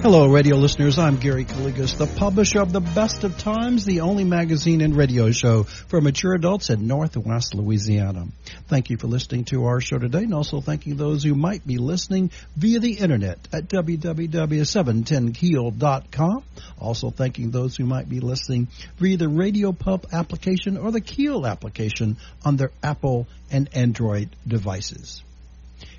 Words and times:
Hello, 0.00 0.26
radio 0.26 0.56
listeners. 0.56 0.98
I'm 0.98 1.18
Gary 1.18 1.44
Calligas, 1.44 1.96
the 1.96 2.06
publisher 2.06 2.60
of 2.60 2.72
The 2.72 2.80
Best 2.80 3.24
of 3.24 3.36
Times, 3.38 3.84
the 3.84 4.00
only 4.00 4.24
magazine 4.24 4.80
and 4.80 4.96
radio 4.96 5.30
show 5.30 5.64
for 5.64 6.00
mature 6.00 6.32
adults 6.34 6.70
in 6.70 6.86
Northwest 6.88 7.54
Louisiana. 7.54 8.26
Thank 8.66 8.90
you 8.90 8.96
for 8.96 9.06
listening 9.06 9.44
to 9.46 9.64
our 9.66 9.80
show 9.80 9.98
today, 9.98 10.24
and 10.24 10.34
also 10.34 10.60
thanking 10.60 10.96
those 10.96 11.22
who 11.22 11.36
might 11.36 11.64
be 11.64 11.76
listening 11.76 12.32
via 12.56 12.80
the 12.80 12.94
internet 12.94 13.46
at 13.52 13.68
www.710keel.com. 13.68 16.44
Also 16.80 17.10
thanking 17.10 17.50
those 17.50 17.76
who 17.76 17.84
might 17.84 18.08
be 18.08 18.18
listening 18.18 18.66
via 18.96 19.18
the 19.18 19.26
RadioPUP 19.26 20.10
application 20.12 20.78
or 20.78 20.90
the 20.90 21.00
Keel 21.00 21.46
application 21.46 22.16
on 22.44 22.56
their 22.56 22.72
Apple 22.82 23.28
and 23.52 23.68
Android 23.76 24.34
devices. 24.48 25.22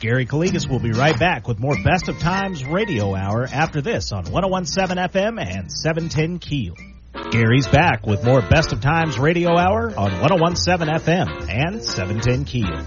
Gary 0.00 0.26
Calligas 0.26 0.68
will 0.68 0.80
be 0.80 0.92
right 0.92 1.18
back 1.18 1.48
with 1.48 1.58
more 1.58 1.76
Best 1.82 2.10
of 2.10 2.18
Times 2.18 2.62
Radio 2.66 3.14
Hour 3.14 3.48
after 3.50 3.80
this 3.80 4.12
on 4.12 4.24
1017 4.24 5.02
FM 5.08 5.40
and 5.40 5.72
710 5.72 6.38
Keel. 6.38 6.74
Gary's 7.12 7.68
back 7.68 8.06
with 8.06 8.24
more 8.24 8.40
Best 8.40 8.72
of 8.72 8.80
Times 8.80 9.18
Radio 9.18 9.56
Hour 9.56 9.90
on 9.96 10.20
1017 10.20 10.94
FM 10.94 11.48
and 11.48 11.82
710 11.84 12.44
Keel. 12.46 12.86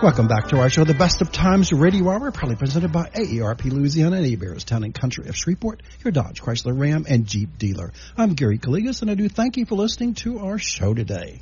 Welcome 0.00 0.28
back 0.28 0.48
to 0.48 0.60
our 0.60 0.70
show, 0.70 0.84
The 0.84 0.94
Best 0.94 1.20
of 1.20 1.32
Times 1.32 1.72
Radio 1.72 2.08
Hour, 2.08 2.30
proudly 2.30 2.54
presented 2.56 2.92
by 2.92 3.10
AARP 3.10 3.64
Louisiana 3.64 4.18
and 4.18 4.26
Hebert's 4.26 4.64
Town 4.64 4.84
and 4.84 4.94
Country 4.94 5.28
of 5.28 5.36
Shreveport, 5.36 5.82
your 6.04 6.12
Dodge, 6.12 6.40
Chrysler, 6.40 6.78
Ram, 6.78 7.04
and 7.08 7.26
Jeep 7.26 7.58
dealer. 7.58 7.92
I'm 8.16 8.34
Gary 8.34 8.58
Calligas, 8.58 9.02
and 9.02 9.10
I 9.10 9.14
do 9.14 9.28
thank 9.28 9.56
you 9.56 9.66
for 9.66 9.74
listening 9.74 10.14
to 10.14 10.38
our 10.38 10.58
show 10.58 10.94
today. 10.94 11.40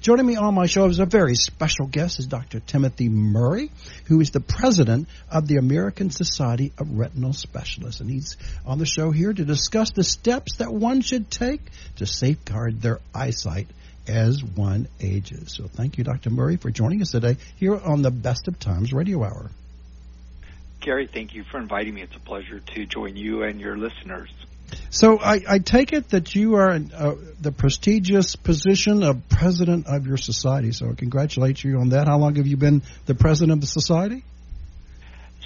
Joining 0.00 0.24
me 0.24 0.36
on 0.36 0.54
my 0.54 0.64
show 0.64 0.86
is 0.86 0.98
a 0.98 1.04
very 1.04 1.34
special 1.34 1.86
guest 1.86 2.20
is 2.20 2.26
Dr. 2.26 2.60
Timothy 2.60 3.10
Murray, 3.10 3.70
who 4.06 4.22
is 4.22 4.30
the 4.30 4.40
president 4.40 5.08
of 5.30 5.46
the 5.46 5.58
American 5.58 6.08
Society 6.08 6.72
of 6.78 6.98
Retinal 6.98 7.34
Specialists. 7.34 8.00
And 8.00 8.08
he's 8.08 8.38
on 8.64 8.78
the 8.78 8.86
show 8.86 9.10
here 9.10 9.30
to 9.30 9.44
discuss 9.44 9.90
the 9.90 10.02
steps 10.02 10.56
that 10.56 10.72
one 10.72 11.02
should 11.02 11.30
take 11.30 11.60
to 11.96 12.06
safeguard 12.06 12.80
their 12.80 12.98
eyesight 13.14 13.66
as 14.08 14.42
one 14.42 14.88
ages. 15.00 15.52
So 15.54 15.68
thank 15.68 15.98
you, 15.98 16.04
Dr. 16.04 16.30
Murray, 16.30 16.56
for 16.56 16.70
joining 16.70 17.02
us 17.02 17.10
today 17.10 17.36
here 17.56 17.76
on 17.76 18.00
the 18.00 18.10
Best 18.10 18.48
of 18.48 18.58
Times 18.58 18.94
Radio 18.94 19.22
Hour. 19.22 19.50
Gary, 20.80 21.10
thank 21.12 21.34
you 21.34 21.44
for 21.44 21.58
inviting 21.58 21.92
me. 21.92 22.00
It's 22.00 22.16
a 22.16 22.20
pleasure 22.20 22.58
to 22.58 22.86
join 22.86 23.16
you 23.16 23.42
and 23.42 23.60
your 23.60 23.76
listeners. 23.76 24.30
So 24.90 25.18
I, 25.18 25.40
I 25.48 25.58
take 25.58 25.92
it 25.92 26.10
that 26.10 26.34
you 26.34 26.56
are 26.56 26.70
uh, 26.70 27.14
the 27.40 27.52
prestigious 27.52 28.36
position 28.36 29.02
of 29.02 29.28
president 29.28 29.86
of 29.86 30.06
your 30.06 30.16
society. 30.16 30.72
So 30.72 30.90
I 30.90 30.94
congratulate 30.94 31.62
you 31.62 31.78
on 31.78 31.90
that. 31.90 32.06
How 32.08 32.18
long 32.18 32.36
have 32.36 32.46
you 32.46 32.56
been 32.56 32.82
the 33.06 33.14
president 33.14 33.52
of 33.52 33.60
the 33.60 33.66
society? 33.66 34.24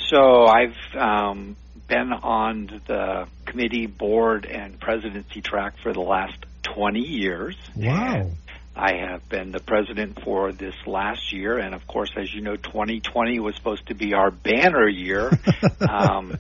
So 0.09 0.47
I've 0.47 0.77
um, 0.97 1.57
been 1.89 2.13
on 2.13 2.83
the 2.87 3.27
committee, 3.47 3.87
board, 3.87 4.47
and 4.47 4.79
presidency 4.79 5.41
track 5.41 5.75
for 5.83 5.93
the 5.93 6.01
last 6.01 6.37
20 6.63 7.01
years. 7.01 7.57
Wow. 7.77 8.31
I 8.77 8.95
have 8.97 9.29
been 9.29 9.53
the 9.53 9.61
president 9.61 10.21
for 10.25 10.51
this 10.51 10.75
last 10.85 11.33
year, 11.33 11.59
and 11.59 11.75
of 11.75 11.87
course, 11.87 12.11
as 12.17 12.33
you 12.35 12.41
know, 12.41 12.57
2020 12.57 13.39
was 13.39 13.55
supposed 13.55 13.87
to 13.87 13.95
be 13.95 14.15
our 14.15 14.33
banner 14.33 14.89
year. 14.89 15.31
um, 15.89 16.37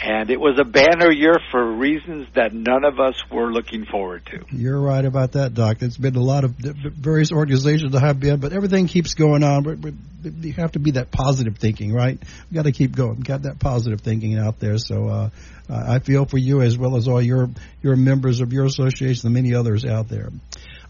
and 0.00 0.30
it 0.30 0.38
was 0.38 0.58
a 0.58 0.64
banner 0.64 1.10
year 1.10 1.36
for 1.50 1.72
reasons 1.72 2.28
that 2.34 2.52
none 2.52 2.84
of 2.84 3.00
us 3.00 3.14
were 3.30 3.50
looking 3.50 3.86
forward 3.86 4.26
to. 4.26 4.44
You're 4.50 4.80
right 4.80 5.04
about 5.04 5.32
that, 5.32 5.54
Doc. 5.54 5.78
It's 5.80 5.96
been 5.96 6.16
a 6.16 6.22
lot 6.22 6.44
of 6.44 6.52
various 6.52 7.32
organizations 7.32 7.92
that 7.92 8.00
have 8.00 8.20
been, 8.20 8.38
but 8.38 8.52
everything 8.52 8.88
keeps 8.88 9.14
going 9.14 9.42
on. 9.42 9.96
You 10.22 10.52
have 10.54 10.72
to 10.72 10.78
be 10.78 10.92
that 10.92 11.10
positive 11.10 11.56
thinking, 11.56 11.92
right? 11.92 12.18
We 12.50 12.54
got 12.54 12.64
to 12.64 12.72
keep 12.72 12.94
going. 12.94 13.20
Got 13.20 13.42
that 13.42 13.58
positive 13.58 14.00
thinking 14.00 14.38
out 14.38 14.60
there. 14.60 14.78
So 14.78 15.08
uh, 15.08 15.30
I 15.70 15.98
feel 16.00 16.26
for 16.26 16.38
you 16.38 16.60
as 16.60 16.76
well 16.76 16.96
as 16.96 17.08
all 17.08 17.22
your 17.22 17.48
your 17.82 17.96
members 17.96 18.40
of 18.40 18.52
your 18.52 18.66
association 18.66 19.26
and 19.28 19.34
many 19.34 19.54
others 19.54 19.84
out 19.84 20.08
there. 20.08 20.30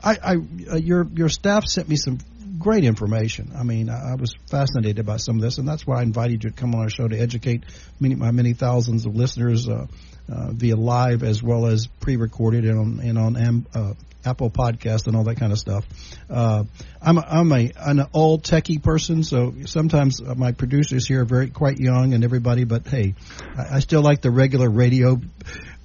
I, 0.03 0.19
I 0.22 0.37
uh, 0.72 0.77
your 0.77 1.06
your 1.15 1.28
staff 1.28 1.65
sent 1.65 1.89
me 1.89 1.97
some 1.97 2.19
great 2.66 2.82
information. 2.82 3.53
I 3.56 3.62
mean, 3.62 3.88
I, 3.88 4.10
I, 4.10 4.15
was 4.16 4.34
fascinated 4.50 5.06
by 5.06 5.19
some 5.19 5.37
of 5.37 5.43
this, 5.43 5.59
and 5.59 5.69
that's 5.69 5.87
why 5.87 6.00
I 6.00 6.03
invited 6.03 6.43
you 6.43 6.50
to 6.50 6.56
come 6.56 6.75
on 6.75 6.81
our 6.81 6.91
show 6.91 7.06
to 7.06 7.16
educate 7.16 7.62
many, 8.00 8.16
my 8.16 8.32
many 8.32 8.54
thousands 8.54 9.06
of 9.06 9.15
listeners 9.15 9.69
uh, 9.69 9.87
uh, 10.28 10.50
via 10.50 10.75
live 10.75 11.22
as 11.22 11.41
well 11.41 11.66
as 11.66 11.87
pre-recorded 11.87 12.65
and 12.65 12.77
on 12.77 13.01
and 13.07 13.18
on 13.18 13.66
uh, 13.72 13.95
Apple 14.24 14.51
Podcast 14.51 15.07
and 15.07 15.15
all 15.15 15.22
that 15.22 15.36
kind 15.36 15.53
of 15.53 15.60
stuff. 15.60 15.84
Uh, 16.28 16.65
I'm 17.01 17.18
a, 17.18 17.21
I'm 17.21 17.53
a 17.53 17.71
an 17.77 18.03
old 18.13 18.42
techie 18.42 18.83
person, 18.83 19.22
so 19.22 19.54
sometimes 19.66 20.21
my 20.21 20.51
producers 20.51 21.07
here 21.07 21.22
are 21.22 21.24
very 21.24 21.51
quite 21.51 21.78
young 21.78 22.15
and 22.15 22.24
everybody, 22.24 22.65
but 22.65 22.84
hey, 22.89 23.15
I, 23.57 23.77
I 23.77 23.78
still 23.78 24.03
like 24.03 24.22
the 24.22 24.33
regular 24.33 24.69
radio. 24.69 25.21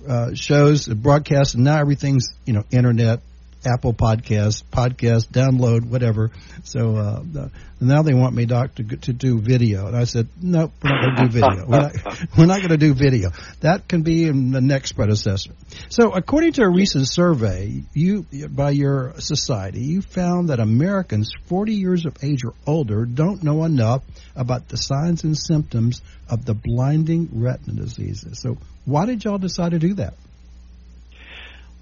Uh, 0.07 0.33
shows, 0.33 0.85
the 0.85 0.95
broadcasts, 0.95 1.53
and 1.53 1.63
now 1.63 1.77
everything's 1.77 2.33
you 2.43 2.53
know 2.53 2.63
internet, 2.71 3.21
Apple 3.65 3.93
Podcast, 3.93 4.63
podcast, 4.71 5.27
download, 5.27 5.85
whatever. 5.85 6.31
So 6.63 6.95
uh, 6.95 7.49
now 7.79 8.01
they 8.01 8.13
want 8.13 8.35
me, 8.35 8.45
Doc, 8.45 8.75
to, 8.75 8.83
to 8.83 9.13
do 9.13 9.39
video. 9.39 9.87
And 9.87 9.95
I 9.95 10.05
said, 10.05 10.27
nope, 10.41 10.71
we're 10.83 10.89
not 10.89 11.01
going 11.01 11.15
to 11.15 11.23
do 11.23 11.29
video. 11.29 11.65
We're 11.67 11.79
not, 11.79 12.37
not 12.37 12.57
going 12.57 12.69
to 12.69 12.77
do 12.77 12.93
video. 12.93 13.31
That 13.61 13.87
can 13.87 14.01
be 14.01 14.25
in 14.25 14.51
the 14.51 14.61
next 14.61 14.93
predecessor. 14.93 15.51
So 15.89 16.11
according 16.11 16.53
to 16.53 16.63
a 16.63 16.69
recent 16.69 17.07
survey 17.07 17.83
you 17.93 18.25
by 18.49 18.71
your 18.71 19.13
society, 19.19 19.81
you 19.81 20.01
found 20.01 20.49
that 20.49 20.59
Americans 20.59 21.31
40 21.45 21.73
years 21.73 22.05
of 22.05 22.17
age 22.23 22.43
or 22.43 22.53
older 22.65 23.05
don't 23.05 23.43
know 23.43 23.63
enough 23.63 24.03
about 24.35 24.69
the 24.69 24.77
signs 24.77 25.23
and 25.23 25.37
symptoms 25.37 26.01
of 26.29 26.45
the 26.45 26.53
blinding 26.53 27.29
retina 27.33 27.81
diseases. 27.81 28.39
So 28.39 28.57
why 28.85 29.05
did 29.05 29.23
y'all 29.23 29.37
decide 29.37 29.71
to 29.71 29.79
do 29.79 29.95
that? 29.95 30.13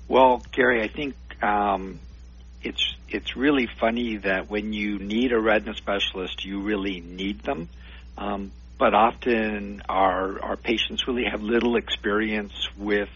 Well, 0.07 0.43
Gary, 0.51 0.81
I 0.83 0.87
think 0.87 1.13
um, 1.41 1.99
it's 2.61 2.95
it's 3.07 3.35
really 3.35 3.67
funny 3.79 4.17
that 4.17 4.49
when 4.49 4.73
you 4.73 4.99
need 4.99 5.31
a 5.31 5.39
retina 5.39 5.75
specialist, 5.75 6.43
you 6.45 6.61
really 6.61 6.99
need 6.99 7.41
them. 7.43 7.69
Um, 8.17 8.51
but 8.77 8.93
often 8.93 9.81
our 9.87 10.41
our 10.41 10.57
patients 10.57 11.07
really 11.07 11.25
have 11.29 11.41
little 11.41 11.75
experience 11.75 12.53
with 12.77 13.09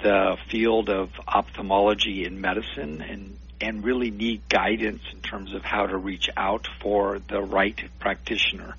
the 0.00 0.36
field 0.50 0.88
of 0.88 1.10
ophthalmology 1.26 2.24
in 2.24 2.40
medicine 2.40 3.02
and 3.02 3.36
and 3.60 3.84
really 3.84 4.10
need 4.10 4.48
guidance 4.48 5.02
in 5.12 5.20
terms 5.20 5.54
of 5.54 5.62
how 5.62 5.86
to 5.86 5.96
reach 5.96 6.28
out 6.36 6.68
for 6.82 7.18
the 7.30 7.40
right 7.40 7.80
practitioner. 7.98 8.76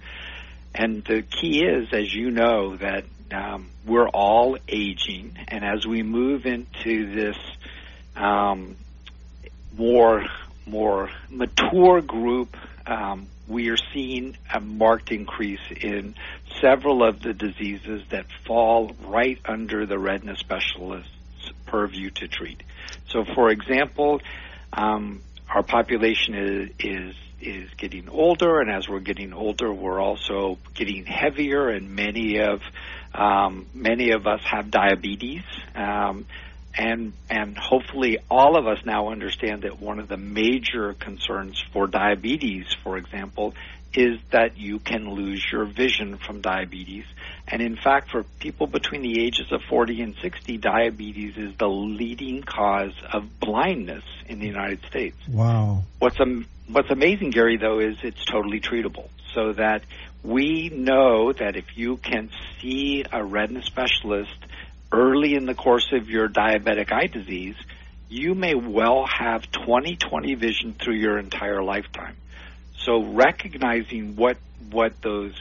And 0.75 1.03
the 1.03 1.23
key 1.23 1.63
is, 1.63 1.87
as 1.91 2.13
you 2.13 2.29
know, 2.29 2.75
that 2.77 3.05
um, 3.31 3.69
we're 3.85 4.07
all 4.07 4.57
aging, 4.67 5.35
and 5.47 5.65
as 5.65 5.87
we 5.87 6.03
move 6.03 6.45
into 6.45 7.13
this 7.13 7.37
um, 8.17 8.75
more 9.77 10.23
more 10.65 11.09
mature 11.29 12.01
group, 12.01 12.55
um, 12.85 13.27
we 13.47 13.69
are 13.69 13.77
seeing 13.93 14.37
a 14.53 14.59
marked 14.59 15.11
increase 15.11 15.61
in 15.81 16.15
several 16.61 17.03
of 17.03 17.21
the 17.21 17.33
diseases 17.33 18.03
that 18.09 18.25
fall 18.45 18.91
right 19.05 19.39
under 19.45 19.85
the 19.85 19.97
retina 19.97 20.35
specialist's 20.35 21.09
purview 21.65 22.09
to 22.09 22.27
treat. 22.27 22.61
So, 23.09 23.23
for 23.23 23.49
example, 23.49 24.21
um, 24.73 25.21
our 25.49 25.63
population 25.63 26.35
is, 26.35 26.69
is 26.79 27.15
is 27.39 27.69
getting 27.77 28.09
older, 28.09 28.59
and 28.59 28.71
as 28.71 28.89
we're 28.89 28.99
getting 28.99 29.31
older, 29.31 29.71
we're 29.71 30.01
also 30.01 30.57
getting 30.73 31.05
heavier, 31.05 31.69
and 31.69 31.95
many 31.95 32.39
of 32.39 32.61
um, 33.13 33.67
many 33.73 34.11
of 34.11 34.25
us 34.25 34.41
have 34.43 34.71
diabetes. 34.71 35.43
Um, 35.75 36.25
and 36.77 37.13
and 37.29 37.57
hopefully 37.57 38.19
all 38.29 38.55
of 38.55 38.67
us 38.67 38.85
now 38.85 39.09
understand 39.09 39.63
that 39.63 39.81
one 39.81 39.99
of 39.99 40.07
the 40.07 40.17
major 40.17 40.93
concerns 40.93 41.63
for 41.73 41.87
diabetes, 41.87 42.67
for 42.83 42.97
example, 42.97 43.55
is 43.93 44.19
that 44.31 44.57
you 44.57 44.77
can 44.79 45.09
lose 45.09 45.43
your 45.51 45.65
vision 45.65 46.17
from 46.17 46.41
diabetes. 46.41 47.05
And 47.47 47.61
in 47.61 47.75
fact, 47.75 48.11
for 48.11 48.23
people 48.39 48.67
between 48.67 49.01
the 49.01 49.23
ages 49.25 49.51
of 49.51 49.61
40 49.69 50.01
and 50.01 50.15
60, 50.21 50.57
diabetes 50.57 51.35
is 51.37 51.57
the 51.57 51.67
leading 51.67 52.43
cause 52.43 52.93
of 53.11 53.39
blindness 53.39 54.03
in 54.27 54.39
the 54.39 54.45
United 54.45 54.85
States. 54.85 55.17
Wow. 55.27 55.83
What's 55.97 56.19
um, 56.19 56.45
what's 56.69 56.91
amazing, 56.91 57.31
Gary, 57.31 57.57
though, 57.57 57.79
is 57.79 57.97
it's 58.03 58.23
totally 58.25 58.59
treatable. 58.59 59.07
So 59.33 59.53
that 59.53 59.83
we 60.23 60.69
know 60.69 61.31
that 61.31 61.55
if 61.55 61.77
you 61.77 61.97
can 61.97 62.29
see 62.59 63.05
a 63.11 63.23
retina 63.23 63.63
specialist 63.63 64.35
early 64.91 65.35
in 65.35 65.45
the 65.45 65.55
course 65.55 65.91
of 65.91 66.09
your 66.09 66.27
diabetic 66.27 66.91
eye 66.91 67.07
disease, 67.07 67.55
you 68.09 68.35
may 68.35 68.55
well 68.55 69.05
have 69.05 69.51
20/20 69.51 70.35
vision 70.35 70.73
through 70.73 70.95
your 70.95 71.17
entire 71.17 71.61
lifetime. 71.61 72.15
So 72.77 73.03
recognizing 73.03 74.15
what 74.15 74.37
what 74.71 75.01
those 75.01 75.33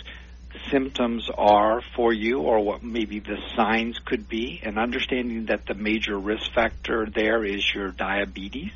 symptoms 0.70 1.28
are 1.36 1.82
for 1.94 2.12
you 2.12 2.40
or 2.40 2.60
what 2.60 2.82
maybe 2.82 3.20
the 3.20 3.38
signs 3.54 3.98
could 3.98 4.28
be 4.28 4.60
and 4.62 4.78
understanding 4.78 5.46
that 5.46 5.66
the 5.66 5.74
major 5.74 6.18
risk 6.18 6.52
factor 6.52 7.06
there 7.06 7.44
is 7.44 7.62
your 7.74 7.90
diabetes 7.90 8.72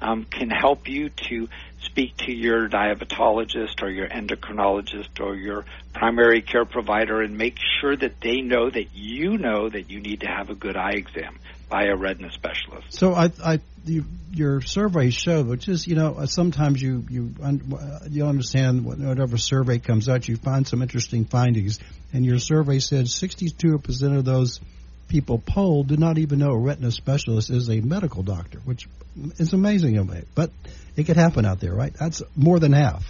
um, 0.00 0.24
can 0.24 0.50
help 0.50 0.88
you 0.88 1.10
to 1.28 1.48
speak 1.82 2.16
to 2.18 2.32
your 2.32 2.68
diabetologist 2.68 3.82
or 3.82 3.90
your 3.90 4.08
endocrinologist 4.08 5.20
or 5.20 5.34
your 5.34 5.64
primary 5.92 6.42
care 6.42 6.64
provider 6.64 7.22
and 7.22 7.36
make 7.36 7.56
sure 7.80 7.96
that 7.96 8.20
they 8.20 8.40
know 8.40 8.68
that 8.68 8.94
you 8.94 9.38
know 9.38 9.68
that 9.68 9.90
you 9.90 10.00
need 10.00 10.20
to 10.20 10.26
have 10.26 10.50
a 10.50 10.54
good 10.54 10.76
eye 10.76 10.92
exam 10.92 11.38
by 11.68 11.84
a 11.84 11.96
retina 11.96 12.32
specialist. 12.32 12.92
So 12.98 13.14
I, 13.14 13.30
I 13.44 13.60
you, 13.84 14.04
your 14.32 14.60
survey 14.60 15.10
showed, 15.10 15.46
which 15.46 15.68
is, 15.68 15.86
you 15.86 15.96
know, 15.96 16.24
sometimes 16.26 16.80
you 16.80 17.04
you 17.10 17.34
un, 17.42 18.06
you 18.08 18.26
understand 18.26 18.84
whatever 18.84 19.36
survey 19.36 19.78
comes 19.78 20.08
out, 20.08 20.28
you 20.28 20.36
find 20.36 20.66
some 20.66 20.82
interesting 20.82 21.24
findings, 21.24 21.78
and 22.12 22.24
your 22.24 22.38
survey 22.38 22.78
said 22.78 23.08
62 23.08 23.78
percent 23.78 24.16
of 24.16 24.24
those 24.24 24.60
people 25.08 25.38
polled 25.38 25.88
do 25.88 25.96
not 25.96 26.18
even 26.18 26.38
know 26.38 26.50
a 26.50 26.58
retina 26.58 26.90
specialist 26.90 27.50
is 27.50 27.68
a 27.68 27.80
medical 27.80 28.22
doctor, 28.22 28.58
which 28.60 28.88
is 29.38 29.52
amazing 29.52 29.94
to 29.94 30.04
me. 30.04 30.22
But 30.34 30.50
it 30.96 31.04
could 31.04 31.16
happen 31.16 31.44
out 31.44 31.60
there, 31.60 31.74
right? 31.74 31.92
That's 31.94 32.22
more 32.36 32.58
than 32.58 32.72
half. 32.72 33.04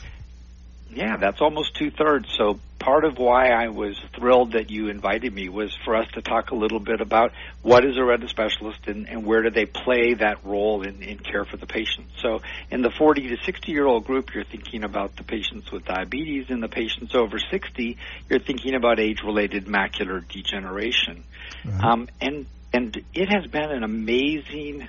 Yeah, 0.98 1.16
that's 1.16 1.40
almost 1.40 1.76
two 1.76 1.92
thirds. 1.92 2.28
So 2.36 2.58
part 2.80 3.04
of 3.04 3.18
why 3.18 3.50
I 3.50 3.68
was 3.68 3.96
thrilled 4.16 4.54
that 4.54 4.68
you 4.68 4.88
invited 4.88 5.32
me 5.32 5.48
was 5.48 5.72
for 5.84 5.94
us 5.94 6.10
to 6.14 6.22
talk 6.22 6.50
a 6.50 6.56
little 6.56 6.80
bit 6.80 7.00
about 7.00 7.30
what 7.62 7.84
is 7.84 7.96
a 7.96 8.04
retina 8.04 8.28
specialist 8.28 8.80
and, 8.88 9.08
and 9.08 9.24
where 9.24 9.42
do 9.42 9.50
they 9.50 9.64
play 9.64 10.14
that 10.14 10.44
role 10.44 10.82
in, 10.82 11.00
in 11.04 11.18
care 11.18 11.44
for 11.44 11.56
the 11.56 11.66
patient. 11.66 12.08
So 12.20 12.40
in 12.72 12.82
the 12.82 12.90
40 12.90 13.28
to 13.28 13.36
60 13.44 13.70
year 13.70 13.86
old 13.86 14.06
group, 14.06 14.34
you're 14.34 14.42
thinking 14.42 14.82
about 14.82 15.14
the 15.14 15.22
patients 15.22 15.70
with 15.70 15.84
diabetes. 15.84 16.50
In 16.50 16.58
the 16.58 16.68
patients 16.68 17.14
over 17.14 17.38
60, 17.38 17.96
you're 18.28 18.40
thinking 18.40 18.74
about 18.74 18.98
age 18.98 19.22
related 19.24 19.66
macular 19.66 20.26
degeneration. 20.26 21.22
Right. 21.64 21.84
Um, 21.84 22.08
and 22.20 22.46
and 22.72 23.00
it 23.14 23.28
has 23.28 23.46
been 23.46 23.70
an 23.70 23.84
amazing 23.84 24.88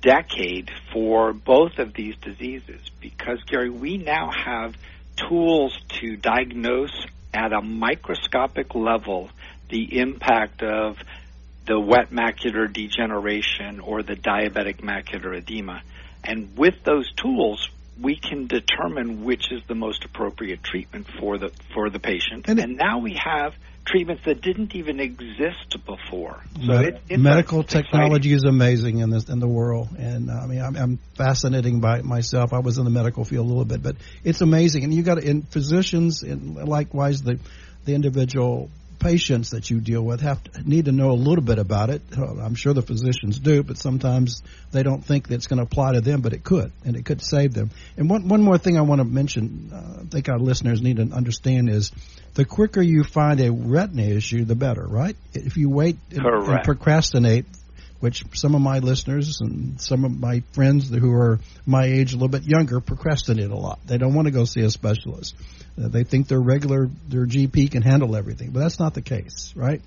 decade 0.00 0.70
for 0.92 1.32
both 1.32 1.78
of 1.78 1.94
these 1.94 2.14
diseases 2.16 2.80
because 3.00 3.42
Gary, 3.42 3.70
we 3.70 3.98
now 3.98 4.30
have 4.30 4.74
tools 5.16 5.76
to 6.00 6.16
diagnose 6.16 7.06
at 7.34 7.52
a 7.52 7.60
microscopic 7.60 8.74
level 8.74 9.30
the 9.68 9.98
impact 9.98 10.62
of 10.62 10.98
the 11.66 11.78
wet 11.78 12.10
macular 12.10 12.70
degeneration 12.70 13.80
or 13.80 14.02
the 14.02 14.14
diabetic 14.14 14.80
macular 14.80 15.36
edema. 15.36 15.82
And 16.24 16.56
with 16.56 16.82
those 16.84 17.10
tools, 17.12 17.68
we 18.00 18.16
can 18.16 18.46
determine 18.46 19.24
which 19.24 19.52
is 19.52 19.62
the 19.66 19.74
most 19.74 20.04
appropriate 20.04 20.62
treatment 20.62 21.06
for 21.20 21.38
the 21.38 21.50
for 21.74 21.90
the 21.90 21.98
patient. 21.98 22.48
And, 22.48 22.58
and 22.58 22.76
now 22.76 22.98
we 22.98 23.18
have 23.22 23.54
treatments 23.84 24.24
that 24.24 24.40
didn't 24.40 24.74
even 24.74 25.00
exist 25.00 25.76
before. 25.84 26.42
So 26.64 26.72
it, 27.08 27.18
medical 27.18 27.62
technology 27.64 28.32
is 28.32 28.44
amazing 28.44 28.98
in 28.98 29.10
this 29.10 29.28
in 29.28 29.40
the 29.40 29.48
world, 29.48 29.88
and 29.98 30.30
uh, 30.30 30.34
I 30.34 30.46
mean 30.46 30.60
I'm, 30.60 30.76
I'm 30.76 30.98
fascinating 31.16 31.80
by 31.80 31.98
it 31.98 32.04
myself. 32.04 32.52
I 32.52 32.60
was 32.60 32.78
in 32.78 32.84
the 32.84 32.90
medical 32.90 33.24
field 33.24 33.46
a 33.46 33.48
little 33.48 33.64
bit, 33.64 33.82
but 33.82 33.96
it's 34.24 34.40
amazing. 34.40 34.84
And 34.84 34.94
you 34.94 35.02
got 35.02 35.18
in 35.18 35.42
physicians 35.42 36.22
and 36.22 36.56
likewise 36.56 37.22
the 37.22 37.38
the 37.84 37.94
individual 37.94 38.70
patients 39.02 39.50
that 39.50 39.68
you 39.68 39.80
deal 39.80 40.02
with 40.02 40.20
have 40.20 40.42
to 40.44 40.68
need 40.68 40.84
to 40.84 40.92
know 40.92 41.10
a 41.10 41.18
little 41.18 41.44
bit 41.44 41.58
about 41.58 41.90
it. 41.90 42.02
I'm 42.16 42.54
sure 42.54 42.72
the 42.72 42.82
physicians 42.82 43.38
do, 43.38 43.62
but 43.62 43.76
sometimes 43.76 44.42
they 44.70 44.82
don't 44.82 45.04
think 45.04 45.28
that 45.28 45.34
it's 45.34 45.46
going 45.46 45.58
to 45.58 45.64
apply 45.64 45.94
to 45.94 46.00
them, 46.00 46.20
but 46.20 46.32
it 46.32 46.44
could, 46.44 46.72
and 46.84 46.96
it 46.96 47.04
could 47.04 47.20
save 47.20 47.52
them. 47.52 47.70
And 47.96 48.08
one 48.08 48.28
one 48.28 48.42
more 48.42 48.58
thing 48.58 48.78
I 48.78 48.82
want 48.82 49.00
to 49.00 49.04
mention, 49.04 49.70
uh, 49.72 50.02
I 50.02 50.04
think 50.04 50.28
our 50.28 50.38
listeners 50.38 50.80
need 50.80 50.96
to 50.96 51.08
understand 51.14 51.68
is 51.68 51.90
the 52.34 52.44
quicker 52.44 52.80
you 52.80 53.04
find 53.04 53.40
a 53.40 53.50
retina 53.50 54.04
issue, 54.04 54.44
the 54.44 54.54
better, 54.54 54.86
right? 54.86 55.16
If 55.34 55.56
you 55.56 55.68
wait 55.68 55.98
and, 56.10 56.24
and 56.24 56.64
procrastinate, 56.64 57.46
which 58.02 58.24
some 58.34 58.56
of 58.56 58.60
my 58.60 58.80
listeners 58.80 59.40
and 59.40 59.80
some 59.80 60.04
of 60.04 60.18
my 60.18 60.42
friends 60.50 60.90
who 60.90 61.12
are 61.12 61.38
my 61.64 61.84
age, 61.84 62.12
a 62.12 62.16
little 62.16 62.26
bit 62.26 62.42
younger, 62.42 62.80
procrastinate 62.80 63.50
a 63.50 63.56
lot. 63.56 63.78
They 63.86 63.96
don't 63.96 64.12
want 64.12 64.26
to 64.26 64.32
go 64.32 64.44
see 64.44 64.62
a 64.62 64.70
specialist. 64.70 65.36
Uh, 65.80 65.86
they 65.86 66.02
think 66.02 66.26
their 66.26 66.40
regular 66.40 66.90
their 67.08 67.26
GP 67.26 67.70
can 67.70 67.82
handle 67.82 68.16
everything, 68.16 68.50
but 68.50 68.58
that's 68.58 68.80
not 68.80 68.94
the 68.94 69.02
case, 69.02 69.52
right? 69.54 69.80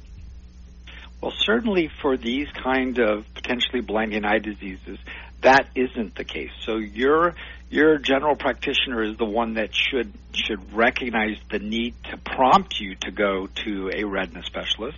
Well, 1.22 1.34
certainly 1.40 1.90
for 2.02 2.16
these 2.16 2.48
kind 2.64 3.00
of 3.00 3.26
potentially 3.34 3.82
blinding 3.82 4.24
eye 4.24 4.40
diseases, 4.40 4.98
that 5.46 5.68
isn't 5.76 6.16
the 6.16 6.24
case. 6.24 6.50
So 6.64 6.78
your 6.78 7.36
your 7.70 7.98
general 7.98 8.36
practitioner 8.36 9.04
is 9.04 9.18
the 9.18 9.26
one 9.26 9.56
that 9.56 9.70
should 9.74 10.12
should 10.34 10.74
recognize 10.74 11.38
the 11.52 11.60
need 11.60 11.96
to 12.12 12.18
prompt 12.18 12.80
you 12.80 12.96
to 12.96 13.12
go 13.12 13.48
to 13.64 13.92
a 13.94 14.04
retina 14.04 14.44
specialist. 14.44 14.98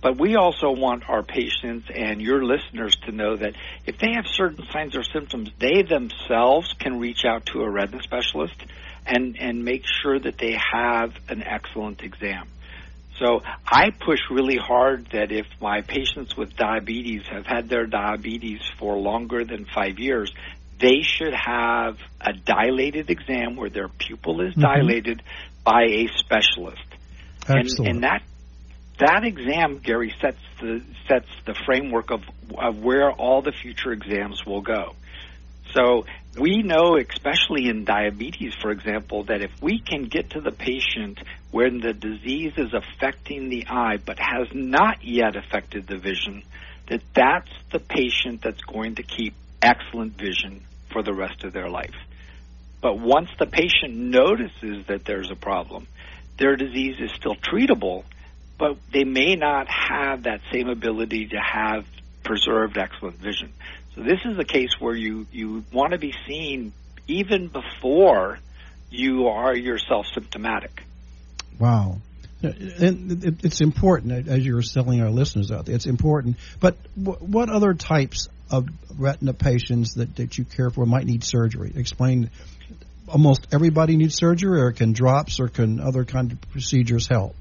But 0.00 0.18
we 0.18 0.36
also 0.36 0.70
want 0.70 1.08
our 1.08 1.22
patients 1.22 1.88
and 1.94 2.22
your 2.22 2.44
listeners 2.44 2.96
to 3.06 3.12
know 3.12 3.36
that 3.36 3.54
if 3.86 3.98
they 3.98 4.12
have 4.14 4.26
certain 4.26 4.64
signs 4.72 4.96
or 4.96 5.02
symptoms, 5.02 5.50
they 5.58 5.82
themselves 5.82 6.72
can 6.78 6.98
reach 6.98 7.24
out 7.24 7.46
to 7.46 7.62
a 7.62 7.70
retina 7.70 8.02
specialist 8.02 8.54
and, 9.04 9.36
and 9.38 9.64
make 9.64 9.84
sure 10.02 10.18
that 10.18 10.38
they 10.38 10.56
have 10.72 11.14
an 11.28 11.42
excellent 11.42 12.02
exam. 12.02 12.48
So 13.18 13.42
I 13.66 13.90
push 13.90 14.20
really 14.30 14.56
hard 14.56 15.08
that 15.12 15.32
if 15.32 15.46
my 15.60 15.82
patients 15.82 16.36
with 16.36 16.56
diabetes 16.56 17.22
have 17.30 17.46
had 17.46 17.68
their 17.68 17.86
diabetes 17.86 18.60
for 18.78 18.96
longer 18.96 19.44
than 19.44 19.66
five 19.74 19.98
years, 19.98 20.32
they 20.78 21.02
should 21.02 21.34
have 21.34 21.98
a 22.20 22.32
dilated 22.32 23.10
exam 23.10 23.56
where 23.56 23.70
their 23.70 23.88
pupil 23.88 24.40
is 24.40 24.52
mm-hmm. 24.52 24.60
dilated 24.60 25.22
by 25.64 25.82
a 25.82 26.08
specialist. 26.16 26.84
Excellent. 27.48 27.78
And, 27.78 27.88
and 27.88 28.02
that 28.04 28.22
that 29.00 29.24
exam, 29.24 29.78
Gary, 29.78 30.12
sets 30.20 30.38
the 30.60 30.82
sets 31.08 31.28
the 31.46 31.54
framework 31.66 32.10
of 32.10 32.20
of 32.56 32.78
where 32.78 33.10
all 33.10 33.42
the 33.42 33.52
future 33.52 33.92
exams 33.92 34.44
will 34.44 34.60
go. 34.60 34.94
So 35.74 36.06
we 36.38 36.62
know, 36.62 36.96
especially 36.96 37.68
in 37.68 37.84
diabetes, 37.84 38.54
for 38.60 38.70
example, 38.70 39.24
that 39.24 39.42
if 39.42 39.50
we 39.60 39.80
can 39.80 40.04
get 40.04 40.30
to 40.30 40.40
the 40.40 40.50
patient 40.50 41.18
when 41.50 41.80
the 41.80 41.92
disease 41.92 42.52
is 42.56 42.72
affecting 42.72 43.48
the 43.48 43.66
eye 43.68 43.98
but 44.04 44.18
has 44.18 44.48
not 44.52 45.04
yet 45.04 45.36
affected 45.36 45.86
the 45.86 45.98
vision, 45.98 46.42
that 46.88 47.02
that's 47.14 47.50
the 47.72 47.78
patient 47.78 48.42
that's 48.42 48.62
going 48.62 48.96
to 48.96 49.02
keep 49.02 49.34
excellent 49.62 50.16
vision 50.16 50.62
for 50.92 51.02
the 51.02 51.12
rest 51.12 51.44
of 51.44 51.52
their 51.52 51.68
life. 51.68 51.94
But 52.80 52.98
once 52.98 53.28
the 53.38 53.46
patient 53.46 53.94
notices 53.94 54.86
that 54.86 55.04
there's 55.04 55.30
a 55.30 55.36
problem, 55.36 55.86
their 56.38 56.56
disease 56.56 56.96
is 57.00 57.10
still 57.12 57.34
treatable, 57.34 58.04
but 58.58 58.76
they 58.92 59.04
may 59.04 59.34
not 59.34 59.68
have 59.68 60.24
that 60.24 60.40
same 60.52 60.68
ability 60.68 61.28
to 61.28 61.36
have 61.36 61.84
preserved 62.22 62.78
excellent 62.78 63.16
vision. 63.16 63.52
This 63.98 64.20
is 64.24 64.38
a 64.38 64.44
case 64.44 64.70
where 64.78 64.94
you, 64.94 65.26
you 65.32 65.64
want 65.72 65.92
to 65.92 65.98
be 65.98 66.14
seen 66.26 66.72
even 67.08 67.48
before 67.48 68.38
you 68.90 69.28
are 69.28 69.54
yourself 69.54 70.06
symptomatic. 70.14 70.84
Wow. 71.58 71.98
And 72.40 73.42
it's 73.42 73.60
important, 73.60 74.28
as 74.28 74.46
you're 74.46 74.62
telling 74.62 75.00
our 75.00 75.10
listeners 75.10 75.50
out 75.50 75.66
there, 75.66 75.74
it's 75.74 75.86
important. 75.86 76.36
But 76.60 76.76
what 76.94 77.50
other 77.50 77.74
types 77.74 78.28
of 78.50 78.68
retina 78.96 79.32
patients 79.32 79.94
that, 79.94 80.14
that 80.16 80.38
you 80.38 80.44
care 80.44 80.70
for 80.70 80.86
might 80.86 81.04
need 81.04 81.24
surgery? 81.24 81.72
Explain. 81.74 82.30
Almost 83.08 83.48
everybody 83.52 83.96
needs 83.96 84.14
surgery, 84.14 84.60
or 84.60 84.70
can 84.70 84.92
drops 84.92 85.40
or 85.40 85.48
can 85.48 85.80
other 85.80 86.04
kind 86.04 86.30
of 86.30 86.40
procedures 86.52 87.08
help? 87.08 87.34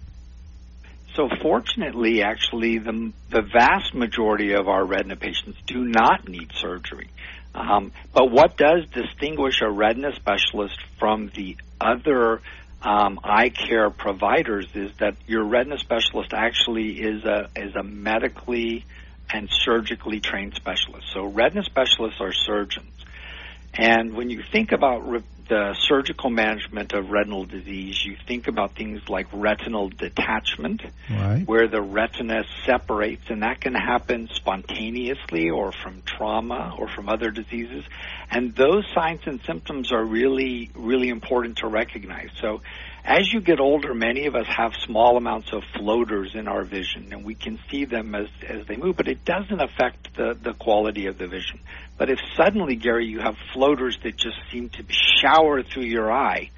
So 1.18 1.30
fortunately, 1.42 2.22
actually, 2.22 2.78
the, 2.78 3.12
the 3.32 3.42
vast 3.42 3.96
majority 3.96 4.54
of 4.54 4.68
our 4.68 4.86
retina 4.86 5.16
patients 5.16 5.58
do 5.66 5.84
not 5.84 6.30
need 6.30 6.52
surgery. 6.54 7.10
Um, 7.56 7.92
but 8.14 8.30
what 8.30 8.56
does 8.56 8.86
distinguish 8.94 9.62
a 9.62 9.70
retina 9.70 10.14
specialist 10.16 10.78
from 11.00 11.32
the 11.36 11.58
other 11.82 12.40
um, 12.84 13.20
eye 13.24 13.50
care 13.50 13.90
providers 13.90 14.68
is 14.76 14.92
that 15.00 15.16
your 15.26 15.44
retina 15.44 15.80
specialist 15.80 16.34
actually 16.36 17.02
is 17.02 17.26
a 17.26 17.50
is 17.56 17.76
a 17.76 17.82
medically 17.82 18.86
and 19.34 19.50
surgically 19.52 20.20
trained 20.20 20.54
specialist. 20.54 21.08
So 21.16 21.26
retina 21.26 21.64
specialists 21.64 22.22
are 22.22 22.32
surgeons, 22.32 22.94
and 23.74 24.14
when 24.14 24.30
you 24.30 24.44
think 24.52 24.72
about 24.72 25.10
re- 25.10 25.24
the 25.48 25.76
surgical 25.80 26.30
management 26.30 26.94
of 26.94 27.10
retinal 27.10 27.46
disease, 27.46 28.04
you 28.04 28.16
think 28.28 28.48
about 28.48 28.76
things 28.76 29.08
like 29.10 29.28
retinal 29.32 29.90
detachment, 29.90 30.82
right. 31.10 31.44
where 31.46 31.68
the 31.68 31.82
retina 31.82 32.44
separates, 32.66 33.30
and 33.30 33.44
that 33.44 33.62
can 33.62 33.74
happen 33.74 34.30
spontaneously 34.34 35.50
or 35.50 35.72
from 35.72 36.02
trauma 36.06 36.76
or 36.78 36.88
from 36.88 37.10
other 37.10 37.32
diseases. 37.32 37.84
And 38.30 38.56
those 38.56 38.86
signs 38.94 39.22
and 39.26 39.42
symptoms 39.46 39.92
are 39.92 40.04
really, 40.04 40.70
really 40.76 41.10
important 41.10 41.58
to 41.60 41.68
recognize. 41.68 42.30
So 42.42 42.62
as 43.08 43.32
you 43.32 43.40
get 43.40 43.62
older, 43.62 43.94
many 43.94 44.26
of 44.26 44.36
us 44.36 44.48
have 44.48 44.74
small 44.86 45.16
amounts 45.16 45.54
of 45.54 45.64
floaters 45.78 46.36
in 46.36 46.50
our 46.50 46.64
vision, 46.64 47.14
and 47.14 47.24
we 47.24 47.36
can 47.36 47.58
see 47.72 47.86
them 47.86 48.14
as, 48.14 48.28
as 48.46 48.68
they 48.68 48.76
move, 48.76 48.98
but 48.98 49.08
it 49.08 49.24
doesn't 49.24 49.62
affect 49.62 50.14
the, 50.18 50.38
the 50.40 50.54
quality 50.54 51.08
of 51.08 51.18
the 51.18 51.26
vision. 51.26 51.62
But 51.98 52.10
if 52.10 52.20
suddenly, 52.36 52.76
Gary, 52.76 53.06
you 53.06 53.20
have 53.20 53.38
floaters 53.54 53.98
that 54.04 54.18
just 54.18 54.36
seem 54.52 54.68
to 54.72 54.84
shower 54.90 55.64
through 55.64 55.86
your 55.86 56.12
eye, 56.12 56.50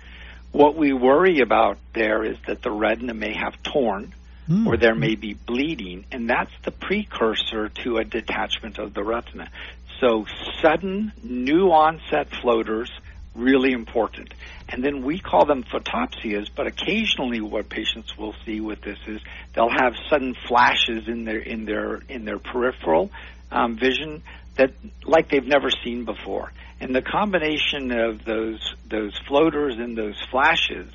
what 0.52 0.76
we 0.76 0.92
worry 0.92 1.42
about 1.42 1.78
there 1.94 2.24
is 2.24 2.38
that 2.48 2.64
the 2.64 2.72
retina 2.72 3.14
may 3.14 3.36
have 3.36 3.62
torn, 3.62 4.16
mm. 4.50 4.66
or 4.66 4.76
there 4.76 4.96
may 4.96 5.14
be 5.14 5.36
bleeding, 5.36 6.06
and 6.12 6.28
that's 6.28 6.52
the 6.64 6.72
precursor 6.72 7.70
to 7.84 7.98
a 7.98 8.04
detachment 8.04 8.80
of 8.80 8.96
the 8.96 9.04
retina. 9.04 9.52
So 10.00 10.26
sudden, 10.64 11.12
new 11.22 11.72
onset 11.72 12.30
floaters, 12.42 12.90
really 13.36 13.72
important. 13.72 14.34
And 14.68 14.84
then 14.84 15.04
we 15.04 15.20
call 15.20 15.46
them 15.46 15.64
photopsias, 15.64 16.50
but 16.56 16.68
occasionally 16.68 17.42
what 17.42 17.70
patients 17.70 18.18
will 18.18 18.36
see 18.46 18.60
with 18.60 18.82
this 18.82 19.00
is 19.08 19.22
they'll 19.54 19.70
have 19.70 19.94
sudden 20.10 20.36
flashes 20.48 21.08
in 21.08 21.26
their 21.26 21.40
in 21.40 21.66
their 21.66 22.02
in 22.08 22.26
their 22.26 22.40
peripheral 22.40 23.12
um, 23.52 23.78
vision 23.78 24.22
that 24.56 24.74
like 25.06 25.30
they've 25.30 25.46
never 25.46 25.70
seen 25.70 26.06
before. 26.06 26.52
And 26.82 26.96
the 26.96 27.02
combination 27.02 27.92
of 27.92 28.24
those 28.26 28.60
those 28.88 29.18
floaters 29.28 29.76
and 29.78 29.98
those 29.98 30.20
flashes 30.32 30.92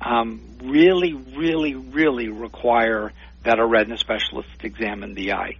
um, 0.00 0.40
really, 0.62 1.12
really, 1.12 1.74
really 1.74 2.28
require 2.28 3.12
that 3.44 3.58
a 3.58 3.66
retina 3.66 3.98
specialist 3.98 4.48
examine 4.62 5.14
the 5.14 5.32
eye. 5.32 5.56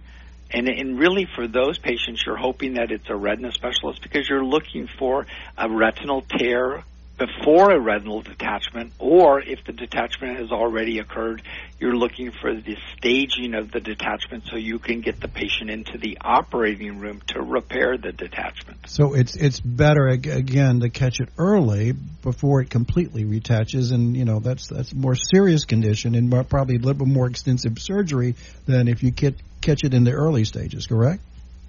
And, 0.53 0.67
and 0.67 0.99
really, 0.99 1.27
for 1.35 1.47
those 1.47 1.77
patients, 1.79 2.23
you're 2.25 2.37
hoping 2.37 2.73
that 2.73 2.91
it's 2.91 3.09
a 3.09 3.15
retina 3.15 3.51
specialist 3.51 4.01
because 4.01 4.27
you're 4.29 4.43
looking 4.43 4.87
for 4.99 5.25
a 5.57 5.69
retinal 5.69 6.21
tear 6.21 6.83
before 7.21 7.71
a 7.71 7.79
retinal 7.79 8.21
detachment, 8.21 8.91
or 8.97 9.41
if 9.41 9.63
the 9.65 9.73
detachment 9.73 10.39
has 10.39 10.51
already 10.51 10.97
occurred, 10.97 11.43
you're 11.79 11.95
looking 11.95 12.31
for 12.31 12.53
the 12.53 12.75
staging 12.97 13.53
of 13.53 13.71
the 13.71 13.79
detachment 13.79 14.43
so 14.49 14.57
you 14.57 14.79
can 14.79 15.01
get 15.01 15.19
the 15.19 15.27
patient 15.27 15.69
into 15.69 15.99
the 15.99 16.17
operating 16.21 16.99
room 16.99 17.21
to 17.27 17.41
repair 17.41 17.95
the 17.97 18.11
detachment. 18.11 18.79
So 18.87 19.13
it's 19.13 19.35
it's 19.35 19.59
better 19.59 20.07
again 20.07 20.79
to 20.79 20.89
catch 20.89 21.19
it 21.19 21.29
early 21.37 21.91
before 21.91 22.61
it 22.61 22.71
completely 22.71 23.25
retaches, 23.25 23.91
and 23.91 24.17
you 24.17 24.25
know 24.25 24.39
that's 24.39 24.67
that's 24.67 24.91
a 24.91 24.95
more 24.95 25.15
serious 25.15 25.65
condition 25.65 26.15
and 26.15 26.31
probably 26.49 26.77
a 26.77 26.79
little 26.79 27.05
bit 27.05 27.07
more 27.07 27.27
extensive 27.27 27.77
surgery 27.77 28.35
than 28.65 28.87
if 28.87 29.03
you 29.03 29.11
get 29.11 29.35
catch 29.61 29.83
it 29.83 29.93
in 29.93 30.03
the 30.03 30.11
early 30.11 30.43
stages. 30.43 30.87
Correct? 30.87 31.21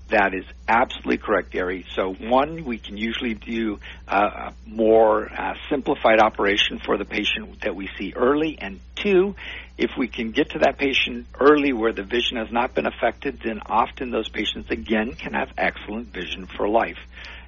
That 0.09 0.35
is 0.35 0.45
absolutely 0.69 1.19
correct, 1.19 1.51
Gary. 1.51 1.87
So 1.95 2.13
one, 2.13 2.67
we 2.67 2.77
can 2.77 2.99
usually 2.99 3.33
do 3.33 3.79
a 4.07 4.53
more 4.67 5.33
uh, 5.33 5.55
simplified 5.71 6.21
operation 6.21 6.81
for 6.85 6.99
the 6.99 7.07
patient 7.07 7.63
that 7.63 7.75
we 7.75 7.89
see 7.99 8.13
early, 8.15 8.59
and 8.61 8.81
two, 8.95 9.35
if 9.79 9.93
we 9.97 10.09
can 10.09 10.33
get 10.33 10.51
to 10.51 10.59
that 10.61 10.77
patient 10.77 11.27
early 11.41 11.73
where 11.73 11.93
the 11.93 12.03
vision 12.03 12.37
has 12.37 12.53
not 12.53 12.75
been 12.75 12.87
affected, 12.87 13.41
then 13.43 13.61
often 13.65 14.11
those 14.11 14.29
patients 14.29 14.71
again 14.71 15.15
can 15.15 15.33
have 15.33 15.49
excellent 15.57 16.09
vision 16.09 16.47
for 16.47 16.69
life. 16.69 16.99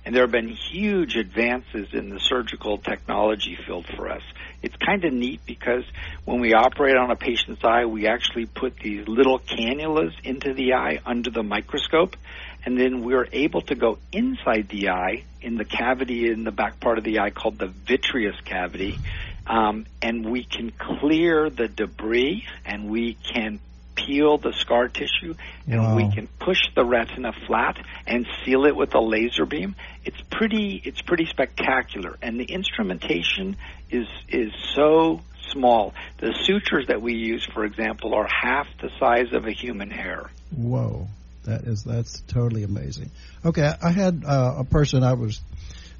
And 0.06 0.14
there 0.14 0.22
have 0.22 0.32
been 0.32 0.48
huge 0.48 1.16
advances 1.16 1.88
in 1.92 2.08
the 2.08 2.18
surgical 2.18 2.78
technology 2.78 3.58
field 3.66 3.86
for 3.94 4.10
us. 4.10 4.22
It's 4.64 4.76
kind 4.76 5.04
of 5.04 5.12
neat 5.12 5.40
because 5.44 5.84
when 6.24 6.40
we 6.40 6.54
operate 6.54 6.96
on 6.96 7.10
a 7.10 7.16
patient's 7.16 7.62
eye, 7.62 7.84
we 7.84 8.06
actually 8.06 8.46
put 8.46 8.76
these 8.78 9.06
little 9.06 9.38
cannulas 9.38 10.12
into 10.24 10.54
the 10.54 10.72
eye 10.72 11.00
under 11.04 11.30
the 11.30 11.42
microscope 11.42 12.16
and 12.64 12.78
then 12.78 13.02
we're 13.04 13.28
able 13.32 13.60
to 13.62 13.74
go 13.74 13.98
inside 14.12 14.68
the 14.68 14.88
eye 14.88 15.24
in 15.42 15.56
the 15.56 15.64
cavity 15.64 16.30
in 16.30 16.44
the 16.44 16.50
back 16.50 16.80
part 16.80 16.98
of 16.98 17.04
the 17.04 17.18
eye 17.18 17.30
called 17.30 17.58
the 17.58 17.66
vitreous 17.66 18.40
cavity, 18.44 18.98
um, 19.46 19.84
and 20.00 20.24
we 20.24 20.44
can 20.44 20.70
clear 20.70 21.50
the 21.50 21.68
debris 21.68 22.46
and 22.64 22.88
we 22.88 23.14
can 23.14 23.60
peel 23.94 24.38
the 24.38 24.52
scar 24.52 24.88
tissue 24.88 25.34
and 25.66 25.80
wow. 25.80 25.96
we 25.96 26.10
can 26.10 26.28
push 26.38 26.60
the 26.74 26.84
retina 26.84 27.32
flat 27.46 27.78
and 28.06 28.26
seal 28.44 28.66
it 28.66 28.76
with 28.76 28.94
a 28.94 29.00
laser 29.00 29.46
beam. 29.46 29.74
It's 30.04 30.20
pretty 30.30 30.80
it's 30.84 31.00
pretty 31.02 31.26
spectacular. 31.26 32.16
And 32.22 32.38
the 32.38 32.44
instrumentation 32.44 33.56
is 33.90 34.06
is 34.28 34.52
so 34.74 35.22
small. 35.52 35.94
The 36.18 36.36
sutures 36.44 36.88
that 36.88 37.00
we 37.00 37.14
use 37.14 37.46
for 37.52 37.64
example 37.64 38.14
are 38.14 38.26
half 38.26 38.66
the 38.80 38.90
size 38.98 39.32
of 39.32 39.46
a 39.46 39.52
human 39.52 39.90
hair. 39.90 40.30
Whoa. 40.54 41.08
That 41.44 41.64
is 41.64 41.84
that's 41.84 42.20
totally 42.22 42.62
amazing. 42.62 43.10
Okay, 43.44 43.70
I 43.82 43.90
had 43.90 44.24
uh, 44.24 44.54
a 44.58 44.64
person 44.64 45.02
I 45.02 45.12
was 45.12 45.42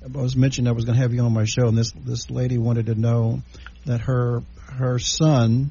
I 0.03 0.19
was 0.19 0.37
mentioning 0.37 0.69
I 0.69 0.73
was 0.73 0.85
going 0.85 0.97
to 0.97 1.03
have 1.03 1.13
you 1.13 1.21
on 1.21 1.33
my 1.33 1.45
show, 1.45 1.69
and 1.69 1.77
this 1.77 1.93
this 1.93 2.31
lady 2.31 2.57
wanted 2.57 2.87
to 2.87 2.95
know 2.95 3.43
that 3.85 4.01
her 4.03 4.43
her 4.73 4.99
son 4.99 5.71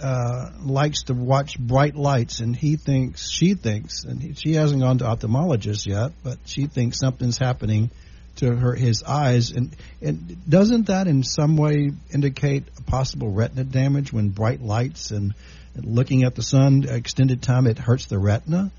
uh, 0.00 0.50
likes 0.62 1.04
to 1.04 1.14
watch 1.14 1.58
bright 1.58 1.96
lights, 1.96 2.40
and 2.40 2.54
he 2.54 2.76
thinks 2.76 3.28
she 3.28 3.54
thinks, 3.54 4.04
and 4.04 4.20
he, 4.20 4.34
she 4.34 4.54
hasn't 4.54 4.80
gone 4.80 4.98
to 4.98 5.04
ophthalmologist 5.04 5.86
yet, 5.86 6.12
but 6.22 6.38
she 6.46 6.66
thinks 6.66 6.98
something's 6.98 7.38
happening 7.38 7.90
to 8.36 8.54
her 8.54 8.74
his 8.74 9.02
eyes, 9.02 9.50
and 9.50 9.74
and 10.00 10.36
doesn't 10.48 10.86
that 10.86 11.06
in 11.06 11.22
some 11.22 11.56
way 11.56 11.90
indicate 12.12 12.64
a 12.78 12.82
possible 12.82 13.30
retina 13.30 13.64
damage 13.64 14.12
when 14.12 14.30
bright 14.30 14.62
lights 14.62 15.10
and, 15.10 15.34
and 15.74 15.84
looking 15.84 16.24
at 16.24 16.34
the 16.34 16.42
sun 16.42 16.84
extended 16.88 17.42
time 17.42 17.66
it 17.66 17.78
hurts 17.78 18.06
the 18.06 18.18
retina? 18.18 18.70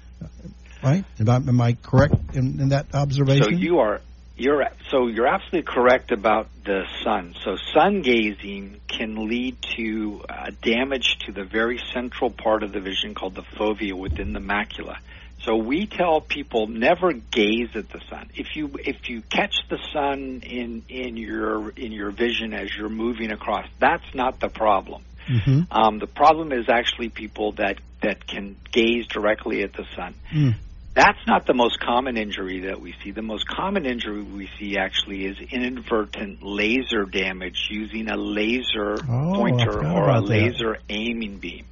right? 0.83 1.05
Am 1.19 1.29
I, 1.29 1.35
am 1.35 1.61
I 1.61 1.73
correct 1.73 2.15
in, 2.33 2.59
in, 2.59 2.69
that 2.69 2.93
observation? 2.93 3.43
So 3.43 3.51
you 3.51 3.79
are 3.79 4.01
you're 4.41 4.67
so 4.89 5.07
you're 5.07 5.27
absolutely 5.27 5.71
correct 5.71 6.11
about 6.11 6.49
the 6.65 6.85
sun. 7.03 7.35
So 7.43 7.57
sun 7.73 8.01
gazing 8.01 8.81
can 8.87 9.27
lead 9.27 9.57
to 9.77 10.23
uh, 10.27 10.51
damage 10.61 11.19
to 11.25 11.31
the 11.31 11.43
very 11.43 11.79
central 11.93 12.31
part 12.31 12.63
of 12.63 12.71
the 12.71 12.79
vision 12.79 13.13
called 13.13 13.35
the 13.35 13.43
fovea 13.43 13.93
within 13.93 14.33
the 14.33 14.39
macula. 14.39 14.97
So 15.43 15.55
we 15.55 15.85
tell 15.85 16.21
people 16.21 16.67
never 16.67 17.13
gaze 17.13 17.69
at 17.75 17.89
the 17.89 17.99
sun. 18.09 18.29
If 18.35 18.55
you 18.55 18.71
if 18.79 19.09
you 19.09 19.21
catch 19.21 19.55
the 19.69 19.79
sun 19.93 20.41
in 20.43 20.83
in 20.89 21.17
your 21.17 21.69
in 21.69 21.91
your 21.91 22.09
vision 22.11 22.53
as 22.53 22.75
you're 22.75 22.89
moving 22.89 23.31
across, 23.31 23.67
that's 23.79 24.15
not 24.15 24.39
the 24.39 24.49
problem. 24.49 25.03
Mm-hmm. 25.27 25.61
Um, 25.71 25.99
the 25.99 26.07
problem 26.07 26.51
is 26.51 26.67
actually 26.67 27.09
people 27.09 27.53
that 27.53 27.77
that 28.01 28.25
can 28.25 28.55
gaze 28.71 29.05
directly 29.05 29.61
at 29.61 29.73
the 29.73 29.85
sun. 29.95 30.15
Mm. 30.33 30.55
That's 30.93 31.25
not 31.25 31.45
the 31.45 31.53
most 31.53 31.79
common 31.79 32.17
injury 32.17 32.61
that 32.61 32.81
we 32.81 32.93
see. 33.01 33.11
The 33.11 33.21
most 33.21 33.47
common 33.47 33.85
injury 33.85 34.21
we 34.21 34.49
see 34.59 34.77
actually 34.77 35.25
is 35.25 35.37
inadvertent 35.39 36.43
laser 36.43 37.05
damage 37.05 37.67
using 37.69 38.09
a 38.09 38.17
laser 38.17 38.97
oh, 39.09 39.33
pointer 39.35 39.87
or 39.87 40.09
a 40.09 40.19
laser 40.19 40.73
that. 40.73 40.81
aiming 40.89 41.37
beam. 41.37 41.65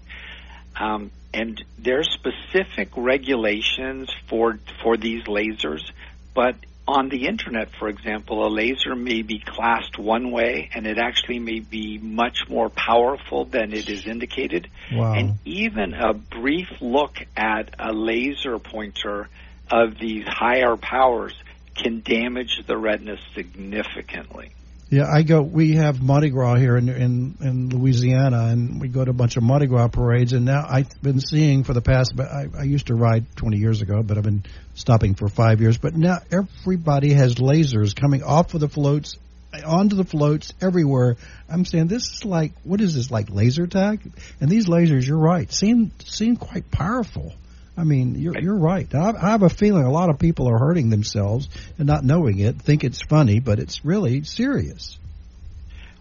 Um, 0.79 1.11
and 1.33 1.61
there's 1.77 2.09
specific 2.11 2.95
regulations 2.95 4.09
for 4.27 4.57
for 4.81 4.95
these 4.95 5.23
lasers, 5.23 5.91
but 6.33 6.55
on 6.89 7.09
the 7.09 7.27
internet, 7.27 7.69
for 7.77 7.87
example, 7.87 8.45
a 8.45 8.49
laser 8.49 8.95
may 8.95 9.21
be 9.21 9.39
classed 9.39 9.99
one 9.99 10.31
way 10.31 10.69
and 10.73 10.87
it 10.87 10.97
actually 10.97 11.37
may 11.37 11.59
be 11.59 11.99
much 11.99 12.49
more 12.49 12.69
powerful 12.69 13.45
than 13.45 13.73
it 13.73 13.87
is 13.89 14.07
indicated. 14.07 14.67
Wow. 14.91 15.13
And 15.13 15.37
even 15.45 15.93
a 15.93 16.13
brief 16.13 16.69
look 16.81 17.17
at 17.37 17.75
a 17.77 17.93
laser 17.93 18.57
pointer 18.57 19.29
of 19.69 19.99
these 19.99 20.25
higher 20.27 20.75
powers 20.77 21.35
can 21.75 22.01
damage 22.01 22.63
the 22.65 22.75
retina 22.75 23.17
significantly. 23.35 24.51
Yeah, 24.89 25.05
I 25.07 25.21
go. 25.21 25.43
We 25.43 25.75
have 25.75 26.01
Mardi 26.01 26.31
Gras 26.31 26.55
here 26.55 26.75
in, 26.75 26.89
in 26.89 27.35
in 27.41 27.69
Louisiana, 27.69 28.45
and 28.45 28.81
we 28.81 28.87
go 28.87 29.05
to 29.05 29.11
a 29.11 29.13
bunch 29.13 29.37
of 29.37 29.43
Mardi 29.43 29.67
Gras 29.67 29.89
parades. 29.89 30.33
And 30.33 30.45
now 30.45 30.65
I've 30.67 30.89
been 30.99 31.19
seeing 31.19 31.63
for 31.63 31.75
the 31.75 31.81
past. 31.81 32.15
But 32.15 32.27
I, 32.27 32.47
I 32.57 32.63
used 32.63 32.87
to 32.87 32.95
ride 32.95 33.25
20 33.35 33.57
years 33.57 33.83
ago, 33.83 34.01
but 34.01 34.17
I've 34.17 34.23
been 34.23 34.43
stopping 34.73 35.13
for 35.13 35.29
five 35.29 35.61
years. 35.61 35.77
But 35.77 35.93
now 35.95 36.17
everybody 36.31 37.13
has 37.13 37.35
lasers 37.35 37.95
coming 37.95 38.23
off 38.23 38.55
of 38.55 38.61
the 38.61 38.67
floats, 38.67 39.15
onto 39.63 39.95
the 39.95 40.05
floats 40.05 40.53
everywhere. 40.59 41.17
I'm 41.47 41.65
saying 41.65 41.85
this 41.85 42.11
is 42.11 42.25
like 42.25 42.53
what 42.63 42.81
is 42.81 42.95
this 42.95 43.11
like 43.11 43.29
laser 43.29 43.67
tag? 43.67 44.01
And 44.41 44.49
these 44.49 44.65
lasers, 44.65 45.05
you're 45.05 45.19
right, 45.19 45.53
seem 45.53 45.91
seem 45.99 46.35
quite 46.35 46.71
powerful. 46.71 47.33
I 47.79 47.85
mean, 47.85 48.15
you're 48.15 48.37
you're 48.37 48.57
right. 48.57 48.93
I, 48.93 49.11
I 49.11 49.29
have 49.29 49.41
a 49.41 49.49
feeling 49.49 49.83
a 49.83 49.91
lot 49.91 50.09
of 50.09 50.19
people 50.19 50.49
are 50.49 50.57
hurting 50.57 50.89
themselves 50.89 51.47
and 51.77 51.87
not 51.87 52.03
knowing 52.03 52.39
it, 52.39 52.61
think 52.61 52.83
it's 52.83 53.01
funny, 53.01 53.39
but 53.39 53.57
it's 53.57 53.85
really 53.85 54.23
serious. 54.23 54.99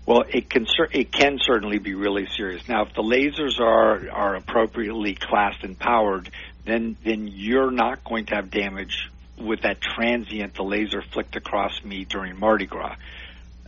Well, 0.04 0.24
it 0.28 0.50
can 0.50 0.66
it 0.90 1.12
can 1.12 1.38
certainly 1.40 1.78
be 1.78 1.94
really 1.94 2.26
serious. 2.36 2.66
Now, 2.68 2.82
if 2.82 2.94
the 2.94 3.02
lasers 3.02 3.60
are 3.60 4.10
are 4.10 4.34
appropriately 4.34 5.14
classed 5.14 5.62
and 5.62 5.78
powered, 5.78 6.30
then 6.64 6.96
then 7.04 7.28
you're 7.28 7.70
not 7.70 8.02
going 8.02 8.26
to 8.26 8.34
have 8.34 8.50
damage 8.50 9.08
with 9.38 9.60
that 9.62 9.80
transient 9.80 10.54
the 10.54 10.64
laser 10.64 11.02
flicked 11.12 11.36
across 11.36 11.84
me 11.84 12.04
during 12.04 12.36
Mardi 12.40 12.66
Gras. 12.66 12.96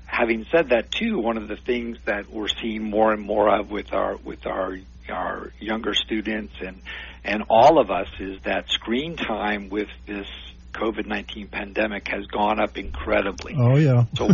Having 0.06 0.46
said 0.50 0.70
that, 0.70 0.90
too, 0.90 1.20
one 1.20 1.36
of 1.36 1.46
the 1.46 1.54
things 1.54 1.98
that 2.06 2.28
we're 2.28 2.48
seeing 2.48 2.82
more 2.82 3.12
and 3.12 3.22
more 3.22 3.48
of 3.48 3.70
with 3.70 3.92
our 3.92 4.16
with 4.16 4.46
our 4.46 4.76
our 5.10 5.52
younger 5.58 5.94
students 5.94 6.54
and 6.60 6.80
and 7.24 7.44
all 7.48 7.78
of 7.78 7.90
us 7.90 8.08
is 8.18 8.40
that 8.42 8.70
screen 8.70 9.16
time 9.16 9.68
with 9.68 9.88
this 10.06 10.26
COVID 10.72 11.06
nineteen 11.06 11.48
pandemic 11.48 12.08
has 12.08 12.26
gone 12.26 12.60
up 12.60 12.78
incredibly. 12.78 13.54
Oh 13.56 13.76
yeah. 13.76 14.04
So, 14.16 14.28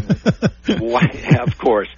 why, 0.79 1.39
of 1.41 1.59
course. 1.59 1.89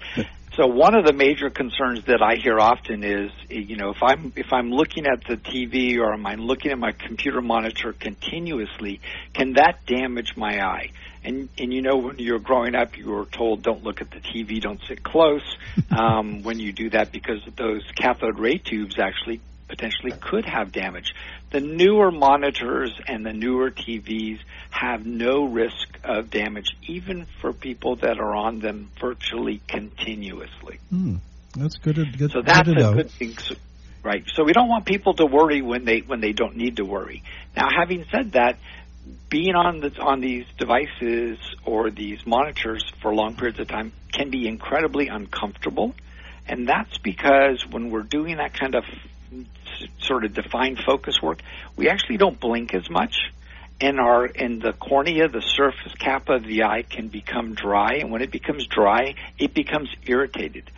So 0.59 0.67
one 0.67 0.97
of 0.97 1.07
the 1.07 1.13
major 1.13 1.51
concerns 1.51 2.05
that 2.07 2.21
I 2.21 2.35
hear 2.35 2.59
often 2.59 3.05
is, 3.05 3.31
you 3.49 3.77
know, 3.77 3.91
if 3.91 4.03
I'm 4.03 4.33
if 4.35 4.53
I'm 4.53 4.73
looking 4.73 5.07
at 5.07 5.23
the 5.25 5.37
TV 5.37 5.99
or 5.99 6.13
am 6.13 6.27
I 6.27 6.35
looking 6.35 6.73
at 6.73 6.79
my 6.79 6.91
computer 6.91 7.41
monitor 7.41 7.93
continuously, 7.93 9.01
can 9.35 9.53
that 9.53 9.87
damage 9.87 10.37
my 10.37 10.65
eye? 10.65 10.91
And 11.29 11.51
and 11.59 11.75
you 11.75 11.83
know, 11.83 11.99
when 11.99 12.19
you're 12.19 12.39
growing 12.39 12.75
up, 12.75 12.97
you 12.97 13.11
were 13.11 13.27
told 13.27 13.63
don't 13.63 13.85
look 13.85 14.01
at 14.01 14.11
the 14.11 14.21
TV, 14.21 14.63
don't 14.63 14.81
sit 14.89 15.03
close 15.03 15.45
um, 15.91 16.43
when 16.43 16.59
you 16.59 16.73
do 16.73 16.89
that 16.91 17.13
because 17.13 17.41
those 17.55 17.85
cathode 17.95 18.39
ray 18.39 18.57
tubes 18.57 18.99
actually 18.99 19.43
potentially 19.69 20.13
could 20.13 20.47
have 20.47 20.73
damage. 20.73 21.15
The 21.51 21.61
newer 21.61 22.11
monitors 22.11 22.99
and 23.07 23.27
the 23.27 23.35
newer 23.35 23.71
TVs 23.71 24.39
have 24.71 25.05
no 25.05 25.45
risk 25.45 25.99
of 26.03 26.31
damage, 26.31 26.69
even 26.87 27.27
for 27.43 27.53
people 27.53 27.97
that 27.97 28.19
are 28.19 28.35
on 28.35 28.61
them 28.61 28.91
virtually 28.99 29.61
continuously. 29.69 30.81
Hmm. 30.89 31.17
That's 31.55 31.77
good. 31.77 31.97
To, 31.97 32.07
good 32.07 32.31
so 32.31 32.41
that's 32.41 32.69
good 32.69 32.79
a 32.79 32.95
good 32.95 33.11
thing. 33.11 33.37
So, 33.37 33.55
right. 34.03 34.25
So 34.35 34.45
we 34.45 34.55
don't 34.55 34.69
want 34.69 34.87
people 34.87 35.13
to 35.15 35.27
worry 35.27 35.61
when 35.61 35.85
they 35.85 35.99
when 35.99 36.23
they 36.23 36.33
don't 36.33 36.57
need 36.57 36.77
to 36.77 36.87
worry. 36.87 37.23
Now, 37.55 37.69
having 37.71 38.07
said 38.11 38.33
that, 38.33 38.59
being 39.29 39.55
on 39.55 39.81
the, 39.81 39.93
on 40.01 40.21
these 40.21 40.47
devices 40.57 41.39
or 41.65 41.91
these 41.91 42.27
monitors 42.27 42.85
for 43.03 43.15
long 43.15 43.37
periods 43.37 43.61
of 43.61 43.69
time 43.69 43.93
can 44.13 44.31
be 44.31 44.49
incredibly 44.49 45.09
uncomfortable, 45.09 45.95
and 46.47 46.69
that's 46.69 46.99
because 46.99 47.65
when 47.71 47.91
we're 47.91 48.03
doing 48.03 48.39
that 48.39 48.55
kind 48.55 48.75
of 48.75 48.85
sort 50.01 50.25
of 50.25 50.35
defined 50.35 50.79
focus 50.85 51.21
work, 51.23 51.41
we 51.77 51.89
actually 51.89 52.17
don't 52.17 52.41
blink 52.41 52.75
as 52.75 52.89
much. 52.91 53.17
And 53.81 54.01
our 54.01 54.27
in 54.27 54.59
the 54.59 54.73
cornea, 54.73 55.29
the 55.29 55.41
surface 55.41 55.95
cap 55.99 56.29
of 56.29 56.43
the 56.43 56.65
eye 56.65 56.83
can 56.83 57.09
become 57.09 57.55
dry, 57.55 57.99
and 58.01 58.11
when 58.11 58.23
it 58.23 58.33
becomes 58.33 58.67
dry, 58.67 59.15
it 59.39 59.55
becomes 59.55 59.89
irritated. 60.05 60.69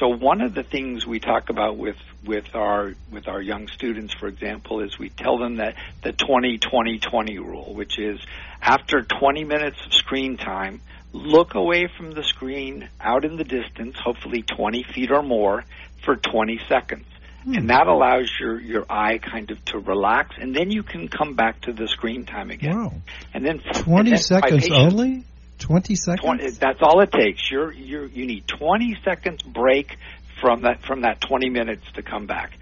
So 0.00 0.08
one 0.08 0.40
of 0.40 0.54
the 0.54 0.62
things 0.62 1.06
we 1.06 1.20
talk 1.20 1.50
about 1.50 1.76
with 1.76 1.98
with 2.24 2.54
our 2.54 2.94
with 3.12 3.28
our 3.28 3.40
young 3.40 3.68
students, 3.68 4.14
for 4.14 4.28
example, 4.28 4.80
is 4.80 4.98
we 4.98 5.10
tell 5.10 5.36
them 5.36 5.56
that 5.56 5.74
the 6.02 6.14
20-20-20 6.14 7.36
rule, 7.36 7.74
which 7.74 7.98
is 7.98 8.18
after 8.62 9.02
20 9.02 9.44
minutes 9.44 9.76
of 9.84 9.92
screen 9.92 10.38
time, 10.38 10.80
look 11.12 11.54
away 11.54 11.86
from 11.98 12.12
the 12.12 12.24
screen 12.24 12.88
out 12.98 13.26
in 13.26 13.36
the 13.36 13.44
distance, 13.44 13.96
hopefully 14.02 14.42
20 14.42 14.84
feet 14.84 15.10
or 15.10 15.22
more, 15.22 15.64
for 16.02 16.16
20 16.16 16.60
seconds. 16.66 17.04
Hmm. 17.44 17.54
And 17.54 17.70
that 17.70 17.86
allows 17.86 18.30
your, 18.40 18.58
your 18.58 18.86
eye 18.88 19.18
kind 19.18 19.50
of 19.50 19.62
to 19.66 19.78
relax, 19.78 20.36
and 20.38 20.54
then 20.54 20.70
you 20.70 20.82
can 20.82 21.08
come 21.08 21.34
back 21.34 21.60
to 21.62 21.72
the 21.74 21.88
screen 21.88 22.24
time 22.24 22.50
again. 22.50 22.76
Wow. 22.76 22.92
And 23.34 23.44
then 23.44 23.58
20 23.58 23.98
and 23.98 24.08
then 24.08 24.18
seconds 24.18 24.70
only? 24.70 25.24
20 25.60 25.94
seconds? 25.94 26.20
20, 26.20 26.50
that's 26.50 26.80
all 26.82 27.00
it 27.00 27.12
takes. 27.12 27.50
You're, 27.50 27.72
you're, 27.72 28.06
you 28.06 28.26
need 28.26 28.46
20 28.48 28.98
seconds 29.04 29.42
break 29.42 29.96
from 30.40 30.62
that, 30.62 30.82
from 30.82 31.02
that 31.02 31.20
20 31.20 31.50
minutes 31.50 31.84
to 31.94 32.02
come 32.02 32.26
back. 32.26 32.52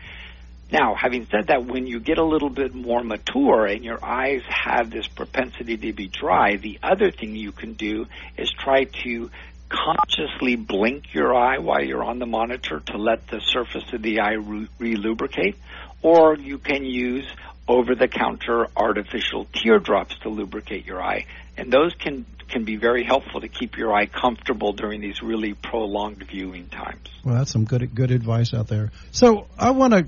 Now, 0.70 0.94
having 0.94 1.26
said 1.30 1.46
that, 1.46 1.64
when 1.64 1.86
you 1.86 1.98
get 1.98 2.18
a 2.18 2.24
little 2.24 2.50
bit 2.50 2.74
more 2.74 3.02
mature 3.02 3.64
and 3.64 3.82
your 3.82 4.04
eyes 4.04 4.42
have 4.48 4.90
this 4.90 5.08
propensity 5.08 5.78
to 5.78 5.92
be 5.94 6.08
dry, 6.08 6.56
the 6.56 6.78
other 6.82 7.10
thing 7.10 7.34
you 7.34 7.52
can 7.52 7.72
do 7.72 8.04
is 8.36 8.50
try 8.50 8.84
to 9.04 9.30
consciously 9.70 10.56
blink 10.56 11.14
your 11.14 11.34
eye 11.34 11.58
while 11.58 11.82
you're 11.82 12.04
on 12.04 12.18
the 12.18 12.26
monitor 12.26 12.80
to 12.80 12.98
let 12.98 13.26
the 13.28 13.40
surface 13.40 13.84
of 13.92 14.02
the 14.02 14.20
eye 14.20 14.34
re 14.34 14.96
lubricate, 14.96 15.56
or 16.02 16.36
you 16.36 16.58
can 16.58 16.84
use 16.84 17.26
over 17.66 17.94
the 17.94 18.08
counter 18.08 18.66
artificial 18.76 19.46
teardrops 19.52 20.18
to 20.20 20.28
lubricate 20.28 20.86
your 20.86 21.02
eye. 21.02 21.26
And 21.56 21.70
those 21.72 21.94
can 21.94 22.24
can 22.48 22.64
be 22.64 22.76
very 22.76 23.04
helpful 23.04 23.40
to 23.40 23.48
keep 23.48 23.76
your 23.76 23.92
eye 23.92 24.06
comfortable 24.06 24.72
during 24.72 25.00
these 25.00 25.22
really 25.22 25.54
prolonged 25.54 26.24
viewing 26.30 26.68
times. 26.68 27.08
Well, 27.24 27.36
that's 27.36 27.52
some 27.52 27.64
good 27.64 27.94
good 27.94 28.10
advice 28.10 28.54
out 28.54 28.68
there. 28.68 28.90
So 29.12 29.46
I 29.58 29.72
want 29.72 29.92
to 29.94 30.06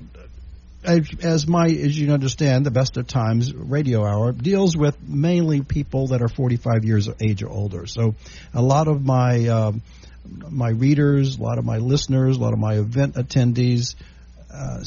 as 0.83 1.47
my 1.47 1.65
as 1.65 1.97
you 1.97 2.11
understand, 2.11 2.65
the 2.65 2.71
best 2.71 2.97
of 2.97 3.07
times 3.07 3.53
radio 3.53 4.03
hour 4.03 4.31
deals 4.31 4.75
with 4.75 4.97
mainly 5.07 5.61
people 5.61 6.07
that 6.07 6.21
are 6.21 6.27
45 6.27 6.85
years 6.85 7.07
of 7.07 7.21
age 7.21 7.43
or 7.43 7.49
older. 7.49 7.85
So 7.85 8.15
a 8.53 8.61
lot 8.61 8.87
of 8.87 9.05
my 9.05 9.47
um, 9.47 9.81
my 10.49 10.69
readers, 10.69 11.37
a 11.37 11.41
lot 11.41 11.57
of 11.57 11.65
my 11.65 11.77
listeners, 11.77 12.37
a 12.37 12.39
lot 12.39 12.53
of 12.53 12.59
my 12.59 12.75
event 12.75 13.15
attendees 13.15 13.95
uh, 14.53 14.83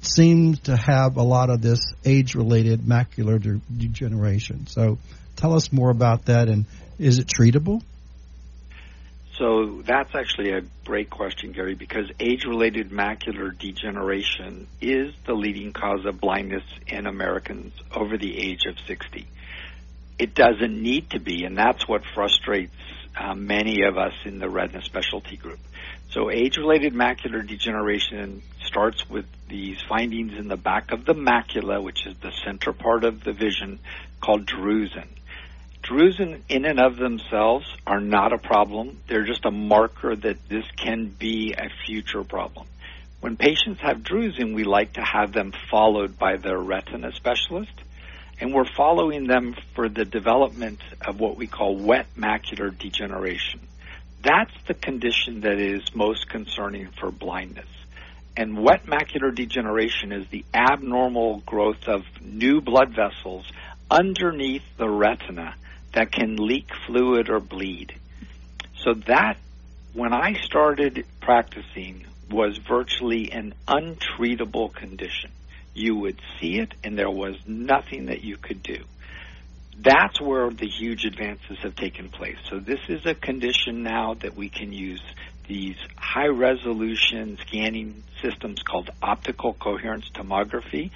seem 0.00 0.54
to 0.54 0.76
have 0.76 1.16
a 1.16 1.22
lot 1.22 1.50
of 1.50 1.62
this 1.62 1.80
age-related 2.04 2.80
macular 2.80 3.40
de- 3.40 3.60
degeneration. 3.74 4.66
So 4.66 4.98
tell 5.36 5.54
us 5.54 5.72
more 5.72 5.90
about 5.90 6.26
that, 6.26 6.48
and 6.48 6.66
is 6.98 7.18
it 7.18 7.26
treatable? 7.26 7.82
So 9.38 9.82
that's 9.82 10.14
actually 10.14 10.52
a 10.52 10.62
great 10.86 11.10
question, 11.10 11.52
Gary, 11.52 11.74
because 11.74 12.10
age-related 12.18 12.90
macular 12.90 13.56
degeneration 13.56 14.66
is 14.80 15.12
the 15.26 15.34
leading 15.34 15.72
cause 15.72 16.06
of 16.06 16.20
blindness 16.20 16.64
in 16.86 17.06
Americans 17.06 17.74
over 17.94 18.16
the 18.16 18.38
age 18.38 18.64
of 18.66 18.76
60. 18.86 19.26
It 20.18 20.34
doesn't 20.34 20.82
need 20.82 21.10
to 21.10 21.20
be, 21.20 21.44
and 21.44 21.56
that's 21.56 21.86
what 21.86 22.02
frustrates 22.14 22.72
uh, 23.14 23.34
many 23.34 23.82
of 23.82 23.98
us 23.98 24.14
in 24.24 24.38
the 24.38 24.48
retina 24.48 24.82
specialty 24.82 25.36
group. 25.36 25.58
So 26.10 26.30
age-related 26.30 26.94
macular 26.94 27.46
degeneration 27.46 28.42
starts 28.64 29.08
with 29.10 29.26
these 29.48 29.76
findings 29.86 30.32
in 30.38 30.48
the 30.48 30.56
back 30.56 30.92
of 30.92 31.04
the 31.04 31.14
macula, 31.14 31.82
which 31.82 32.06
is 32.06 32.14
the 32.22 32.32
center 32.44 32.72
part 32.72 33.04
of 33.04 33.22
the 33.22 33.34
vision, 33.34 33.80
called 34.20 34.46
drusen. 34.46 35.08
Drusen 35.88 36.40
in 36.48 36.64
and 36.64 36.80
of 36.80 36.96
themselves 36.96 37.64
are 37.86 38.00
not 38.00 38.32
a 38.32 38.38
problem. 38.38 38.98
They're 39.06 39.24
just 39.24 39.44
a 39.44 39.52
marker 39.52 40.16
that 40.16 40.48
this 40.48 40.64
can 40.76 41.06
be 41.06 41.54
a 41.56 41.68
future 41.86 42.24
problem. 42.24 42.66
When 43.20 43.36
patients 43.36 43.80
have 43.82 43.98
drusen, 43.98 44.52
we 44.52 44.64
like 44.64 44.94
to 44.94 45.00
have 45.00 45.32
them 45.32 45.52
followed 45.70 46.18
by 46.18 46.38
their 46.38 46.58
retina 46.58 47.12
specialist, 47.12 47.70
and 48.40 48.52
we're 48.52 48.68
following 48.76 49.28
them 49.28 49.54
for 49.76 49.88
the 49.88 50.04
development 50.04 50.80
of 51.06 51.20
what 51.20 51.36
we 51.36 51.46
call 51.46 51.76
wet 51.76 52.08
macular 52.18 52.76
degeneration. 52.76 53.60
That's 54.22 54.54
the 54.66 54.74
condition 54.74 55.42
that 55.42 55.60
is 55.60 55.94
most 55.94 56.28
concerning 56.28 56.88
for 56.98 57.12
blindness. 57.12 57.68
And 58.36 58.58
wet 58.58 58.86
macular 58.86 59.32
degeneration 59.32 60.10
is 60.10 60.26
the 60.30 60.44
abnormal 60.52 61.44
growth 61.46 61.86
of 61.86 62.02
new 62.20 62.60
blood 62.60 62.92
vessels 62.92 63.48
underneath 63.88 64.64
the 64.78 64.88
retina 64.88 65.54
that 65.96 66.12
can 66.12 66.36
leak 66.36 66.68
fluid 66.86 67.30
or 67.30 67.40
bleed. 67.40 67.94
So 68.84 68.92
that, 69.06 69.38
when 69.94 70.12
I 70.12 70.34
started 70.34 71.06
practicing, 71.22 72.04
was 72.30 72.58
virtually 72.58 73.32
an 73.32 73.54
untreatable 73.66 74.74
condition. 74.74 75.30
You 75.72 75.96
would 75.96 76.20
see 76.38 76.58
it 76.58 76.74
and 76.84 76.98
there 76.98 77.10
was 77.10 77.36
nothing 77.46 78.06
that 78.06 78.22
you 78.22 78.36
could 78.36 78.62
do. 78.62 78.84
that's 79.78 80.20
where 80.20 80.50
the 80.50 80.66
huge 80.66 81.04
advances 81.04 81.58
have 81.62 81.76
taken 81.76 82.08
place. 82.08 82.36
So 82.48 82.58
this 82.58 82.80
is 82.88 83.04
a 83.04 83.14
condition 83.14 83.82
now 83.82 84.14
that 84.14 84.34
we 84.34 84.48
can 84.48 84.72
use 84.72 85.02
these 85.46 85.76
high 85.96 86.28
resolution 86.28 87.38
scanning 87.46 88.02
systems 88.22 88.62
called 88.62 88.90
optical 89.02 89.52
coherence 89.52 90.08
tomography, 90.14 90.90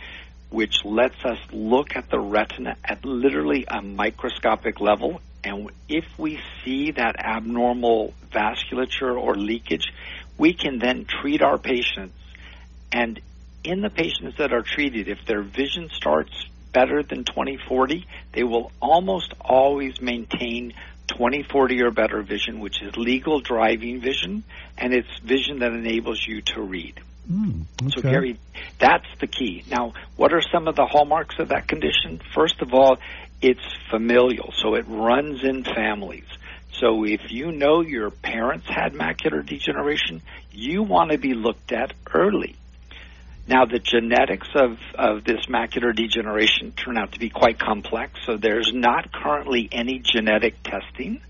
which 0.50 0.84
lets 0.84 1.24
us 1.24 1.38
look 1.52 1.96
at 1.96 2.10
the 2.10 2.18
retina 2.18 2.76
at 2.84 3.04
literally 3.04 3.64
a 3.68 3.80
microscopic 3.80 4.80
level. 4.80 5.20
And 5.42 5.70
if 5.88 6.04
we 6.18 6.40
see 6.64 6.90
that 6.92 7.18
abnormal 7.18 8.12
vasculature 8.30 9.16
or 9.16 9.34
leakage, 9.36 9.92
we 10.36 10.52
can 10.52 10.78
then 10.78 11.06
treat 11.06 11.40
our 11.40 11.56
patients. 11.58 12.16
And 12.92 13.20
in 13.62 13.80
the 13.80 13.90
patients 13.90 14.38
that 14.38 14.52
are 14.52 14.62
treated, 14.62 15.08
if 15.08 15.24
their 15.26 15.42
vision 15.42 15.88
starts 15.92 16.32
better 16.72 17.02
than 17.02 17.24
2040, 17.24 18.06
they 18.32 18.42
will 18.42 18.72
almost 18.80 19.32
always 19.40 20.00
maintain 20.00 20.72
2040 21.08 21.82
or 21.82 21.90
better 21.90 22.22
vision, 22.22 22.60
which 22.60 22.82
is 22.82 22.96
legal 22.96 23.40
driving 23.40 24.00
vision, 24.00 24.44
and 24.78 24.92
it's 24.92 25.18
vision 25.22 25.60
that 25.60 25.72
enables 25.72 26.24
you 26.26 26.40
to 26.42 26.60
read. 26.60 27.00
Mm, 27.30 27.64
okay. 27.82 27.90
So, 27.94 28.02
Gary, 28.02 28.38
that's 28.78 29.06
the 29.20 29.26
key. 29.26 29.64
Now, 29.68 29.92
what 30.16 30.32
are 30.32 30.42
some 30.42 30.66
of 30.66 30.74
the 30.74 30.86
hallmarks 30.86 31.36
of 31.38 31.48
that 31.48 31.68
condition? 31.68 32.20
First 32.34 32.60
of 32.60 32.74
all, 32.74 32.98
it's 33.40 33.64
familial, 33.90 34.52
so 34.62 34.74
it 34.74 34.84
runs 34.88 35.44
in 35.44 35.64
families. 35.64 36.26
So, 36.72 37.04
if 37.04 37.30
you 37.30 37.52
know 37.52 37.82
your 37.82 38.10
parents 38.10 38.66
had 38.68 38.94
macular 38.94 39.46
degeneration, 39.46 40.22
you 40.50 40.82
want 40.82 41.12
to 41.12 41.18
be 41.18 41.34
looked 41.34 41.72
at 41.72 41.92
early. 42.12 42.56
Now, 43.46 43.64
the 43.64 43.78
genetics 43.78 44.48
of, 44.54 44.78
of 44.94 45.24
this 45.24 45.46
macular 45.46 45.94
degeneration 45.94 46.72
turn 46.72 46.98
out 46.98 47.12
to 47.12 47.18
be 47.18 47.30
quite 47.30 47.58
complex, 47.58 48.20
so 48.24 48.36
there's 48.36 48.72
not 48.72 49.12
currently 49.12 49.68
any 49.70 49.98
genetic 49.98 50.62
testing. 50.62 51.20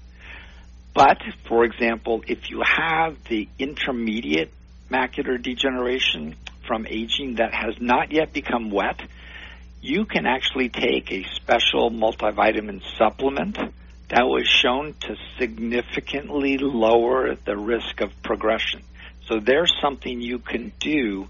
But, 0.95 1.19
for 1.49 1.65
example, 1.65 2.23
if 2.27 2.51
you 2.51 2.63
have 2.63 3.17
the 3.25 3.49
intermediate 3.59 4.53
macular 4.91 5.41
degeneration 5.41 6.37
from 6.67 6.87
aging 6.87 7.37
that 7.37 7.55
has 7.55 7.81
not 7.81 8.13
yet 8.13 8.33
become 8.33 8.71
wet, 8.71 9.01
you 9.81 10.05
can 10.05 10.27
actually 10.27 10.69
take 10.69 11.11
a 11.11 11.25
special 11.35 11.91
multivitamin 11.91 12.83
supplement 12.99 13.57
that 14.09 14.27
was 14.27 14.47
shown 14.47 14.95
to 15.01 15.17
significantly 15.39 16.59
lower 16.59 17.37
the 17.37 17.57
risk 17.57 18.01
of 18.01 18.11
progression. 18.23 18.83
So 19.27 19.39
there's 19.39 19.73
something 19.81 20.21
you 20.21 20.41
can 20.41 20.73
do 20.81 21.29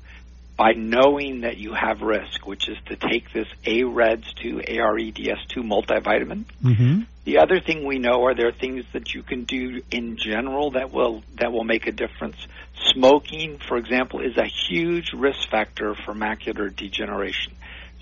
by 0.57 0.73
knowing 0.73 1.41
that 1.43 1.57
you 1.57 1.73
have 1.73 2.03
risk, 2.03 2.47
which 2.47 2.69
is 2.69 2.77
to 2.87 2.97
take 2.97 3.33
this 3.33 3.47
AREDS2, 3.65 4.69
AREDS2 4.69 5.57
multivitamin. 5.57 6.45
Mm-hmm. 6.63 7.01
The 7.25 7.39
other 7.39 7.61
thing 7.61 7.87
we 7.87 7.99
know 7.99 8.25
are 8.27 8.35
there 8.35 8.53
things 8.53 8.85
that 8.93 9.15
you 9.15 9.23
can 9.23 9.45
do 9.45 9.83
in 9.91 10.17
general 10.17 10.73
that 10.73 10.93
will 10.93 11.23
that 11.37 11.53
will 11.53 11.65
make 11.65 11.87
a 11.87 11.93
difference. 11.93 12.37
Smoking, 12.83 13.59
for 13.69 13.77
example, 13.77 14.21
is 14.21 14.37
a 14.37 14.47
huge 14.47 15.13
risk 15.13 15.49
factor 15.51 15.95
for 15.95 16.15
macular 16.15 16.75
degeneration. 16.75 17.55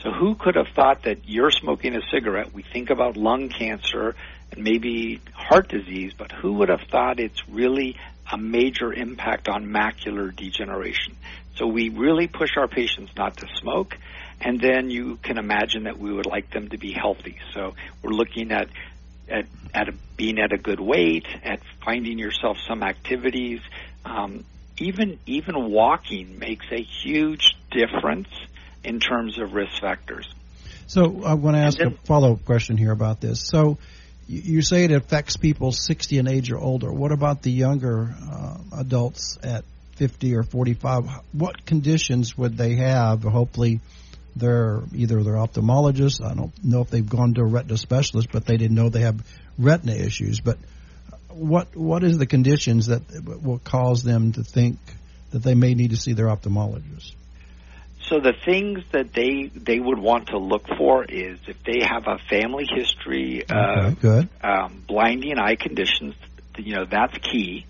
So 0.03 0.11
who 0.13 0.37
could 0.37 0.55
have 0.55 0.69
thought 0.69 1.03
that 1.03 1.29
you're 1.29 1.51
smoking 1.51 1.97
a 1.97 2.01
cigarette? 2.13 2.55
We 2.55 2.63
think 2.63 2.91
about 2.91 3.17
lung 3.17 3.49
cancer 3.49 4.15
and 4.53 4.63
maybe 4.63 5.21
heart 5.35 5.69
disease, 5.69 6.13
but 6.17 6.31
who 6.31 6.55
would 6.55 6.69
have 6.69 6.83
thought 6.91 7.19
it's 7.19 7.49
really 7.49 7.97
a 8.31 8.39
major 8.39 8.93
impact 8.93 9.49
on 9.49 9.67
macular 9.67 10.35
degeneration? 10.35 11.17
So 11.57 11.67
we 11.67 11.89
really 11.89 12.29
push 12.29 12.57
our 12.57 12.69
patients 12.69 13.11
not 13.17 13.37
to 13.39 13.49
smoke, 13.61 13.97
and 14.41 14.61
then 14.61 14.91
you 14.91 15.17
can 15.17 15.39
imagine 15.39 15.85
that 15.85 15.99
we 15.99 16.13
would 16.13 16.27
like 16.27 16.51
them 16.51 16.69
to 16.69 16.79
be 16.79 16.93
healthy. 16.93 17.39
So 17.53 17.75
we're 18.03 18.13
looking 18.13 18.53
at 18.53 18.69
at, 19.29 19.47
at 19.75 19.89
a, 19.89 19.95
being 20.17 20.39
at 20.39 20.53
a 20.53 20.57
good 20.57 20.81
weight, 20.81 21.27
at 21.43 21.61
finding 21.85 22.19
yourself 22.19 22.57
some 22.67 22.83
activities. 22.83 23.61
Um, 24.05 24.45
even 24.81 25.19
even 25.27 25.71
walking 25.71 26.39
makes 26.39 26.67
a 26.71 26.83
huge 26.83 27.57
difference 27.71 28.29
in 28.85 29.01
terms 29.01 29.39
of 29.39 29.53
risk 29.55 29.81
factors. 29.81 30.29
So 30.87 31.23
I 31.25 31.35
want 31.35 31.57
to 31.57 31.61
ask 31.61 31.79
then, 31.79 31.89
a 31.89 31.91
follow 32.07 32.33
up 32.33 32.45
question 32.45 32.77
here 32.77 32.93
about 32.93 33.21
this. 33.21 33.47
So 33.47 33.79
you 34.27 34.63
say 34.63 34.85
it 34.85 34.93
affects 34.93 35.37
people 35.37 35.73
60 35.73 36.19
and 36.19 36.29
age 36.29 36.51
or 36.51 36.59
older. 36.59 36.93
What 36.93 37.13
about 37.13 37.43
the 37.43 37.51
younger 37.51 38.15
uh, 38.31 38.59
adults 38.79 39.39
at 39.43 39.65
50 39.97 40.35
or 40.37 40.43
45? 40.43 41.07
What 41.33 41.65
conditions 41.65 42.37
would 42.37 42.57
they 42.57 42.77
have? 42.77 43.23
Hopefully, 43.23 43.81
they're 44.37 44.83
either 44.95 45.23
their 45.23 45.35
ophthalmologist. 45.35 46.25
I 46.25 46.35
don't 46.35 46.53
know 46.65 46.83
if 46.83 46.91
they've 46.91 47.09
gone 47.09 47.35
to 47.35 47.41
a 47.41 47.47
retina 47.47 47.77
specialist, 47.77 48.29
but 48.31 48.47
they 48.47 48.57
didn't 48.57 48.77
know 48.77 48.89
they 48.89 49.01
have 49.01 49.27
retina 49.59 49.95
issues. 49.95 50.41
But 50.41 50.59
what 51.31 51.77
what 51.77 52.03
is 52.03 52.19
the 52.19 52.27
conditions 52.27 52.87
that 52.87 53.03
will 53.43 53.59
cause 53.59 54.03
them 54.03 54.33
to 54.33 54.43
think 54.43 54.79
that 55.31 55.43
they 55.43 55.55
may 55.55 55.75
need 55.75 55.91
to 55.91 55.97
see 55.97 56.13
their 56.13 56.27
ophthalmologist? 56.27 57.13
So 58.09 58.21
the 58.21 58.33
things 58.33 58.83
that 58.93 59.13
they 59.13 59.51
they 59.55 59.79
would 59.79 59.99
want 59.99 60.29
to 60.29 60.39
look 60.39 60.67
for 60.79 61.05
is 61.05 61.39
if 61.47 61.63
they 61.65 61.85
have 61.85 62.07
a 62.07 62.19
family 62.31 62.67
history 62.67 63.45
okay, 63.45 63.89
of 63.89 64.01
good. 64.01 64.29
Um, 64.43 64.83
blinding 64.87 65.39
eye 65.39 65.57
conditions. 65.57 66.15
You 66.57 66.77
know 66.77 66.85
that's 66.87 67.17
key. 67.19 67.67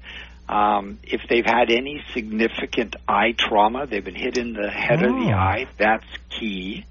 Um, 0.49 0.99
if 1.03 1.23
they've 1.29 1.45
had 1.45 1.71
any 1.71 2.03
significant 2.15 2.97
eye 3.07 3.35
trauma, 3.37 3.87
they've 3.87 4.05
been 4.05 4.15
hit 4.15 4.39
in 4.39 4.55
the 4.55 4.71
head 4.71 5.03
oh. 5.03 5.11
of 5.11 5.25
the 5.25 5.33
eye, 5.33 5.67
that's 5.77 6.07
key. 6.31 6.87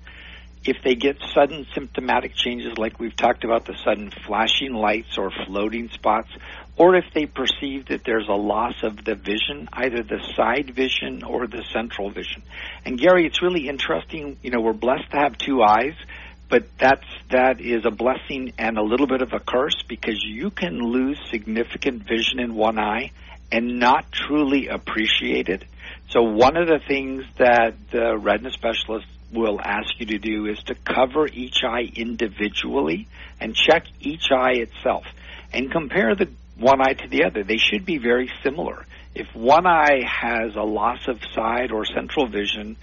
If 0.67 0.83
they 0.83 0.95
get 0.95 1.17
sudden 1.33 1.65
symptomatic 1.73 2.35
changes, 2.35 2.77
like 2.77 2.99
we've 2.99 3.15
talked 3.15 3.45
about 3.45 3.65
the 3.65 3.75
sudden 3.85 4.11
flashing 4.25 4.73
lights 4.73 5.17
or 5.17 5.31
floating 5.45 5.87
spots, 5.89 6.29
or 6.75 6.95
if 6.95 7.05
they 7.13 7.25
perceive 7.25 7.85
that 7.87 8.03
there's 8.03 8.27
a 8.27 8.35
loss 8.35 8.83
of 8.83 9.03
the 9.05 9.15
vision, 9.15 9.69
either 9.71 10.03
the 10.03 10.19
side 10.35 10.75
vision 10.75 11.23
or 11.23 11.47
the 11.47 11.63
central 11.71 12.11
vision. 12.11 12.43
And 12.83 12.99
Gary, 12.99 13.25
it's 13.25 13.41
really 13.41 13.69
interesting. 13.69 14.37
You 14.43 14.51
know, 14.51 14.59
we're 14.59 14.73
blessed 14.73 15.09
to 15.11 15.17
have 15.17 15.37
two 15.37 15.61
eyes, 15.63 15.95
but 16.49 16.65
that's 16.77 17.07
that 17.31 17.61
is 17.61 17.85
a 17.85 17.91
blessing 17.91 18.51
and 18.57 18.77
a 18.77 18.83
little 18.83 19.07
bit 19.07 19.21
of 19.21 19.31
a 19.31 19.39
curse 19.39 19.81
because 19.87 20.21
you 20.21 20.49
can 20.49 20.79
lose 20.79 21.17
significant 21.31 22.03
vision 22.03 22.39
in 22.39 22.53
one 22.55 22.77
eye 22.77 23.11
and 23.51 23.79
not 23.79 24.11
truly 24.11 24.67
appreciate 24.67 25.47
it. 25.47 25.63
So 26.09 26.23
one 26.23 26.57
of 26.57 26.67
the 26.67 26.79
things 26.85 27.23
that 27.37 27.75
the 27.91 28.17
retina 28.17 28.51
specialist 28.51 29.07
will 29.31 29.59
ask 29.61 29.99
you 29.99 30.05
to 30.07 30.17
do 30.17 30.45
is 30.45 30.59
to 30.63 30.75
cover 30.75 31.27
each 31.27 31.63
eye 31.63 31.89
individually 31.95 33.07
and 33.39 33.55
check 33.55 33.85
each 33.99 34.31
eye 34.31 34.53
itself 34.53 35.05
and 35.53 35.71
compare 35.71 36.15
the 36.15 36.29
one 36.57 36.81
eye 36.81 36.93
to 36.93 37.07
the 37.07 37.25
other. 37.25 37.43
They 37.43 37.57
should 37.57 37.85
be 37.85 37.97
very 37.97 38.31
similar. 38.43 38.85
If 39.13 39.27
one 39.35 39.65
eye 39.65 40.01
has 40.05 40.55
a 40.55 40.63
loss 40.63 41.07
of 41.07 41.19
side 41.33 41.71
or 41.71 41.85
central 41.85 42.27
vision, 42.27 42.77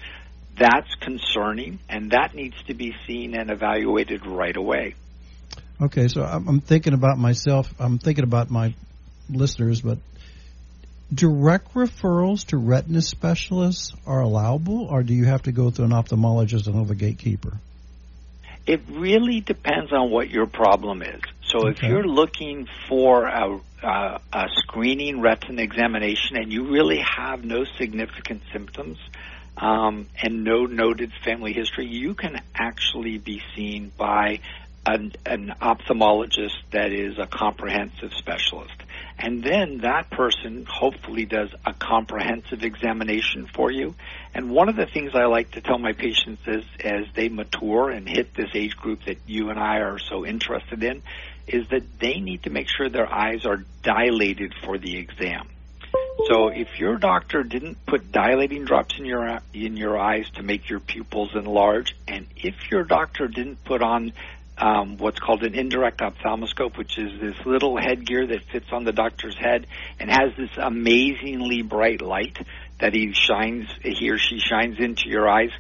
that's 0.56 0.94
concerning 0.96 1.78
and 1.88 2.10
that 2.12 2.34
needs 2.34 2.56
to 2.64 2.74
be 2.74 2.94
seen 3.06 3.34
and 3.34 3.50
evaluated 3.50 4.26
right 4.26 4.56
away. 4.56 4.94
Okay, 5.80 6.08
so 6.08 6.22
I'm 6.22 6.60
thinking 6.60 6.94
about 6.94 7.18
myself. 7.18 7.72
I'm 7.80 7.98
thinking 7.98 8.24
about 8.24 8.50
my 8.50 8.74
listeners, 9.28 9.80
but 9.80 9.98
direct 11.14 11.74
referrals 11.74 12.46
to 12.46 12.56
retina 12.56 13.02
specialists 13.02 13.92
are 14.06 14.20
allowable, 14.20 14.86
or 14.86 15.02
do 15.02 15.14
you 15.14 15.24
have 15.26 15.42
to 15.42 15.52
go 15.52 15.70
through 15.70 15.86
an 15.86 15.90
ophthalmologist 15.92 16.66
and 16.66 16.90
a 16.90 16.94
gatekeeper? 16.94 17.58
It 18.66 18.80
really 18.88 19.40
depends 19.40 19.92
on 19.92 20.10
what 20.10 20.30
your 20.30 20.46
problem 20.46 21.02
is. 21.02 21.20
So 21.42 21.68
if 21.68 21.82
you're 21.82 22.06
looking 22.06 22.66
for 22.88 23.26
a, 23.26 23.60
a, 23.82 24.20
a 24.32 24.48
screening 24.56 25.20
retina 25.20 25.62
examination 25.62 26.36
and 26.36 26.50
you 26.50 26.72
really 26.72 26.98
have 26.98 27.44
no 27.44 27.64
significant 27.78 28.42
symptoms 28.52 28.98
um, 29.58 30.08
and 30.20 30.44
no 30.44 30.64
noted 30.64 31.12
family 31.24 31.52
history, 31.52 31.86
you 31.86 32.14
can 32.14 32.40
actually 32.54 33.18
be 33.18 33.42
seen 33.54 33.92
by 33.96 34.40
an, 34.86 35.12
an 35.26 35.54
ophthalmologist 35.60 36.56
that 36.72 36.92
is 36.92 37.18
a 37.18 37.26
comprehensive 37.26 38.12
specialist. 38.14 38.74
And 39.18 39.42
then 39.42 39.78
that 39.78 40.10
person 40.10 40.66
hopefully 40.68 41.24
does 41.24 41.48
a 41.64 41.72
comprehensive 41.72 42.62
examination 42.62 43.46
for 43.46 43.70
you. 43.70 43.94
And 44.34 44.50
one 44.50 44.68
of 44.68 44.76
the 44.76 44.86
things 44.86 45.12
I 45.14 45.26
like 45.26 45.52
to 45.52 45.60
tell 45.60 45.78
my 45.78 45.92
patients 45.92 46.42
is 46.46 46.64
as 46.82 47.04
they 47.14 47.28
mature 47.28 47.90
and 47.90 48.08
hit 48.08 48.34
this 48.34 48.50
age 48.54 48.76
group 48.76 49.04
that 49.04 49.18
you 49.26 49.50
and 49.50 49.58
I 49.58 49.78
are 49.78 49.98
so 49.98 50.26
interested 50.26 50.82
in, 50.82 51.02
is 51.46 51.68
that 51.68 52.00
they 52.00 52.20
need 52.20 52.42
to 52.44 52.50
make 52.50 52.68
sure 52.68 52.88
their 52.88 53.12
eyes 53.12 53.46
are 53.46 53.64
dilated 53.82 54.54
for 54.64 54.78
the 54.78 54.96
exam. 54.96 55.48
So 56.26 56.48
if 56.48 56.78
your 56.78 56.96
doctor 56.96 57.42
didn't 57.42 57.84
put 57.86 58.10
dilating 58.10 58.64
drops 58.64 58.98
in 58.98 59.04
your 59.04 59.40
in 59.52 59.76
your 59.76 59.98
eyes 59.98 60.28
to 60.36 60.42
make 60.42 60.68
your 60.68 60.80
pupils 60.80 61.34
enlarge, 61.34 61.94
and 62.08 62.26
if 62.36 62.70
your 62.70 62.84
doctor 62.84 63.28
didn't 63.28 63.62
put 63.64 63.82
on 63.82 64.12
um, 64.58 64.98
what's 64.98 65.18
called 65.18 65.42
an 65.42 65.54
indirect 65.54 66.00
ophthalmoscope, 66.00 66.76
which 66.76 66.98
is 66.98 67.20
this 67.20 67.34
little 67.44 67.76
headgear 67.76 68.26
that 68.26 68.42
fits 68.52 68.66
on 68.72 68.84
the 68.84 68.92
doctor's 68.92 69.36
head 69.36 69.66
and 69.98 70.10
has 70.10 70.32
this 70.36 70.50
amazingly 70.56 71.62
bright 71.62 72.00
light 72.00 72.38
that 72.80 72.94
he 72.94 73.12
shines, 73.12 73.68
he 73.82 74.10
or 74.10 74.18
she 74.18 74.38
shines 74.38 74.78
into 74.78 75.08
your 75.08 75.28
eyes. 75.28 75.50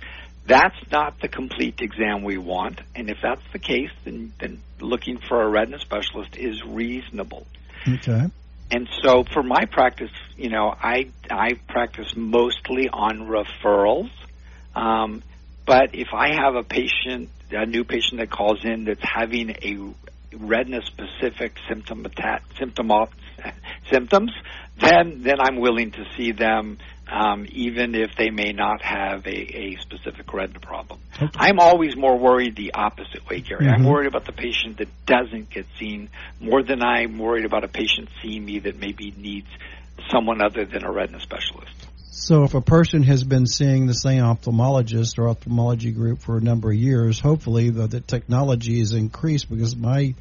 That's 0.46 0.76
not 0.92 1.20
the 1.20 1.28
complete 1.28 1.80
exam 1.80 2.22
we 2.22 2.38
want, 2.38 2.80
and 2.94 3.08
if 3.08 3.18
that's 3.22 3.42
the 3.52 3.58
case, 3.58 3.90
then, 4.04 4.32
then 4.38 4.60
looking 4.78 5.18
for 5.18 5.42
a 5.42 5.48
retina 5.48 5.78
specialist 5.78 6.36
is 6.36 6.62
reasonable. 6.64 7.46
Okay. 7.88 8.26
And 8.70 8.88
so 9.02 9.24
for 9.24 9.42
my 9.42 9.66
practice, 9.66 10.10
you 10.36 10.50
know, 10.50 10.68
I 10.68 11.10
I 11.30 11.54
practice 11.68 12.14
mostly 12.16 12.88
on 12.88 13.28
referrals. 13.28 14.10
Um, 14.74 15.22
but 15.66 15.94
if 15.94 16.08
I 16.12 16.34
have 16.34 16.54
a 16.54 16.62
patient, 16.62 17.30
a 17.50 17.66
new 17.66 17.84
patient 17.84 18.20
that 18.20 18.30
calls 18.30 18.64
in 18.64 18.84
that's 18.84 19.02
having 19.02 19.50
a 19.50 19.94
redness 20.36 20.84
specific 20.86 21.56
symptom 21.68 22.06
symptom 22.58 22.90
symptoms, 23.90 24.32
then 24.80 25.22
then 25.22 25.40
I'm 25.40 25.60
willing 25.60 25.92
to 25.92 26.04
see 26.16 26.32
them 26.32 26.78
um, 27.10 27.46
even 27.50 27.94
if 27.94 28.16
they 28.16 28.30
may 28.30 28.52
not 28.52 28.82
have 28.82 29.26
a, 29.26 29.30
a 29.30 29.76
specific 29.80 30.32
retina 30.32 30.58
problem. 30.58 31.00
Okay. 31.14 31.30
I'm 31.36 31.60
always 31.60 31.96
more 31.96 32.18
worried 32.18 32.56
the 32.56 32.72
opposite 32.74 33.28
way, 33.28 33.40
Gary. 33.40 33.66
Mm-hmm. 33.66 33.74
I'm 33.74 33.84
worried 33.84 34.08
about 34.08 34.24
the 34.24 34.32
patient 34.32 34.78
that 34.78 34.88
doesn't 35.06 35.50
get 35.50 35.66
seen 35.78 36.08
more 36.40 36.62
than 36.62 36.82
I'm 36.82 37.18
worried 37.18 37.44
about 37.44 37.62
a 37.62 37.68
patient 37.68 38.08
seeing 38.22 38.44
me 38.44 38.58
that 38.60 38.78
maybe 38.78 39.12
needs 39.16 39.48
someone 40.10 40.42
other 40.42 40.64
than 40.64 40.84
a 40.84 40.90
retina 40.90 41.20
specialist. 41.20 41.86
So, 42.16 42.44
if 42.44 42.54
a 42.54 42.60
person 42.60 43.02
has 43.02 43.24
been 43.24 43.44
seeing 43.44 43.88
the 43.88 43.92
same 43.92 44.22
ophthalmologist 44.22 45.18
or 45.18 45.28
ophthalmology 45.28 45.90
group 45.90 46.20
for 46.20 46.38
a 46.38 46.40
number 46.40 46.70
of 46.70 46.76
years, 46.76 47.18
hopefully 47.18 47.70
the, 47.70 47.88
the 47.88 48.00
technology 48.00 48.80
is 48.80 48.92
increased 48.92 49.50
because 49.50 49.74
my 49.74 50.14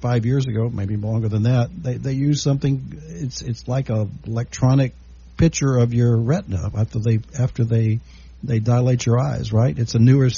five 0.00 0.24
years 0.24 0.46
ago, 0.46 0.70
maybe 0.70 0.96
longer 0.96 1.28
than 1.28 1.42
that, 1.42 1.68
they 1.70 1.98
they 1.98 2.12
use 2.14 2.40
something. 2.40 2.98
It's 3.08 3.42
it's 3.42 3.68
like 3.68 3.90
a 3.90 4.08
electronic 4.26 4.94
picture 5.36 5.76
of 5.76 5.92
your 5.92 6.16
retina 6.16 6.70
after 6.74 6.98
they 6.98 7.20
after 7.38 7.62
they 7.62 8.00
they 8.42 8.58
dilate 8.58 9.04
your 9.04 9.18
eyes, 9.18 9.52
right? 9.52 9.78
It's 9.78 9.94
a 9.94 9.98
newer 9.98 10.30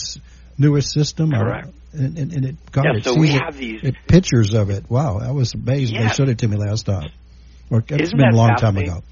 newer 0.58 0.80
system. 0.80 1.32
Uh, 1.32 1.38
Correct. 1.38 1.68
and, 1.92 2.18
and, 2.18 2.32
and 2.32 2.44
it 2.46 2.72
got 2.72 2.84
yeah, 2.84 2.96
it. 2.96 3.04
So 3.04 3.14
we 3.16 3.28
have 3.28 3.56
these 3.56 3.80
it, 3.84 3.94
pictures 4.08 4.54
of 4.54 4.70
it. 4.70 4.90
Wow, 4.90 5.20
I 5.20 5.30
was 5.30 5.54
amazed 5.54 5.92
yeah. 5.92 6.08
they 6.08 6.14
showed 6.14 6.30
it 6.30 6.38
to 6.38 6.48
me 6.48 6.56
last 6.56 6.84
time. 6.84 7.12
Or 7.70 7.78
it's 7.78 7.92
Isn't 7.92 8.18
been 8.18 8.34
a 8.34 8.36
long 8.36 8.56
time 8.56 8.76
ago. 8.76 9.04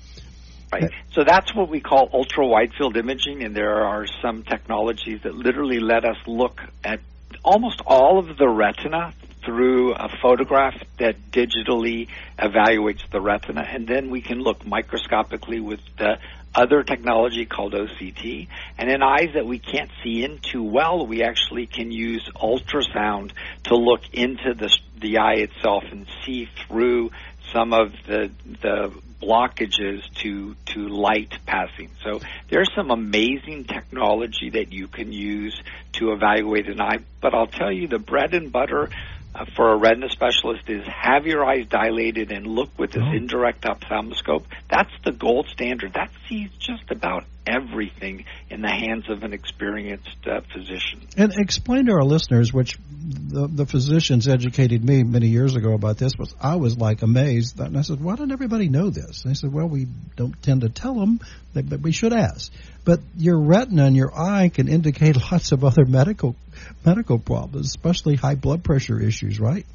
Right. 0.82 0.92
So 1.12 1.24
that's 1.24 1.54
what 1.54 1.68
we 1.68 1.80
call 1.80 2.10
ultra 2.12 2.46
wide 2.46 2.72
field 2.76 2.96
imaging, 2.96 3.42
and 3.42 3.54
there 3.54 3.84
are 3.84 4.06
some 4.22 4.42
technologies 4.42 5.22
that 5.22 5.34
literally 5.34 5.80
let 5.80 6.04
us 6.04 6.16
look 6.26 6.60
at 6.82 7.00
almost 7.44 7.80
all 7.86 8.18
of 8.18 8.36
the 8.36 8.48
retina 8.48 9.12
through 9.44 9.92
a 9.94 10.08
photograph 10.22 10.74
that 10.98 11.16
digitally 11.30 12.08
evaluates 12.38 13.08
the 13.10 13.20
retina, 13.20 13.60
and 13.60 13.86
then 13.86 14.10
we 14.10 14.22
can 14.22 14.40
look 14.40 14.66
microscopically 14.66 15.60
with 15.60 15.80
the 15.98 16.18
other 16.54 16.82
technology 16.82 17.44
called 17.44 17.74
OCT. 17.74 18.48
And 18.78 18.90
in 18.90 19.02
eyes 19.02 19.30
that 19.34 19.44
we 19.44 19.58
can't 19.58 19.90
see 20.02 20.22
into 20.22 20.62
well, 20.62 21.06
we 21.06 21.22
actually 21.22 21.66
can 21.66 21.90
use 21.90 22.28
ultrasound 22.36 23.32
to 23.64 23.76
look 23.76 24.02
into 24.12 24.54
the 24.54 24.74
the 25.00 25.18
eye 25.18 25.34
itself 25.34 25.84
and 25.90 26.06
see 26.24 26.48
through 26.66 27.10
some 27.54 27.72
of 27.72 27.92
the 28.06 28.30
the 28.60 28.92
blockages 29.22 30.02
to 30.16 30.54
to 30.66 30.88
light 30.88 31.32
passing. 31.46 31.88
So 32.04 32.20
there's 32.50 32.70
some 32.74 32.90
amazing 32.90 33.64
technology 33.64 34.50
that 34.50 34.72
you 34.72 34.88
can 34.88 35.12
use 35.12 35.58
to 35.94 36.12
evaluate 36.12 36.68
an 36.68 36.80
eye. 36.80 36.98
But 37.22 37.34
I'll 37.34 37.46
tell 37.46 37.72
you, 37.72 37.88
the 37.88 37.98
bread 37.98 38.34
and 38.34 38.52
butter 38.52 38.90
uh, 39.34 39.44
for 39.56 39.72
a 39.72 39.76
retina 39.76 40.08
specialist 40.08 40.68
is 40.68 40.86
have 40.86 41.26
your 41.26 41.44
eyes 41.44 41.66
dilated 41.68 42.30
and 42.30 42.46
look 42.46 42.70
with 42.78 42.92
this 42.92 43.02
oh. 43.04 43.16
indirect 43.16 43.64
ophthalmoscope. 43.64 44.46
That's 44.70 44.92
the 45.04 45.12
gold 45.12 45.48
standard. 45.48 45.94
That 45.94 46.10
sees 46.28 46.50
just 46.58 46.90
about 46.90 47.24
everything 47.46 48.24
in 48.48 48.62
the 48.62 48.70
hands 48.70 49.10
of 49.10 49.22
an 49.22 49.32
experienced 49.32 50.26
uh, 50.26 50.40
physician. 50.52 51.06
And 51.16 51.32
explain 51.36 51.86
to 51.86 51.92
our 51.92 52.04
listeners, 52.04 52.52
which 52.52 52.78
the, 52.78 53.48
the 53.48 53.66
physicians 53.66 54.28
educated 54.28 54.84
me 54.84 55.02
many 55.02 55.28
years 55.28 55.56
ago 55.56 55.72
about 55.72 55.98
this, 55.98 56.12
was 56.18 56.34
I 56.40 56.56
was 56.56 56.78
like 56.78 57.02
amazed. 57.02 57.58
And 57.58 57.76
I 57.76 57.82
said, 57.82 58.00
why 58.00 58.14
doesn't 58.14 58.32
everybody 58.32 58.68
know 58.68 58.90
this? 58.90 59.24
And 59.24 59.30
they 59.30 59.34
said, 59.34 59.52
well, 59.52 59.66
we 59.66 59.86
don't 60.16 60.40
tend 60.42 60.62
to 60.62 60.68
tell 60.68 60.94
them, 60.94 61.20
but 61.52 61.80
we 61.80 61.92
should 61.92 62.12
ask. 62.12 62.52
But 62.84 63.00
your 63.16 63.38
retina 63.38 63.84
and 63.86 63.96
your 63.96 64.16
eye 64.16 64.48
can 64.48 64.68
indicate 64.68 65.16
lots 65.32 65.52
of 65.52 65.64
other 65.64 65.84
medical 65.84 66.36
medical 66.84 67.18
problems, 67.18 67.66
especially 67.66 68.16
high 68.16 68.34
blood 68.34 68.64
pressure 68.64 69.00
issues, 69.00 69.40
right? 69.40 69.66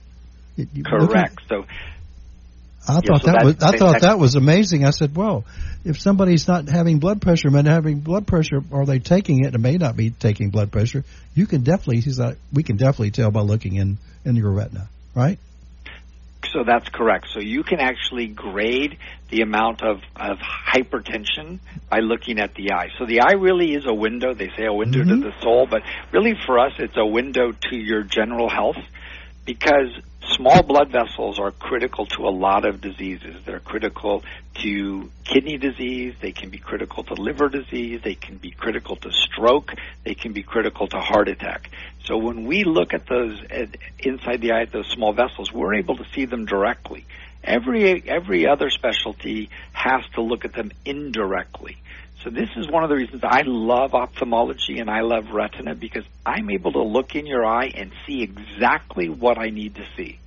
Correct. 0.86 1.40
so 1.48 1.66
I 2.88 3.02
thought 3.02 3.22
so 3.22 3.32
that 3.32 3.42
was 3.44 3.64
I 3.64 3.78
thought 3.78 4.02
that 4.02 4.20
was 4.20 4.36
amazing. 4.36 4.86
I 4.86 4.90
said, 4.90 5.16
"Well, 5.16 5.46
if 5.86 6.00
somebody's 6.00 6.48
not 6.48 6.68
having 6.68 7.00
blood 7.00 7.22
pressure, 7.22 7.50
but 7.50 7.66
having 7.66 8.00
blood 8.00 8.28
pressure, 8.28 8.62
are 8.72 8.86
they 8.86 9.00
taking 9.00 9.44
it? 9.44 9.54
It 9.54 9.60
may 9.60 9.78
not 9.78 9.96
be 9.96 10.10
taking 10.10 10.50
blood 10.50 10.72
pressure. 10.72 11.04
You 11.36 11.46
can 11.46 11.62
definitely, 11.62 12.02
he's 12.02 12.20
like, 12.20 12.38
we 12.52 12.64
can 12.64 12.78
definitely 12.78 13.12
tell 13.12 13.32
by 13.32 13.42
looking 13.42 13.76
in 13.76 13.98
in 14.26 14.36
your 14.36 14.52
retina, 14.52 14.90
right? 15.16 15.40
So 16.52 16.64
that's 16.64 16.90
correct. 16.90 17.28
So 17.32 17.40
you 17.40 17.64
can 17.64 17.80
actually 17.80 18.28
grade 18.28 18.98
the 19.30 19.42
amount 19.42 19.84
of, 19.84 20.02
of 20.16 20.38
hypertension 20.40 21.60
by 21.90 22.00
looking 22.00 22.40
at 22.40 22.56
the 22.56 22.72
eye. 22.72 22.90
So 22.98 23.06
the 23.06 23.22
eye 23.22 23.34
really 23.34 23.74
is 23.74 23.86
a 23.86 23.94
window. 23.94 24.34
They 24.34 24.50
say 24.58 24.66
a 24.66 24.74
window 24.74 25.00
mm-hmm. 25.00 25.22
to 25.22 25.30
the 25.30 25.42
soul, 25.42 25.68
but 25.70 25.84
really 26.12 26.34
for 26.46 26.58
us, 26.58 26.74
it's 26.80 26.98
a 26.98 27.06
window 27.06 27.52
to 27.52 27.76
your 27.76 28.04
general 28.04 28.50
health 28.50 28.78
because 29.46 29.90
small 30.30 30.64
blood 30.64 30.92
vessels 30.92 31.40
are 31.40 31.52
critical 31.52 32.06
to 32.06 32.28
a 32.28 32.30
lot 32.30 32.66
of 32.66 32.82
diseases. 32.82 33.36
They're 33.46 33.60
critical 33.60 34.24
to 34.62 35.10
kidney 35.24 35.58
disease, 35.58 36.16
they 36.22 36.32
can 36.32 36.50
be 36.50 36.58
critical 36.58 37.04
to 37.04 37.14
liver 37.14 37.50
disease, 37.50 38.02
they 38.04 38.16
can 38.16 38.38
be 38.38 38.52
critical 38.52 38.96
to 38.98 39.12
stroke, 39.12 39.74
they 40.04 40.16
can 40.16 40.34
be 40.34 40.44
critical 40.44 40.88
to 40.88 41.00
heart 41.00 41.30
attack. 41.30 41.70
So 42.06 42.18
when 42.18 42.46
we 42.46 42.64
look 42.64 42.94
at 42.94 43.08
those 43.08 43.40
at, 43.50 43.70
inside 44.00 44.42
the 44.42 44.54
eye 44.54 44.66
those 44.66 44.88
small 44.88 45.14
vessels, 45.14 45.52
we're 45.54 45.76
able 45.76 45.98
to 45.98 46.06
see 46.14 46.26
them 46.26 46.46
directly. 46.46 47.06
Every 47.44 48.08
every 48.10 48.48
other 48.48 48.70
specialty 48.70 49.50
has 49.72 50.04
to 50.16 50.22
look 50.22 50.44
at 50.44 50.54
them 50.54 50.72
indirectly. 50.84 51.78
So 52.24 52.30
this 52.30 52.50
is 52.58 52.68
one 52.68 52.84
of 52.84 52.90
the 52.90 52.96
reasons 52.96 53.24
I 53.24 53.44
love 53.46 53.94
ophthalmology 53.94 54.80
and 54.80 54.90
I 54.90 55.02
love 55.02 55.30
retina 55.32 55.74
because 55.74 56.04
I'm 56.26 56.50
able 56.50 56.74
to 56.74 56.84
look 56.84 57.16
in 57.16 57.26
your 57.26 57.46
eye 57.46 57.72
and 57.74 57.92
see 58.06 58.24
exactly 58.24 59.08
what 59.08 59.38
I 59.38 59.50
need 59.50 59.76
to 59.76 59.86
see. 59.96 60.20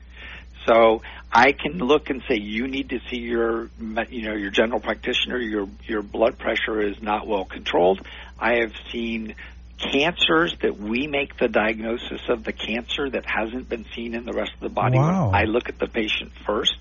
So 0.66 1.02
I 1.30 1.52
can 1.52 1.78
look 1.78 2.08
and 2.08 2.22
say 2.28 2.36
you 2.36 2.66
need 2.66 2.90
to 2.90 3.00
see 3.10 3.18
your 3.18 3.68
you 4.10 4.22
know 4.22 4.34
your 4.34 4.50
general 4.50 4.80
practitioner 4.80 5.38
your 5.38 5.68
your 5.84 6.02
blood 6.02 6.38
pressure 6.38 6.80
is 6.80 7.02
not 7.02 7.26
well 7.26 7.44
controlled. 7.44 8.00
I 8.38 8.60
have 8.60 8.72
seen 8.90 9.34
cancers 9.78 10.56
that 10.62 10.78
we 10.78 11.06
make 11.08 11.36
the 11.36 11.48
diagnosis 11.48 12.20
of 12.28 12.44
the 12.44 12.52
cancer 12.52 13.10
that 13.10 13.24
hasn't 13.26 13.68
been 13.68 13.84
seen 13.94 14.14
in 14.14 14.24
the 14.24 14.32
rest 14.32 14.52
of 14.54 14.60
the 14.60 14.68
body. 14.68 14.96
Wow. 14.96 15.32
I 15.34 15.44
look 15.44 15.68
at 15.68 15.78
the 15.78 15.88
patient 15.88 16.32
first. 16.46 16.76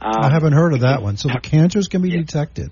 Um, 0.00 0.12
I 0.16 0.30
haven't 0.30 0.52
heard 0.52 0.74
of 0.74 0.80
that 0.80 1.00
one. 1.00 1.16
So 1.16 1.28
the 1.28 1.40
cancers 1.40 1.88
can 1.88 2.02
be 2.02 2.10
yeah. 2.10 2.18
detected. 2.18 2.70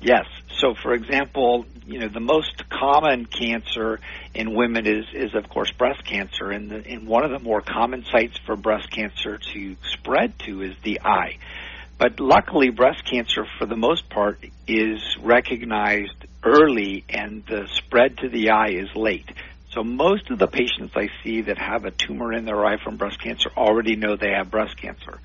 Yes. 0.00 0.26
So, 0.62 0.74
for 0.74 0.94
example, 0.94 1.66
you 1.86 1.98
know 1.98 2.06
the 2.06 2.20
most 2.20 2.68
common 2.68 3.26
cancer 3.26 3.98
in 4.32 4.54
women 4.54 4.86
is 4.86 5.06
is 5.12 5.34
of 5.34 5.48
course 5.48 5.72
breast 5.72 6.04
cancer, 6.04 6.52
and 6.52 6.70
the, 6.70 6.86
and 6.86 7.08
one 7.08 7.24
of 7.24 7.32
the 7.32 7.40
more 7.40 7.60
common 7.60 8.04
sites 8.04 8.38
for 8.46 8.54
breast 8.54 8.88
cancer 8.88 9.38
to 9.38 9.76
spread 9.90 10.38
to 10.46 10.62
is 10.62 10.76
the 10.84 11.00
eye. 11.00 11.38
But 11.98 12.20
luckily, 12.20 12.70
breast 12.70 13.04
cancer, 13.04 13.44
for 13.58 13.66
the 13.66 13.76
most 13.76 14.08
part, 14.08 14.38
is 14.68 15.00
recognized 15.20 16.26
early, 16.44 17.04
and 17.08 17.44
the 17.44 17.66
spread 17.74 18.18
to 18.18 18.28
the 18.28 18.50
eye 18.50 18.70
is 18.70 18.94
late. 18.94 19.32
So 19.70 19.82
most 19.82 20.30
of 20.30 20.38
the 20.38 20.46
patients 20.46 20.92
I 20.94 21.08
see 21.24 21.40
that 21.40 21.58
have 21.58 21.86
a 21.86 21.90
tumor 21.90 22.32
in 22.32 22.44
their 22.44 22.64
eye 22.64 22.76
from 22.76 22.98
breast 22.98 23.20
cancer 23.20 23.50
already 23.56 23.96
know 23.96 24.14
they 24.14 24.30
have 24.30 24.52
breast 24.52 24.76
cancer. 24.76 25.18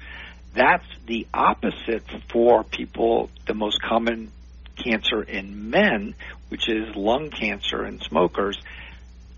That's 0.56 0.88
the 1.06 1.28
opposite 1.32 2.06
for 2.32 2.64
people. 2.64 3.30
The 3.46 3.54
most 3.54 3.80
common 3.84 4.32
cancer 4.78 5.22
in 5.22 5.70
men, 5.70 6.16
which 6.50 6.70
is 6.70 6.96
lung 6.96 7.30
cancer 7.30 7.86
in 7.86 8.00
smokers, 8.02 8.58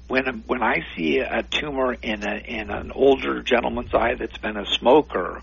when 0.07 0.43
when 0.47 0.63
I 0.63 0.77
see 0.95 1.19
a 1.19 1.43
tumor 1.43 1.93
in 1.93 2.27
a 2.27 2.35
in 2.37 2.69
an 2.71 2.91
older 2.91 3.41
gentleman's 3.41 3.93
eye 3.93 4.15
that's 4.15 4.37
been 4.37 4.57
a 4.57 4.65
smoker, 4.65 5.41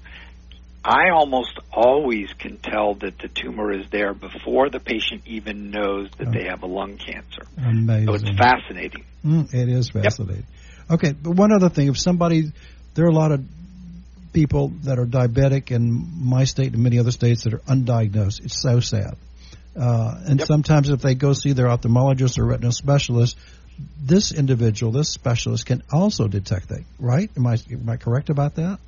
I 0.84 1.10
almost 1.10 1.58
always 1.72 2.32
can 2.38 2.58
tell 2.58 2.94
that 2.96 3.18
the 3.18 3.28
tumor 3.28 3.72
is 3.72 3.88
there 3.90 4.12
before 4.12 4.68
the 4.70 4.80
patient 4.80 5.22
even 5.26 5.70
knows 5.70 6.10
that 6.18 6.32
they 6.32 6.44
have 6.44 6.62
a 6.62 6.66
lung 6.66 6.96
cancer. 6.96 7.42
Amazing. 7.56 8.06
So 8.06 8.14
it's 8.14 8.38
fascinating. 8.38 9.04
Mm, 9.24 9.54
it 9.54 9.68
is 9.68 9.90
fascinating. 9.90 10.46
Yep. 10.88 10.98
Okay, 10.98 11.12
but 11.12 11.32
one 11.32 11.52
other 11.52 11.68
thing: 11.68 11.88
if 11.88 11.98
somebody, 11.98 12.52
there 12.94 13.04
are 13.04 13.10
a 13.10 13.14
lot 13.14 13.32
of 13.32 13.44
people 14.32 14.68
that 14.82 14.98
are 14.98 15.06
diabetic 15.06 15.70
in 15.70 16.08
my 16.20 16.44
state 16.44 16.74
and 16.74 16.82
many 16.82 16.98
other 16.98 17.10
states 17.10 17.44
that 17.44 17.54
are 17.54 17.58
undiagnosed. 17.60 18.44
It's 18.44 18.60
so 18.60 18.80
sad. 18.80 19.16
Uh, 19.78 20.18
and 20.26 20.38
yep. 20.38 20.48
sometimes 20.48 20.88
if 20.88 21.00
they 21.00 21.14
go 21.14 21.32
see 21.32 21.52
their 21.52 21.66
ophthalmologist 21.66 22.38
or 22.38 22.44
retinal 22.44 22.72
specialist, 22.72 23.36
this 24.00 24.32
individual, 24.32 24.92
this 24.92 25.10
specialist, 25.10 25.66
can 25.66 25.82
also 25.92 26.28
detect 26.28 26.68
that. 26.68 26.84
Right? 26.98 27.30
Am 27.36 27.46
I 27.46 27.58
am 27.70 27.88
I 27.88 27.96
correct 27.96 28.30
about 28.30 28.54
that? 28.56 28.78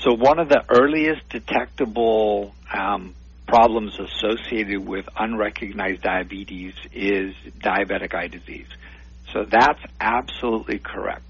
So 0.00 0.14
one 0.14 0.38
of 0.38 0.48
the 0.48 0.62
earliest 0.68 1.28
detectable 1.30 2.54
um, 2.72 3.14
problems 3.46 3.98
associated 3.98 4.86
with 4.86 5.08
unrecognized 5.16 6.02
diabetes 6.02 6.74
is 6.92 7.34
diabetic 7.58 8.14
eye 8.14 8.28
disease. 8.28 8.68
So 9.32 9.44
that's 9.44 9.80
absolutely 10.00 10.78
correct. 10.78 11.24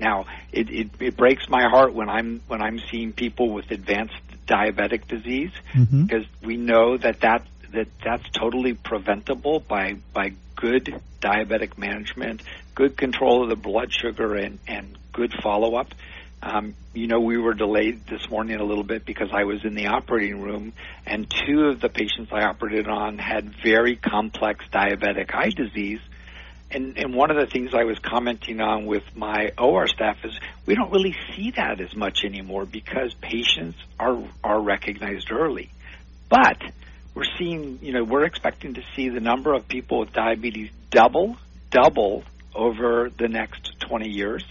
Now, 0.00 0.26
it, 0.52 0.70
it, 0.70 0.90
it 1.00 1.16
breaks 1.16 1.48
my 1.48 1.68
heart 1.68 1.92
when 1.92 2.08
I'm 2.08 2.40
when 2.46 2.62
I'm 2.62 2.78
seeing 2.90 3.12
people 3.12 3.52
with 3.52 3.70
advanced 3.70 4.14
diabetic 4.46 5.06
disease 5.08 5.50
Mhm. 5.74 6.06
because 6.06 6.24
we 6.42 6.56
know 6.56 6.96
that 6.96 7.20
that 7.20 7.44
that 7.72 7.88
that's 8.04 8.28
totally 8.30 8.74
preventable 8.74 9.60
by 9.60 9.96
by 10.12 10.32
good 10.56 11.00
diabetic 11.20 11.78
management, 11.78 12.42
good 12.74 12.96
control 12.96 13.42
of 13.42 13.48
the 13.48 13.56
blood 13.56 13.92
sugar, 13.92 14.34
and 14.34 14.58
and 14.66 14.96
good 15.12 15.32
follow 15.42 15.76
up. 15.76 15.88
Um, 16.40 16.74
you 16.94 17.08
know, 17.08 17.20
we 17.20 17.36
were 17.36 17.54
delayed 17.54 18.06
this 18.06 18.30
morning 18.30 18.60
a 18.60 18.64
little 18.64 18.84
bit 18.84 19.04
because 19.04 19.30
I 19.32 19.44
was 19.44 19.64
in 19.64 19.74
the 19.74 19.88
operating 19.88 20.40
room, 20.40 20.72
and 21.04 21.28
two 21.28 21.64
of 21.66 21.80
the 21.80 21.88
patients 21.88 22.30
I 22.32 22.44
operated 22.44 22.88
on 22.88 23.18
had 23.18 23.54
very 23.62 23.96
complex 23.96 24.64
diabetic 24.72 25.34
eye 25.34 25.50
disease. 25.50 26.00
And, 26.70 26.98
and 26.98 27.14
one 27.14 27.30
of 27.30 27.38
the 27.38 27.46
things 27.46 27.70
I 27.74 27.84
was 27.84 27.98
commenting 27.98 28.60
on 28.60 28.86
with 28.86 29.02
my 29.16 29.52
OR 29.56 29.88
staff 29.88 30.18
is 30.22 30.38
we 30.66 30.74
don't 30.74 30.92
really 30.92 31.16
see 31.34 31.52
that 31.52 31.80
as 31.80 31.96
much 31.96 32.24
anymore 32.24 32.66
because 32.66 33.14
patients 33.14 33.78
are 33.98 34.22
are 34.44 34.60
recognized 34.60 35.32
early. 35.32 35.70
But 36.28 36.60
we're 37.18 37.24
seeing, 37.36 37.80
you 37.82 37.92
know, 37.92 38.04
we're 38.04 38.22
expecting 38.22 38.74
to 38.74 38.82
see 38.94 39.08
the 39.08 39.18
number 39.18 39.52
of 39.52 39.66
people 39.66 39.98
with 39.98 40.12
diabetes 40.12 40.70
double, 40.88 41.36
double 41.72 42.22
over 42.54 43.10
the 43.10 43.26
next 43.26 43.80
20 43.80 44.08
years. 44.08 44.44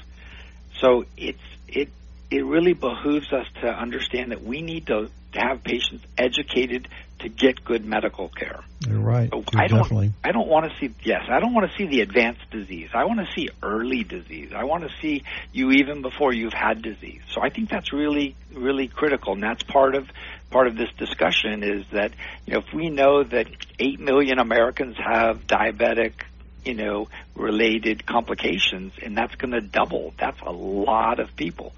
So 0.81 1.05
it's 1.15 1.39
it 1.69 1.87
it 2.29 2.45
really 2.45 2.73
behooves 2.73 3.31
us 3.31 3.47
to 3.61 3.67
understand 3.67 4.31
that 4.31 4.43
we 4.43 4.61
need 4.61 4.87
to, 4.87 5.09
to 5.33 5.39
have 5.39 5.63
patients 5.63 6.05
educated 6.17 6.87
to 7.19 7.29
get 7.29 7.63
good 7.63 7.85
medical 7.85 8.29
care. 8.29 8.59
You're 8.87 8.99
right. 8.99 9.29
So 9.29 9.43
You're 9.51 9.61
I 9.61 9.67
don't 9.67 9.79
definitely. 9.79 10.11
I 10.23 10.31
don't 10.31 10.47
want 10.47 10.71
to 10.71 10.77
see 10.77 10.93
yes, 11.03 11.23
I 11.29 11.39
don't 11.39 11.53
want 11.53 11.71
to 11.71 11.77
see 11.77 11.87
the 11.87 12.01
advanced 12.01 12.49
disease. 12.51 12.89
I 12.93 13.05
want 13.05 13.19
to 13.19 13.27
see 13.33 13.49
early 13.63 14.03
disease. 14.03 14.51
I 14.55 14.65
want 14.65 14.83
to 14.83 14.89
see 15.01 15.23
you 15.51 15.71
even 15.71 16.01
before 16.01 16.33
you've 16.33 16.53
had 16.53 16.81
disease. 16.81 17.21
So 17.31 17.41
I 17.41 17.49
think 17.49 17.69
that's 17.69 17.91
really 17.91 18.35
really 18.53 18.87
critical 18.87 19.33
and 19.33 19.41
that's 19.41 19.63
part 19.63 19.95
of 19.95 20.07
part 20.51 20.67
of 20.67 20.75
this 20.77 20.89
discussion 20.97 21.63
is 21.63 21.85
that 21.91 22.11
you 22.45 22.53
know 22.53 22.59
if 22.59 22.73
we 22.73 22.89
know 22.89 23.23
that 23.23 23.47
8 23.79 23.99
million 23.99 24.39
Americans 24.39 24.95
have 24.97 25.47
diabetic 25.47 26.13
you 26.65 26.75
know 26.75 27.07
related 27.35 28.05
complications 28.05 28.93
and 29.01 29.17
that's 29.17 29.35
going 29.35 29.51
to 29.51 29.61
double. 29.61 30.13
That's 30.19 30.39
a 30.41 30.51
lot 30.51 31.19
of 31.19 31.35
people. 31.35 31.73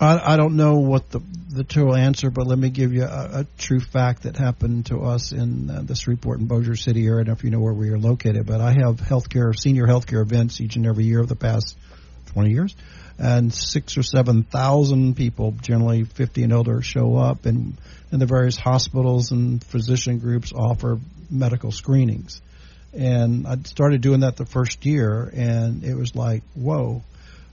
I, 0.00 0.34
I 0.34 0.36
don't 0.36 0.56
know 0.56 0.76
what 0.76 1.10
the 1.10 1.20
the 1.50 1.64
true 1.64 1.94
answer, 1.94 2.30
but 2.30 2.46
let 2.46 2.58
me 2.58 2.68
give 2.68 2.92
you 2.92 3.04
a, 3.04 3.40
a 3.40 3.46
true 3.56 3.80
fact 3.80 4.24
that 4.24 4.36
happened 4.36 4.86
to 4.86 5.00
us 5.00 5.32
in 5.32 5.70
uh, 5.70 5.94
Shreveport 5.94 6.40
in 6.40 6.46
Bossier 6.46 6.76
City 6.76 7.06
area. 7.06 7.22
I 7.22 7.24
don't 7.24 7.28
know 7.28 7.32
if 7.32 7.44
you 7.44 7.50
know 7.50 7.60
where 7.60 7.72
we 7.72 7.88
are 7.90 7.98
located, 7.98 8.46
but 8.46 8.60
I 8.60 8.72
have 8.72 8.96
healthcare, 8.96 9.58
senior 9.58 9.86
healthcare 9.86 10.20
events 10.20 10.60
each 10.60 10.76
and 10.76 10.86
every 10.86 11.04
year 11.04 11.20
of 11.20 11.28
the 11.28 11.36
past 11.36 11.76
20 12.32 12.50
years, 12.50 12.76
and 13.18 13.52
six 13.52 13.96
or 13.96 14.02
seven 14.02 14.44
thousand 14.44 15.16
people, 15.16 15.52
generally 15.62 16.04
50 16.04 16.44
and 16.44 16.52
older, 16.52 16.82
show 16.82 17.16
up, 17.16 17.46
and 17.46 17.76
and 18.12 18.20
the 18.20 18.26
various 18.26 18.56
hospitals 18.56 19.32
and 19.32 19.64
physician 19.64 20.18
groups 20.18 20.52
offer 20.52 20.98
medical 21.30 21.72
screenings. 21.72 22.40
And 22.92 23.46
I 23.46 23.56
started 23.64 24.00
doing 24.00 24.20
that 24.20 24.36
the 24.36 24.46
first 24.46 24.84
year, 24.86 25.30
and 25.34 25.82
it 25.82 25.94
was 25.94 26.14
like, 26.14 26.42
whoa 26.54 27.02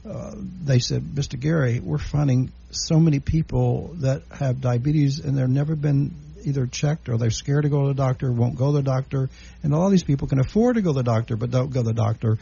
uh, 0.07 0.35
they 0.63 0.79
said, 0.79 1.01
Mr. 1.01 1.39
Gary, 1.39 1.79
we're 1.79 1.97
finding 1.97 2.51
so 2.71 2.99
many 2.99 3.19
people 3.19 3.95
that 4.01 4.21
have 4.31 4.61
diabetes 4.61 5.19
and 5.19 5.37
they've 5.37 5.49
never 5.49 5.75
been 5.75 6.13
either 6.43 6.67
checked 6.67 7.09
or 7.09 7.17
they're 7.17 7.31
scared 7.31 7.63
to 7.63 7.69
go 7.69 7.83
to 7.83 7.87
the 7.87 7.93
doctor, 7.93 8.31
won't 8.31 8.55
go 8.55 8.67
to 8.67 8.77
the 8.77 8.83
doctor. 8.83 9.29
And 9.63 9.73
all 9.73 9.89
these 9.89 10.03
people 10.03 10.27
can 10.27 10.39
afford 10.39 10.75
to 10.75 10.81
go 10.81 10.91
to 10.91 10.97
the 10.97 11.03
doctor 11.03 11.35
but 11.35 11.51
don't 11.51 11.71
go 11.71 11.81
to 11.81 11.87
the 11.87 11.93
doctor. 11.93 12.37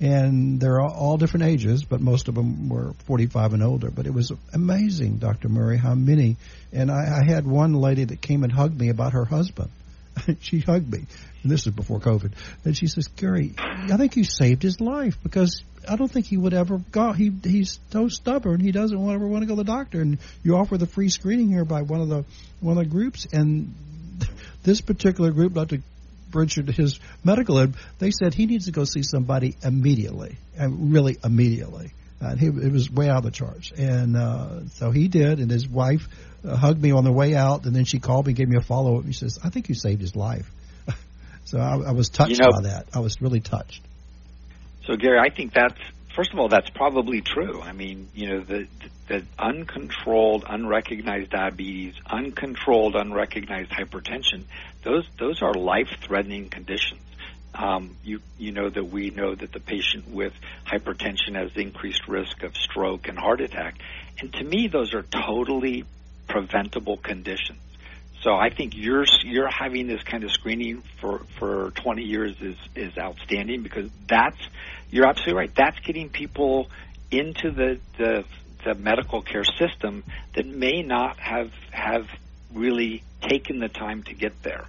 And 0.00 0.60
they're 0.60 0.80
all, 0.80 0.94
all 0.94 1.16
different 1.16 1.46
ages, 1.46 1.84
but 1.84 2.00
most 2.00 2.28
of 2.28 2.36
them 2.36 2.68
were 2.68 2.92
45 3.06 3.54
and 3.54 3.62
older. 3.64 3.90
But 3.90 4.06
it 4.06 4.14
was 4.14 4.30
amazing, 4.52 5.18
Dr. 5.18 5.48
Murray, 5.48 5.76
how 5.76 5.94
many. 5.94 6.36
And 6.72 6.90
I, 6.90 7.20
I 7.20 7.24
had 7.24 7.46
one 7.46 7.72
lady 7.72 8.04
that 8.04 8.20
came 8.20 8.44
and 8.44 8.52
hugged 8.52 8.78
me 8.78 8.90
about 8.90 9.14
her 9.14 9.24
husband. 9.24 9.70
she 10.40 10.60
hugged 10.60 10.90
me, 10.90 11.06
and 11.42 11.52
this 11.52 11.66
is 11.66 11.72
before 11.72 12.00
COVID. 12.00 12.32
And 12.64 12.76
she 12.76 12.86
says, 12.86 13.08
"Gary, 13.08 13.54
I 13.58 13.96
think 13.96 14.16
you 14.16 14.24
saved 14.24 14.62
his 14.62 14.80
life 14.80 15.18
because 15.22 15.62
I 15.88 15.96
don't 15.96 16.10
think 16.10 16.26
he 16.26 16.36
would 16.36 16.54
ever 16.54 16.78
go. 16.90 17.12
He 17.12 17.32
he's 17.42 17.78
so 17.90 18.08
stubborn. 18.08 18.60
He 18.60 18.72
doesn't 18.72 19.10
ever 19.10 19.26
want 19.26 19.42
to 19.42 19.46
go 19.46 19.54
to 19.56 19.62
the 19.62 19.72
doctor. 19.72 20.00
And 20.00 20.18
you 20.42 20.56
offer 20.56 20.76
the 20.76 20.86
free 20.86 21.08
screening 21.08 21.48
here 21.48 21.64
by 21.64 21.82
one 21.82 22.00
of 22.00 22.08
the 22.08 22.24
one 22.60 22.76
of 22.76 22.84
the 22.84 22.90
groups, 22.90 23.26
and 23.32 23.74
this 24.62 24.80
particular 24.80 25.30
group, 25.30 25.54
not 25.54 25.70
to 25.70 25.80
Richard 26.32 26.68
his 26.68 27.00
medical 27.24 27.58
ed, 27.58 27.74
they 27.98 28.10
said 28.10 28.34
he 28.34 28.46
needs 28.46 28.66
to 28.66 28.72
go 28.72 28.84
see 28.84 29.02
somebody 29.02 29.56
immediately, 29.62 30.36
and 30.56 30.92
really 30.92 31.16
immediately. 31.24 31.92
And 32.20 32.38
he, 32.38 32.46
it 32.46 32.72
was 32.72 32.90
way 32.90 33.08
out 33.08 33.18
of 33.18 33.24
the 33.24 33.30
charts, 33.30 33.70
and 33.72 34.16
uh, 34.16 34.66
so 34.70 34.90
he 34.90 35.08
did. 35.08 35.38
And 35.38 35.50
his 35.50 35.68
wife 35.68 36.08
uh, 36.44 36.56
hugged 36.56 36.82
me 36.82 36.90
on 36.90 37.04
the 37.04 37.12
way 37.12 37.34
out, 37.34 37.64
and 37.64 37.74
then 37.74 37.84
she 37.84 38.00
called 38.00 38.26
me, 38.26 38.32
gave 38.32 38.48
me 38.48 38.56
a 38.58 38.62
follow 38.62 38.98
up. 38.98 39.06
She 39.06 39.12
says, 39.12 39.38
"I 39.42 39.50
think 39.50 39.68
you 39.68 39.74
saved 39.74 40.00
his 40.00 40.16
life." 40.16 40.50
So 41.48 41.58
I, 41.58 41.88
I 41.88 41.92
was 41.92 42.10
touched 42.10 42.32
You 42.32 42.38
know- 42.38 42.52
by 42.52 42.68
that. 42.68 42.88
I 42.92 43.00
was 43.00 43.22
really 43.22 43.40
touched. 43.40 43.82
So 44.84 44.96
Gary, 44.96 45.18
I 45.18 45.30
think 45.30 45.52
that's 45.54 45.78
first 46.14 46.32
of 46.32 46.38
all 46.38 46.48
that's 46.48 46.70
probably 46.70 47.20
true. 47.22 47.60
I 47.62 47.72
mean, 47.72 48.08
you 48.14 48.28
know, 48.28 48.40
the 48.40 48.66
the 49.08 49.24
uncontrolled, 49.38 50.44
unrecognized 50.46 51.30
diabetes, 51.30 51.94
uncontrolled, 52.06 52.96
unrecognized 52.96 53.70
hypertension, 53.70 54.44
those 54.84 55.06
those 55.18 55.42
are 55.42 55.54
life-threatening 55.54 56.50
conditions. 56.50 57.00
Um, 57.54 57.96
you 58.04 58.20
you 58.38 58.52
know 58.52 58.68
that 58.68 58.84
we 58.84 59.10
know 59.10 59.34
that 59.34 59.52
the 59.52 59.60
patient 59.60 60.08
with 60.08 60.34
hypertension 60.66 61.34
has 61.34 61.50
increased 61.56 62.06
risk 62.08 62.42
of 62.42 62.54
stroke 62.56 63.08
and 63.08 63.18
heart 63.18 63.40
attack, 63.40 63.78
and 64.20 64.32
to 64.34 64.44
me 64.44 64.68
those 64.68 64.92
are 64.92 65.02
totally 65.02 65.84
preventable 66.28 66.98
conditions. 66.98 67.58
So 68.22 68.34
I 68.34 68.50
think 68.50 68.72
you're 68.76 69.04
you're 69.24 69.48
having 69.48 69.86
this 69.86 70.02
kind 70.02 70.24
of 70.24 70.32
screening 70.32 70.82
for 71.00 71.20
for 71.38 71.70
20 71.76 72.02
years 72.02 72.34
is 72.40 72.56
is 72.74 72.98
outstanding 72.98 73.62
because 73.62 73.90
that's 74.08 74.40
you're 74.90 75.06
absolutely 75.06 75.34
right. 75.34 75.54
That's 75.54 75.78
getting 75.80 76.08
people 76.08 76.68
into 77.10 77.50
the 77.50 77.78
the 77.96 78.24
the 78.64 78.74
medical 78.74 79.22
care 79.22 79.44
system 79.44 80.04
that 80.34 80.46
may 80.46 80.82
not 80.82 81.18
have 81.20 81.52
have 81.70 82.08
really 82.52 83.02
taken 83.20 83.60
the 83.60 83.68
time 83.68 84.02
to 84.04 84.14
get 84.14 84.42
there. 84.42 84.66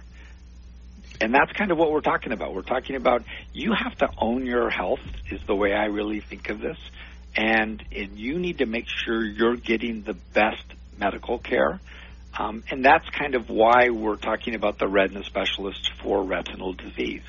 And 1.20 1.34
that's 1.34 1.52
kind 1.52 1.70
of 1.70 1.76
what 1.76 1.90
we're 1.90 2.00
talking 2.00 2.32
about. 2.32 2.54
We're 2.54 2.62
talking 2.62 2.96
about 2.96 3.24
you 3.52 3.72
have 3.72 3.96
to 3.98 4.08
own 4.16 4.46
your 4.46 4.70
health 4.70 5.00
is 5.30 5.40
the 5.46 5.54
way 5.54 5.74
I 5.74 5.86
really 5.86 6.20
think 6.20 6.48
of 6.48 6.60
this. 6.60 6.78
And, 7.36 7.84
and 7.94 8.18
you 8.18 8.38
need 8.38 8.58
to 8.58 8.66
make 8.66 8.86
sure 8.88 9.22
you're 9.22 9.56
getting 9.56 10.02
the 10.02 10.14
best 10.14 10.64
medical 10.98 11.38
care. 11.38 11.80
Um, 12.38 12.62
and 12.70 12.84
that's 12.84 13.08
kind 13.10 13.34
of 13.34 13.50
why 13.50 13.90
we're 13.90 14.16
talking 14.16 14.54
about 14.54 14.78
the 14.78 14.88
retina 14.88 15.24
specialist 15.24 15.90
for 16.02 16.22
retinal 16.22 16.72
disease. 16.72 17.22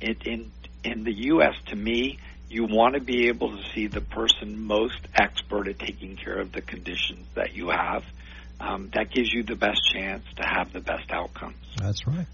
In, 0.00 0.16
in, 0.24 0.50
in 0.82 1.04
the 1.04 1.12
U.S., 1.12 1.54
to 1.66 1.76
me, 1.76 2.18
you 2.48 2.64
want 2.64 2.94
to 2.94 3.00
be 3.00 3.28
able 3.28 3.56
to 3.56 3.62
see 3.74 3.86
the 3.86 4.00
person 4.00 4.64
most 4.66 4.98
expert 5.14 5.68
at 5.68 5.78
taking 5.78 6.16
care 6.16 6.38
of 6.38 6.52
the 6.52 6.60
conditions 6.60 7.26
that 7.34 7.54
you 7.54 7.68
have. 7.68 8.04
Um, 8.60 8.90
that 8.94 9.10
gives 9.10 9.32
you 9.32 9.42
the 9.42 9.56
best 9.56 9.80
chance 9.94 10.24
to 10.36 10.42
have 10.46 10.72
the 10.72 10.80
best 10.80 11.10
outcomes. 11.10 11.56
That's 11.78 12.06
right. 12.06 12.26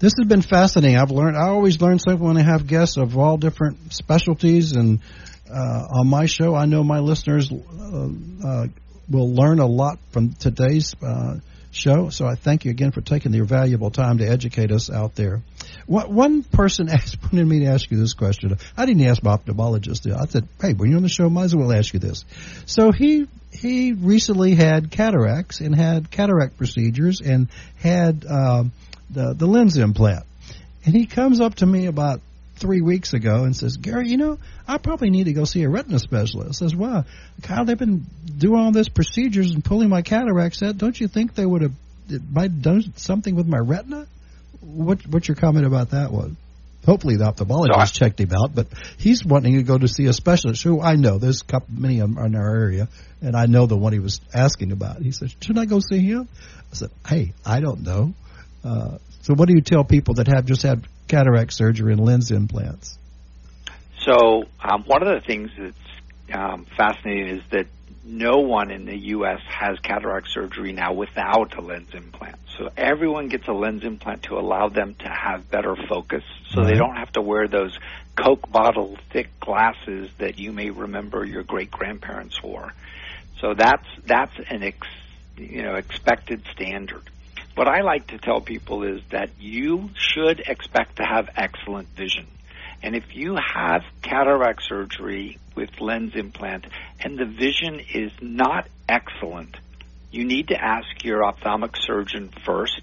This 0.00 0.14
has 0.18 0.26
been 0.26 0.42
fascinating. 0.42 0.96
I've 0.96 1.10
learned. 1.10 1.36
I 1.36 1.48
always 1.48 1.80
learn 1.80 1.98
something 1.98 2.24
when 2.24 2.36
I 2.36 2.42
have 2.42 2.66
guests 2.66 2.96
of 2.96 3.16
all 3.18 3.36
different 3.36 3.92
specialties, 3.92 4.72
and 4.72 5.00
uh, 5.50 5.86
on 6.00 6.08
my 6.08 6.26
show, 6.26 6.54
I 6.54 6.66
know 6.66 6.82
my 6.82 7.00
listeners 7.00 7.50
uh, 7.52 8.08
uh, 8.44 8.66
will 9.10 9.32
learn 9.32 9.58
a 9.58 9.66
lot 9.66 9.98
from 10.10 10.32
today's 10.34 10.94
uh, 11.02 11.36
show. 11.70 12.10
So 12.10 12.26
I 12.26 12.34
thank 12.34 12.64
you 12.64 12.70
again 12.70 12.92
for 12.92 13.00
taking 13.00 13.32
your 13.32 13.44
valuable 13.44 13.90
time 13.90 14.18
to 14.18 14.26
educate 14.26 14.72
us 14.72 14.90
out 14.90 15.14
there. 15.14 15.42
One, 15.86 16.14
one 16.14 16.42
person 16.42 16.88
asked, 16.90 17.22
wanted 17.22 17.46
me 17.46 17.60
to 17.60 17.66
ask 17.66 17.90
you 17.90 17.98
this 17.98 18.14
question. 18.14 18.56
I 18.76 18.86
didn't 18.86 19.06
ask 19.06 19.22
my 19.22 19.36
ophthalmologist. 19.36 20.10
I 20.12 20.26
said, 20.26 20.48
"Hey, 20.60 20.74
when 20.74 20.90
you're 20.90 20.98
on 20.98 21.02
the 21.02 21.08
show, 21.08 21.28
might 21.28 21.44
as 21.44 21.56
well 21.56 21.72
ask 21.72 21.92
you 21.94 22.00
this." 22.00 22.24
So 22.66 22.92
he 22.92 23.26
he 23.50 23.92
recently 23.92 24.54
had 24.54 24.90
cataracts 24.90 25.60
and 25.60 25.74
had 25.74 26.10
cataract 26.10 26.56
procedures 26.56 27.20
and 27.20 27.48
had. 27.76 28.24
Um, 28.26 28.72
the 29.10 29.34
the 29.34 29.46
lens 29.46 29.76
implant. 29.76 30.24
And 30.84 30.94
he 30.94 31.06
comes 31.06 31.40
up 31.40 31.56
to 31.56 31.66
me 31.66 31.86
about 31.86 32.20
three 32.58 32.80
weeks 32.80 33.14
ago 33.14 33.44
and 33.44 33.56
says, 33.56 33.76
Gary, 33.76 34.08
you 34.08 34.16
know, 34.16 34.38
I 34.66 34.78
probably 34.78 35.10
need 35.10 35.24
to 35.24 35.32
go 35.32 35.44
see 35.44 35.62
a 35.62 35.68
retina 35.68 35.98
specialist. 35.98 36.62
I 36.62 36.66
says, 36.66 36.76
Wow, 36.76 37.04
Kyle, 37.42 37.64
they've 37.64 37.78
been 37.78 38.06
doing 38.36 38.60
all 38.60 38.72
this 38.72 38.88
procedures 38.88 39.52
and 39.52 39.64
pulling 39.64 39.88
my 39.88 40.02
cataracts 40.02 40.62
out. 40.62 40.78
Don't 40.78 40.98
you 40.98 41.08
think 41.08 41.34
they 41.34 41.46
would 41.46 41.62
have 41.62 41.72
it 42.10 42.22
might 42.30 42.50
have 42.50 42.62
done 42.62 42.92
something 42.96 43.34
with 43.34 43.46
my 43.46 43.58
retina? 43.58 44.06
What 44.60 45.06
what's 45.06 45.28
your 45.28 45.36
comment 45.36 45.66
about 45.66 45.90
that 45.90 46.10
one? 46.10 46.36
Hopefully 46.86 47.16
the 47.16 47.24
ophthalmologist 47.24 47.76
I- 47.76 47.84
checked 47.86 48.20
him 48.20 48.30
out, 48.32 48.54
but 48.54 48.68
he's 48.96 49.24
wanting 49.24 49.56
to 49.56 49.62
go 49.62 49.76
to 49.76 49.88
see 49.88 50.06
a 50.06 50.12
specialist 50.12 50.62
who 50.62 50.80
I 50.80 50.96
know. 50.96 51.18
There's 51.18 51.42
a 51.42 51.44
couple, 51.44 51.74
many 51.74 52.00
of 52.00 52.14
them 52.14 52.24
in 52.24 52.34
our 52.34 52.56
area, 52.56 52.88
and 53.20 53.36
I 53.36 53.46
know 53.46 53.66
the 53.66 53.76
one 53.76 53.92
he 53.92 53.98
was 53.98 54.20
asking 54.32 54.72
about. 54.72 55.02
He 55.02 55.12
said, 55.12 55.32
"Shouldn't 55.40 55.58
I 55.58 55.66
go 55.66 55.80
see 55.80 56.00
him?" 56.00 56.28
I 56.72 56.74
said, 56.74 56.90
"Hey, 57.06 57.34
I 57.44 57.60
don't 57.60 57.82
know." 57.82 58.14
Uh, 58.64 58.98
so, 59.22 59.34
what 59.34 59.48
do 59.48 59.54
you 59.54 59.60
tell 59.60 59.84
people 59.84 60.14
that 60.14 60.28
have 60.28 60.46
just 60.46 60.62
had 60.62 60.86
cataract 61.08 61.52
surgery 61.52 61.92
and 61.92 62.04
lens 62.04 62.30
implants? 62.30 62.98
So 64.00 64.44
um, 64.62 64.84
one 64.84 65.02
of 65.02 65.08
the 65.08 65.20
things 65.20 65.50
that's 65.58 66.32
um, 66.32 66.66
fascinating 66.76 67.38
is 67.38 67.42
that 67.50 67.66
no 68.04 68.38
one 68.38 68.70
in 68.70 68.86
the 68.86 68.96
U.S. 68.96 69.40
has 69.48 69.78
cataract 69.80 70.28
surgery 70.28 70.72
now 70.72 70.94
without 70.94 71.56
a 71.56 71.60
lens 71.60 71.90
implant. 71.92 72.36
So 72.56 72.70
everyone 72.76 73.28
gets 73.28 73.46
a 73.48 73.52
lens 73.52 73.84
implant 73.84 74.24
to 74.24 74.38
allow 74.38 74.68
them 74.68 74.94
to 75.00 75.08
have 75.08 75.50
better 75.50 75.76
focus, 75.76 76.24
so 76.50 76.64
they 76.64 76.74
don't 76.74 76.96
have 76.96 77.12
to 77.12 77.20
wear 77.20 77.46
those 77.46 77.78
Coke 78.16 78.50
bottle 78.50 78.96
thick 79.10 79.38
glasses 79.38 80.10
that 80.18 80.38
you 80.38 80.52
may 80.52 80.70
remember 80.70 81.24
your 81.24 81.44
great 81.44 81.70
grandparents 81.70 82.42
wore. 82.42 82.72
So 83.40 83.54
that's 83.54 83.86
that's 84.04 84.36
an 84.50 84.64
ex, 84.64 84.88
you 85.36 85.62
know 85.62 85.76
expected 85.76 86.42
standard. 86.50 87.02
What 87.58 87.66
I 87.66 87.80
like 87.80 88.06
to 88.12 88.18
tell 88.18 88.40
people 88.40 88.84
is 88.84 89.00
that 89.10 89.30
you 89.40 89.90
should 89.96 90.38
expect 90.46 90.98
to 90.98 91.02
have 91.02 91.28
excellent 91.36 91.88
vision. 91.88 92.28
And 92.84 92.94
if 92.94 93.16
you 93.16 93.34
have 93.34 93.82
cataract 94.00 94.62
surgery 94.62 95.38
with 95.56 95.70
lens 95.80 96.12
implant 96.14 96.68
and 97.00 97.18
the 97.18 97.24
vision 97.24 97.80
is 97.92 98.12
not 98.20 98.68
excellent, 98.88 99.56
you 100.12 100.24
need 100.24 100.46
to 100.48 100.54
ask 100.54 101.02
your 101.02 101.24
ophthalmic 101.24 101.72
surgeon 101.80 102.30
first 102.46 102.80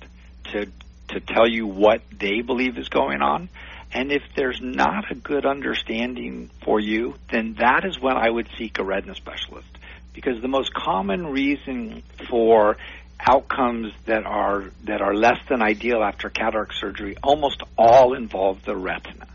to 0.52 0.66
to 1.08 1.22
tell 1.22 1.48
you 1.48 1.66
what 1.68 2.02
they 2.12 2.42
believe 2.42 2.78
is 2.78 2.90
going 2.90 3.22
on. 3.22 3.48
And 3.94 4.12
if 4.12 4.24
there's 4.36 4.60
not 4.62 5.10
a 5.10 5.16
good 5.16 5.46
understanding 5.46 6.50
for 6.66 6.82
you, 6.82 7.16
then 7.32 7.56
that 7.60 7.86
is 7.86 7.98
when 7.98 8.18
I 8.18 8.30
would 8.30 8.50
seek 8.58 8.78
a 8.80 8.84
retina 8.84 9.16
specialist. 9.16 9.70
Because 10.14 10.42
the 10.42 10.50
most 10.50 10.74
common 10.74 11.28
reason 11.28 12.04
for 12.30 12.76
outcomes 13.20 13.94
that 14.06 14.26
are 14.26 14.66
that 14.84 15.02
are 15.02 15.14
less 15.14 15.40
than 15.50 15.62
ideal 15.62 16.04
after 16.04 16.30
cataract 16.30 16.74
surgery 16.80 17.16
almost 17.24 17.62
all 17.78 18.14
involve 18.14 18.64
the 18.66 18.76
retina. 18.76 19.28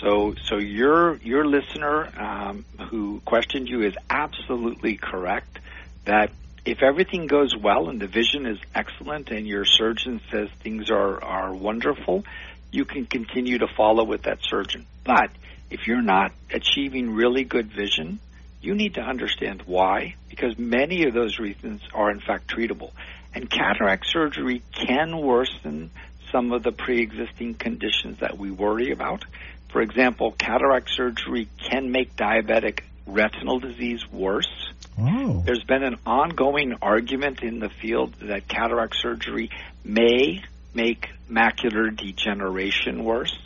So, 0.00 0.34
so 0.44 0.58
your 0.58 1.16
your 1.16 1.44
listener 1.44 2.08
um, 2.18 2.64
who 2.90 3.20
questioned 3.24 3.68
you 3.68 3.82
is 3.82 3.94
absolutely 4.10 4.96
correct. 4.96 5.58
That 6.04 6.30
if 6.64 6.82
everything 6.82 7.26
goes 7.26 7.54
well 7.56 7.88
and 7.88 8.00
the 8.00 8.06
vision 8.06 8.46
is 8.46 8.58
excellent 8.74 9.30
and 9.30 9.46
your 9.46 9.64
surgeon 9.64 10.20
says 10.30 10.48
things 10.62 10.90
are 10.90 11.22
are 11.22 11.54
wonderful, 11.54 12.24
you 12.70 12.84
can 12.84 13.06
continue 13.06 13.58
to 13.58 13.68
follow 13.76 14.04
with 14.04 14.22
that 14.22 14.38
surgeon. 14.42 14.86
But 15.04 15.30
if 15.70 15.86
you're 15.86 16.02
not 16.02 16.32
achieving 16.50 17.14
really 17.14 17.44
good 17.44 17.72
vision, 17.72 18.18
you 18.64 18.74
need 18.74 18.94
to 18.94 19.02
understand 19.02 19.62
why, 19.66 20.14
because 20.28 20.58
many 20.58 21.04
of 21.04 21.14
those 21.14 21.38
reasons 21.38 21.82
are 21.92 22.10
in 22.10 22.20
fact 22.20 22.48
treatable. 22.48 22.92
And 23.34 23.50
cataract 23.50 24.06
surgery 24.06 24.62
can 24.72 25.16
worsen 25.18 25.90
some 26.32 26.52
of 26.52 26.62
the 26.62 26.72
pre-existing 26.72 27.54
conditions 27.54 28.20
that 28.20 28.38
we 28.38 28.50
worry 28.50 28.90
about. 28.90 29.24
For 29.70 29.82
example, 29.82 30.32
cataract 30.32 30.88
surgery 30.90 31.48
can 31.58 31.90
make 31.90 32.16
diabetic 32.16 32.80
retinal 33.06 33.58
disease 33.58 34.00
worse. 34.10 34.72
Oh. 34.98 35.42
There's 35.44 35.64
been 35.64 35.82
an 35.82 35.98
ongoing 36.06 36.74
argument 36.80 37.42
in 37.42 37.58
the 37.58 37.68
field 37.68 38.14
that 38.22 38.48
cataract 38.48 38.96
surgery 38.96 39.50
may 39.84 40.42
make 40.72 41.08
macular 41.30 41.94
degeneration 41.94 43.04
worse. 43.04 43.36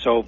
So, 0.00 0.26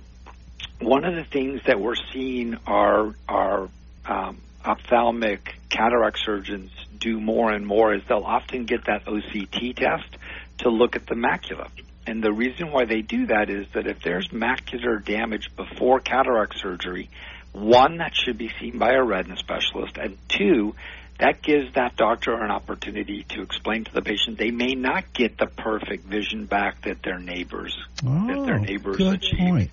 one 0.81 1.05
of 1.05 1.15
the 1.15 1.25
things 1.25 1.63
that 1.67 1.81
we're 1.81 1.97
seeing 2.13 2.57
are 2.67 3.15
our 3.29 3.69
um, 4.07 4.39
ophthalmic 4.65 5.57
cataract 5.69 6.19
surgeons 6.25 6.71
do 6.99 7.21
more 7.21 7.51
and 7.51 7.67
more 7.67 7.95
is 7.95 8.03
they'll 8.09 8.19
often 8.19 8.65
get 8.65 8.85
that 8.85 9.05
OCT 9.07 9.77
test 9.77 10.17
to 10.59 10.71
look 10.71 10.97
at 10.97 11.07
the 11.07 11.15
macula. 11.15 11.69
And 12.07 12.23
the 12.23 12.33
reason 12.33 12.71
why 12.71 12.85
they 12.85 13.01
do 13.01 13.27
that 13.27 13.49
is 13.49 13.67
that 13.75 13.87
if 13.87 14.03
there's 14.03 14.29
macular 14.29 15.05
damage 15.05 15.55
before 15.57 16.01
cataract 16.01 16.59
surgery, 16.59 17.11
one, 17.53 17.99
that 17.99 18.15
should 18.15 18.39
be 18.39 18.51
seen 18.61 18.79
by 18.79 18.93
a 18.93 19.03
retina 19.03 19.37
specialist, 19.37 19.99
and 19.99 20.17
two, 20.29 20.75
that 21.19 21.43
gives 21.43 21.75
that 21.75 21.97
doctor 21.97 22.35
an 22.35 22.51
opportunity 22.51 23.25
to 23.29 23.43
explain 23.43 23.85
to 23.85 23.93
the 23.93 24.03
patient 24.03 24.39
they 24.39 24.51
may 24.51 24.75
not 24.75 25.13
get 25.13 25.39
the 25.39 25.47
perfect 25.47 26.05
vision 26.05 26.47
back 26.47 26.83
that 26.83 27.03
their 27.03 27.19
neighbors 27.19 27.77
oh, 28.05 28.27
that 28.27 28.47
their 28.47 28.59
neighbors 28.59 28.97
good 28.97 29.15
achieve. 29.15 29.39
point. 29.39 29.71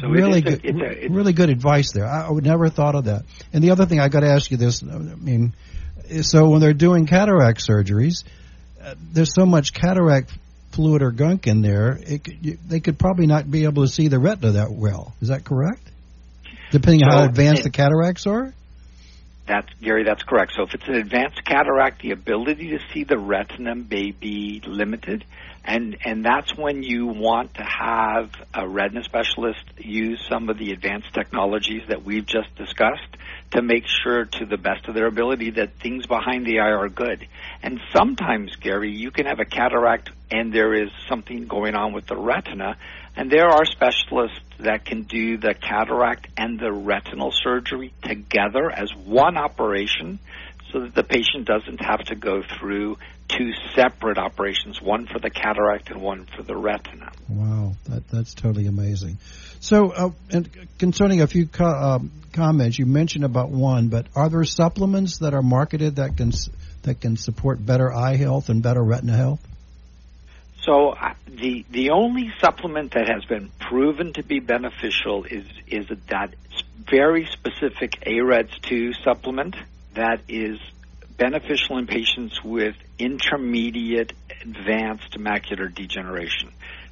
So 0.00 0.08
really 0.08 0.40
is 0.40 0.44
a- 0.54 0.56
good, 0.56 0.60
it's 0.64 0.78
a- 0.80 0.92
it's- 1.04 1.10
really 1.10 1.32
good 1.32 1.48
advice 1.50 1.92
there. 1.92 2.06
I, 2.06 2.30
would 2.30 2.44
never 2.44 2.64
have 2.64 2.74
thought 2.74 2.94
of 2.94 3.04
that. 3.04 3.24
And 3.52 3.64
the 3.64 3.70
other 3.70 3.86
thing 3.86 4.00
I 4.00 4.08
got 4.08 4.20
to 4.20 4.28
ask 4.30 4.50
you 4.50 4.56
this: 4.56 4.82
I 4.82 4.96
mean, 4.98 5.54
so 6.22 6.48
when 6.50 6.60
they're 6.60 6.74
doing 6.74 7.06
cataract 7.06 7.66
surgeries, 7.66 8.24
uh, 8.84 8.94
there's 9.12 9.32
so 9.34 9.46
much 9.46 9.72
cataract 9.72 10.32
fluid 10.72 11.02
or 11.02 11.10
gunk 11.10 11.46
in 11.46 11.62
there, 11.62 11.94
could- 12.22 12.38
you, 12.42 12.58
they 12.68 12.80
could 12.80 12.98
probably 12.98 13.26
not 13.26 13.50
be 13.50 13.64
able 13.64 13.84
to 13.84 13.88
see 13.88 14.08
the 14.08 14.18
retina 14.18 14.52
that 14.52 14.70
well. 14.70 15.14
Is 15.22 15.28
that 15.28 15.44
correct? 15.44 15.80
Depending 16.70 17.04
on 17.04 17.10
how 17.10 17.24
advanced 17.24 17.60
it- 17.60 17.64
the 17.64 17.70
cataracts 17.70 18.26
are. 18.26 18.52
That's 19.46 19.72
Gary. 19.80 20.02
That's 20.02 20.22
correct. 20.24 20.52
So 20.56 20.64
if 20.64 20.74
it's 20.74 20.88
an 20.88 20.94
advanced 20.94 21.44
cataract, 21.44 22.02
the 22.02 22.10
ability 22.10 22.70
to 22.70 22.80
see 22.92 23.04
the 23.04 23.18
retina 23.18 23.76
may 23.76 24.10
be 24.10 24.60
limited, 24.66 25.24
and 25.64 25.96
and 26.04 26.24
that's 26.24 26.56
when 26.56 26.82
you 26.82 27.06
want 27.06 27.54
to 27.54 27.62
have 27.62 28.30
a 28.52 28.66
retina 28.66 29.04
specialist 29.04 29.62
use 29.78 30.20
some 30.28 30.48
of 30.48 30.58
the 30.58 30.72
advanced 30.72 31.14
technologies 31.14 31.82
that 31.88 32.04
we've 32.04 32.26
just 32.26 32.54
discussed 32.56 33.16
to 33.52 33.62
make 33.62 33.84
sure, 33.86 34.24
to 34.24 34.46
the 34.46 34.56
best 34.56 34.88
of 34.88 34.94
their 34.94 35.06
ability, 35.06 35.50
that 35.50 35.74
things 35.74 36.06
behind 36.06 36.44
the 36.44 36.58
eye 36.58 36.72
are 36.72 36.88
good. 36.88 37.26
And 37.62 37.80
sometimes, 37.94 38.56
Gary, 38.56 38.90
you 38.90 39.12
can 39.12 39.26
have 39.26 39.38
a 39.38 39.44
cataract 39.44 40.10
and 40.30 40.52
there 40.52 40.74
is 40.74 40.90
something 41.08 41.46
going 41.46 41.76
on 41.76 41.92
with 41.92 42.06
the 42.06 42.16
retina, 42.16 42.76
and 43.16 43.30
there 43.30 43.48
are 43.48 43.64
specialists 43.64 44.40
that 44.60 44.84
can 44.84 45.02
do 45.02 45.38
the 45.38 45.54
cataract 45.54 46.28
and 46.36 46.58
the 46.58 46.72
retinal 46.72 47.32
surgery 47.32 47.92
together 48.02 48.70
as 48.70 48.90
one 48.94 49.36
operation 49.36 50.18
so 50.72 50.80
that 50.80 50.94
the 50.94 51.02
patient 51.02 51.46
doesn't 51.46 51.80
have 51.80 52.00
to 52.00 52.14
go 52.14 52.42
through 52.58 52.96
two 53.28 53.50
separate 53.74 54.18
operations, 54.18 54.80
one 54.80 55.06
for 55.06 55.18
the 55.18 55.30
cataract 55.30 55.90
and 55.90 56.00
one 56.00 56.26
for 56.36 56.42
the 56.42 56.56
retina. 56.56 57.10
Wow, 57.28 57.72
that 57.88 58.06
that's 58.08 58.34
totally 58.34 58.66
amazing. 58.66 59.18
So, 59.60 59.90
uh, 59.90 60.10
and 60.30 60.48
concerning 60.78 61.22
a 61.22 61.26
few 61.26 61.46
co- 61.46 61.64
um, 61.64 62.12
comments, 62.32 62.78
you 62.78 62.86
mentioned 62.86 63.24
about 63.24 63.50
one, 63.50 63.88
but 63.88 64.06
are 64.14 64.28
there 64.28 64.44
supplements 64.44 65.18
that 65.18 65.34
are 65.34 65.42
marketed 65.42 65.96
that 65.96 66.16
can 66.16 66.32
that 66.82 67.00
can 67.00 67.16
support 67.16 67.64
better 67.64 67.92
eye 67.92 68.16
health 68.16 68.48
and 68.48 68.62
better 68.62 68.82
retina 68.82 69.16
health? 69.16 69.40
So 70.66 70.96
the 71.28 71.64
the 71.70 71.90
only 71.90 72.32
supplement 72.40 72.94
that 72.94 73.08
has 73.08 73.24
been 73.24 73.50
proven 73.60 74.12
to 74.14 74.24
be 74.24 74.40
beneficial 74.40 75.24
is 75.24 75.46
is 75.68 75.86
that 76.08 76.34
very 76.90 77.26
specific 77.26 78.00
AREDS2 78.04 79.02
supplement 79.04 79.54
that 79.94 80.22
is 80.28 80.58
beneficial 81.16 81.78
in 81.78 81.86
patients 81.86 82.42
with 82.44 82.74
intermediate 82.98 84.12
advanced 84.42 85.12
macular 85.18 85.72
degeneration. 85.72 86.50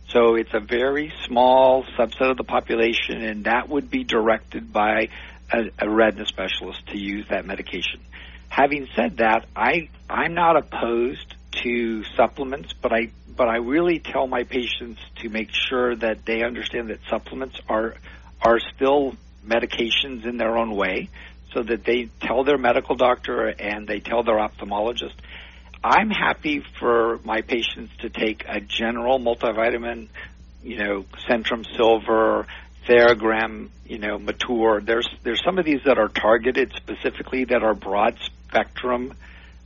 So 0.09 0.37
it's 0.37 0.55
a 0.55 0.61
very 0.61 1.13
small 1.27 1.85
subset 1.99 2.31
of 2.31 2.37
the 2.37 2.45
population, 2.45 3.23
and 3.23 3.45
that 3.45 3.69
would 3.69 3.91
be 3.91 4.05
directed 4.05 4.73
by 4.73 5.09
a, 5.53 5.71
a 5.79 5.91
retina 5.91 6.27
specialist 6.27 6.87
to 6.89 6.99
use 6.99 7.27
that 7.31 7.45
medication. 7.45 8.01
Having 8.49 8.89
said 8.95 9.17
that, 9.17 9.47
I 9.57 9.89
I'm 10.09 10.35
not 10.35 10.57
opposed 10.57 11.35
to 11.63 12.05
supplements, 12.17 12.73
but 12.81 12.93
I 12.93 13.11
but 13.37 13.49
I 13.49 13.57
really 13.57 13.99
tell 13.99 14.27
my 14.27 14.45
patients 14.45 15.01
to 15.17 15.29
make 15.29 15.51
sure 15.53 15.97
that 15.97 16.25
they 16.25 16.43
understand 16.43 16.91
that 16.91 17.01
supplements 17.11 17.59
are 17.69 17.95
are 18.41 18.61
still 18.75 19.15
medications 19.47 20.27
in 20.27 20.37
their 20.37 20.57
own 20.57 20.75
way, 20.75 21.09
so 21.53 21.63
that 21.63 21.85
they 21.85 22.09
tell 22.21 22.45
their 22.45 22.59
medical 22.59 22.97
doctor 22.97 23.47
and 23.47 23.87
they 23.87 24.01
tell 24.01 24.23
their 24.23 24.37
ophthalmologist. 24.37 25.15
I'm 25.83 26.11
happy 26.11 26.63
for 26.79 27.21
my 27.25 27.43
patients 27.43 27.93
to 27.99 28.09
take 28.09 28.45
a 28.49 28.61
general 28.61 29.19
multivitamin, 29.19 30.09
you 30.63 30.79
know, 30.79 31.05
Centrum 31.29 31.67
Silver, 31.77 32.47
Theragran, 32.87 33.69
you 33.85 33.99
know, 33.99 34.19
Mature. 34.19 34.81
There's 34.81 35.09
there's 35.23 35.43
some 35.45 35.59
of 35.59 35.65
these 35.65 35.81
that 35.85 35.99
are 35.99 36.09
targeted 36.09 36.73
specifically 36.77 37.45
that 37.47 37.63
are 37.63 37.75
broad 37.75 38.17
spectrum 38.49 39.15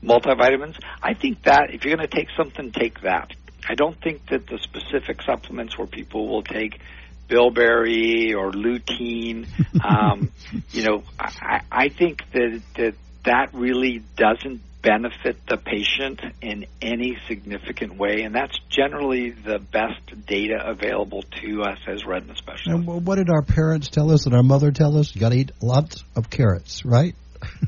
multivitamins. 0.02 0.78
I 1.02 1.14
think 1.14 1.42
that 1.44 1.70
if 1.72 1.84
you're 1.84 1.96
going 1.96 2.08
to 2.08 2.14
take 2.16 2.28
something, 2.36 2.72
take 2.72 3.02
that. 3.02 3.32
I 3.68 3.74
don't 3.74 4.00
think 4.00 4.26
that 4.30 4.46
the 4.46 4.58
specific 4.58 5.22
supplements 5.22 5.76
where 5.76 5.86
people 5.86 6.28
will 6.28 6.42
take 6.42 6.80
bilberry 7.28 8.32
or 8.34 8.50
lutein, 8.50 9.46
um, 9.84 10.30
you 10.70 10.84
know, 10.84 11.02
I, 11.18 11.60
I 11.70 11.88
think 11.88 12.22
that 12.32 12.62
that 12.76 12.94
that 13.24 13.50
really 13.52 14.02
doesn't 14.16 14.62
benefit 14.80 15.36
the 15.48 15.56
patient 15.56 16.20
in 16.40 16.64
any 16.80 17.18
significant 17.26 17.98
way, 17.98 18.22
and 18.22 18.34
that's 18.34 18.56
generally 18.70 19.30
the 19.30 19.58
best 19.58 20.26
data 20.26 20.62
available 20.64 21.22
to 21.42 21.62
us 21.62 21.78
as 21.86 22.06
retina 22.06 22.36
specialists. 22.36 22.68
And 22.68 22.84
wh- 22.84 23.04
what 23.04 23.16
did 23.16 23.28
our 23.28 23.42
parents 23.42 23.88
tell 23.88 24.10
us 24.10 24.26
and 24.26 24.34
our 24.34 24.42
mother 24.42 24.70
tell 24.70 24.96
us? 24.96 25.14
You 25.14 25.20
got 25.20 25.30
to 25.30 25.38
eat 25.38 25.50
lots 25.60 26.04
of 26.16 26.30
carrots, 26.30 26.84
right? 26.84 27.14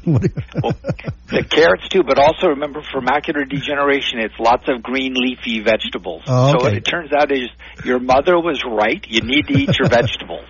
What 0.05 0.23
do 0.23 0.29
you- 0.35 0.61
Well, 0.63 0.73
the 1.29 1.45
carrots 1.45 1.89
too, 1.89 2.03
but 2.03 2.19
also 2.19 2.49
remember 2.49 2.83
for 2.83 3.01
macular 3.01 3.49
degeneration, 3.49 4.19
it's 4.21 4.39
lots 4.39 4.65
of 4.69 4.83
green 4.83 5.15
leafy 5.15 5.61
vegetables. 5.61 6.23
Oh, 6.27 6.53
So 6.53 6.57
okay. 6.57 6.65
what 6.65 6.75
it 6.75 6.85
turns 6.85 7.13
out 7.13 7.31
is 7.33 7.49
your 7.85 7.99
mother 8.01 8.39
was 8.41 8.63
right. 8.65 9.05
You 9.09 9.21
need 9.23 9.47
to 9.49 9.55
eat 9.59 9.79
your 9.79 9.89
vegetables. 10.01 10.47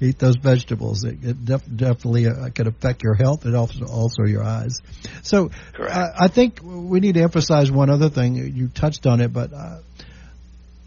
eat 0.00 0.18
those 0.18 0.36
vegetables. 0.36 1.04
It, 1.04 1.18
it 1.22 1.44
def- 1.44 1.66
definitely 1.76 2.26
uh, 2.26 2.48
can 2.50 2.66
affect 2.66 3.02
your 3.02 3.14
health 3.14 3.44
and 3.44 3.54
also 3.56 3.84
also 3.86 4.24
your 4.24 4.42
eyes. 4.44 4.80
So 5.22 5.50
uh, 5.78 6.06
I 6.18 6.28
think 6.28 6.60
we 6.62 7.00
need 7.00 7.14
to 7.14 7.22
emphasize 7.22 7.70
one 7.70 7.90
other 7.90 8.08
thing. 8.08 8.34
You 8.36 8.68
touched 8.68 9.06
on 9.06 9.20
it, 9.20 9.32
but 9.32 9.52
uh, 9.52 9.78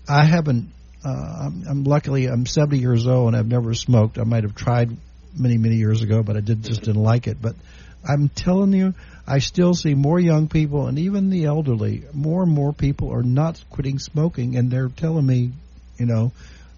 I 0.09 0.23
haven't. 0.25 0.71
Uh, 1.03 1.45
I'm, 1.45 1.63
I'm 1.69 1.83
luckily 1.83 2.25
I'm 2.25 2.45
70 2.47 2.79
years 2.79 3.05
old 3.05 3.27
and 3.27 3.37
I've 3.37 3.47
never 3.47 3.73
smoked. 3.75 4.17
I 4.17 4.23
might 4.23 4.43
have 4.43 4.55
tried 4.55 4.89
many 5.37 5.57
many 5.57 5.75
years 5.75 6.01
ago, 6.01 6.23
but 6.23 6.37
I 6.37 6.41
did 6.41 6.63
just 6.63 6.81
didn't 6.81 7.01
like 7.01 7.27
it. 7.27 7.41
But 7.41 7.55
I'm 8.07 8.29
telling 8.29 8.73
you, 8.73 8.93
I 9.27 9.39
still 9.39 9.73
see 9.73 9.95
more 9.95 10.19
young 10.19 10.47
people 10.47 10.87
and 10.87 10.99
even 10.99 11.29
the 11.29 11.45
elderly. 11.45 12.03
More 12.13 12.43
and 12.43 12.51
more 12.51 12.73
people 12.73 13.11
are 13.13 13.23
not 13.23 13.63
quitting 13.69 13.99
smoking, 13.99 14.55
and 14.55 14.69
they're 14.69 14.89
telling 14.89 15.25
me, 15.25 15.51
you 15.97 16.05
know, 16.05 16.31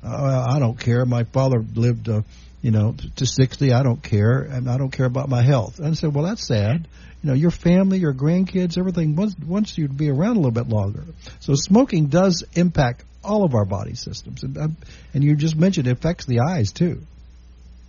uh, 0.04 0.46
I 0.50 0.60
don't 0.60 0.80
care. 0.80 1.06
My 1.06 1.24
father 1.24 1.64
lived, 1.76 2.08
uh, 2.08 2.22
you 2.62 2.72
know, 2.72 2.96
to 3.18 3.26
60. 3.26 3.74
I 3.74 3.84
don't 3.84 4.02
care, 4.02 4.40
and 4.40 4.70
I 4.70 4.78
don't 4.78 4.92
care 4.92 5.06
about 5.06 5.28
my 5.28 5.42
health. 5.42 5.80
And 5.80 5.88
I 5.90 5.94
said, 5.94 6.14
well, 6.14 6.26
that's 6.26 6.48
sad. 6.48 6.88
You 7.24 7.30
know, 7.30 7.34
your 7.34 7.52
family, 7.52 8.00
your 8.00 8.14
grandkids, 8.14 8.78
everything 8.78 9.16
wants, 9.16 9.36
wants 9.40 9.78
you 9.78 9.88
to 9.88 9.94
be 9.94 10.10
around 10.10 10.38
a 10.38 10.40
little 10.40 10.52
bit 10.52 10.70
longer. 10.70 11.04
So 11.40 11.56
smoking 11.56 12.08
does 12.08 12.46
impact 12.54 13.04
all 13.24 13.44
of 13.44 13.56
our 13.56 13.66
body 13.66 13.96
systems, 13.96 14.44
and, 14.44 14.76
and 15.14 15.24
you 15.24 15.36
just 15.36 15.58
mentioned 15.58 15.88
it 15.88 15.92
affects 15.92 16.26
the 16.26 16.40
eyes 16.48 16.72
too. 16.72 17.02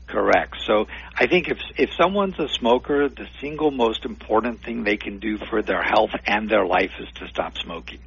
Correct. 0.08 0.56
So 0.64 0.86
I 1.14 1.26
think 1.26 1.48
if 1.48 1.58
if 1.76 1.90
someone's 1.92 2.38
a 2.38 2.48
smoker, 2.48 3.08
the 3.10 3.28
single 3.40 3.70
most 3.70 4.06
important 4.06 4.62
thing 4.62 4.82
they 4.82 4.96
can 4.96 5.18
do 5.18 5.36
for 5.36 5.60
their 5.62 5.82
health 5.82 6.10
and 6.26 6.48
their 6.48 6.64
life 6.66 6.92
is 6.98 7.08
to 7.16 7.28
stop 7.28 7.58
smoking. 7.58 7.98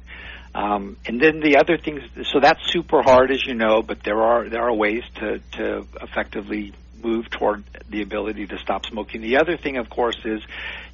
Um, 0.54 0.96
and 1.06 1.20
then 1.20 1.40
the 1.40 1.56
other 1.56 1.78
things, 1.78 2.02
so 2.30 2.40
that's 2.40 2.60
super 2.70 3.02
hard, 3.02 3.30
as 3.30 3.46
you 3.46 3.54
know, 3.54 3.82
but 3.82 4.02
there 4.02 4.20
are 4.20 4.48
there 4.48 4.62
are 4.62 4.74
ways 4.74 5.04
to 5.16 5.38
to 5.52 5.86
effectively 6.02 6.72
move 7.02 7.28
toward 7.30 7.64
the 7.88 8.02
ability 8.02 8.46
to 8.46 8.58
stop 8.58 8.86
smoking. 8.86 9.20
The 9.20 9.38
other 9.38 9.56
thing, 9.56 9.76
of 9.76 9.90
course, 9.90 10.18
is 10.24 10.42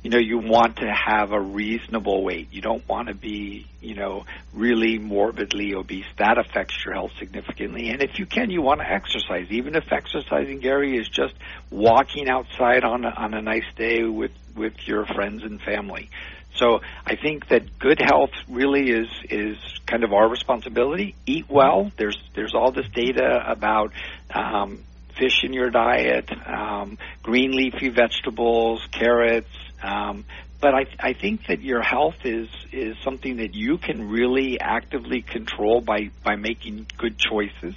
you 0.02 0.10
know 0.10 0.18
you 0.18 0.38
want 0.38 0.76
to 0.76 0.90
have 0.90 1.32
a 1.32 1.40
reasonable 1.40 2.22
weight. 2.24 2.48
You 2.52 2.60
don't 2.60 2.86
want 2.88 3.08
to 3.08 3.14
be 3.14 3.66
you 3.80 3.94
know 3.94 4.24
really 4.52 4.98
morbidly 4.98 5.74
obese. 5.74 6.06
That 6.16 6.38
affects 6.38 6.84
your 6.84 6.94
health 6.94 7.12
significantly. 7.18 7.90
And 7.90 8.02
if 8.02 8.18
you 8.18 8.26
can, 8.26 8.50
you 8.50 8.62
want 8.62 8.80
to 8.80 8.90
exercise. 8.90 9.46
Even 9.50 9.74
if 9.74 9.92
exercising, 9.92 10.60
Gary, 10.60 10.96
is 10.96 11.08
just 11.08 11.34
walking 11.70 12.28
outside 12.28 12.84
on 12.84 13.04
a, 13.04 13.10
on 13.10 13.34
a 13.34 13.42
nice 13.42 13.70
day 13.76 14.04
with 14.04 14.32
with 14.56 14.74
your 14.86 15.06
friends 15.06 15.42
and 15.44 15.60
family. 15.60 16.10
So 16.58 16.80
I 17.06 17.14
think 17.14 17.48
that 17.48 17.78
good 17.78 18.00
health 18.00 18.32
really 18.48 18.90
is 18.90 19.08
is 19.30 19.56
kind 19.86 20.04
of 20.04 20.12
our 20.12 20.28
responsibility. 20.28 21.14
Eat 21.24 21.46
well. 21.48 21.92
There's 21.96 22.18
there's 22.34 22.54
all 22.54 22.72
this 22.72 22.88
data 22.92 23.44
about 23.46 23.92
um, 24.34 24.84
fish 25.18 25.44
in 25.44 25.52
your 25.52 25.70
diet, 25.70 26.30
um, 26.46 26.98
green 27.22 27.52
leafy 27.52 27.88
vegetables, 27.88 28.86
carrots. 28.92 29.50
Um, 29.82 30.24
but 30.60 30.74
I, 30.74 30.86
I 30.98 31.12
think 31.12 31.46
that 31.46 31.62
your 31.62 31.82
health 31.82 32.24
is 32.24 32.48
is 32.72 32.96
something 33.04 33.36
that 33.36 33.54
you 33.54 33.78
can 33.78 34.08
really 34.08 34.60
actively 34.60 35.22
control 35.22 35.80
by 35.80 36.10
by 36.24 36.36
making 36.36 36.86
good 36.96 37.16
choices. 37.18 37.74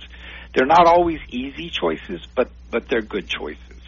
They're 0.54 0.66
not 0.66 0.88
always 0.88 1.20
easy 1.30 1.70
choices, 1.70 2.26
but 2.36 2.50
but 2.72 2.90
they're 2.90 3.02
good 3.02 3.28
choices. 3.28 3.82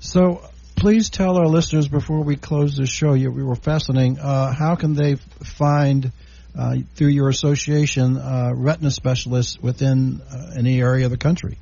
So 0.00 0.42
please 0.74 1.10
tell 1.10 1.36
our 1.36 1.46
listeners 1.46 1.88
before 1.88 2.22
we 2.22 2.36
close 2.36 2.76
the 2.76 2.86
show, 2.86 3.14
you, 3.14 3.30
we 3.30 3.44
were 3.44 3.54
fascinating. 3.54 4.18
Uh, 4.18 4.52
how 4.52 4.74
can 4.74 4.94
they 4.94 5.14
find 5.14 6.10
uh, 6.58 6.76
through 6.94 7.08
your 7.08 7.28
association 7.28 8.16
uh, 8.16 8.50
retina 8.54 8.90
specialists 8.90 9.58
within 9.60 10.20
uh, 10.22 10.52
any 10.56 10.80
area 10.80 11.04
of 11.04 11.10
the 11.10 11.16
country? 11.16 11.58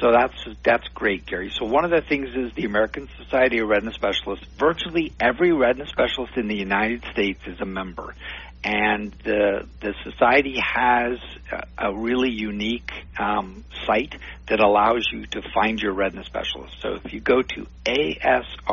So 0.00 0.12
that's 0.12 0.34
that's 0.62 0.86
great, 0.88 1.24
Gary. 1.24 1.50
So 1.50 1.64
one 1.64 1.84
of 1.84 1.90
the 1.90 2.02
things 2.02 2.28
is 2.34 2.52
the 2.52 2.64
American 2.64 3.08
Society 3.16 3.58
of 3.60 3.68
Retina 3.68 3.92
Specialists. 3.92 4.44
Virtually 4.58 5.12
every 5.18 5.52
retina 5.52 5.86
specialist 5.86 6.36
in 6.36 6.48
the 6.48 6.56
United 6.56 7.02
States 7.12 7.40
is 7.46 7.60
a 7.60 7.64
member, 7.64 8.14
and 8.62 9.12
the 9.24 9.66
the 9.80 9.94
society 10.04 10.58
has 10.58 11.18
a, 11.50 11.88
a 11.88 11.94
really 11.94 12.30
unique 12.30 12.90
um, 13.18 13.64
site 13.86 14.14
that 14.48 14.60
allows 14.60 15.06
you 15.10 15.24
to 15.26 15.40
find 15.54 15.80
your 15.80 15.94
retina 15.94 16.24
specialist. 16.24 16.76
So 16.82 16.96
if 17.02 17.14
you 17.14 17.20
go 17.20 17.40
to 17.40 17.66
asrs.org 17.86 18.72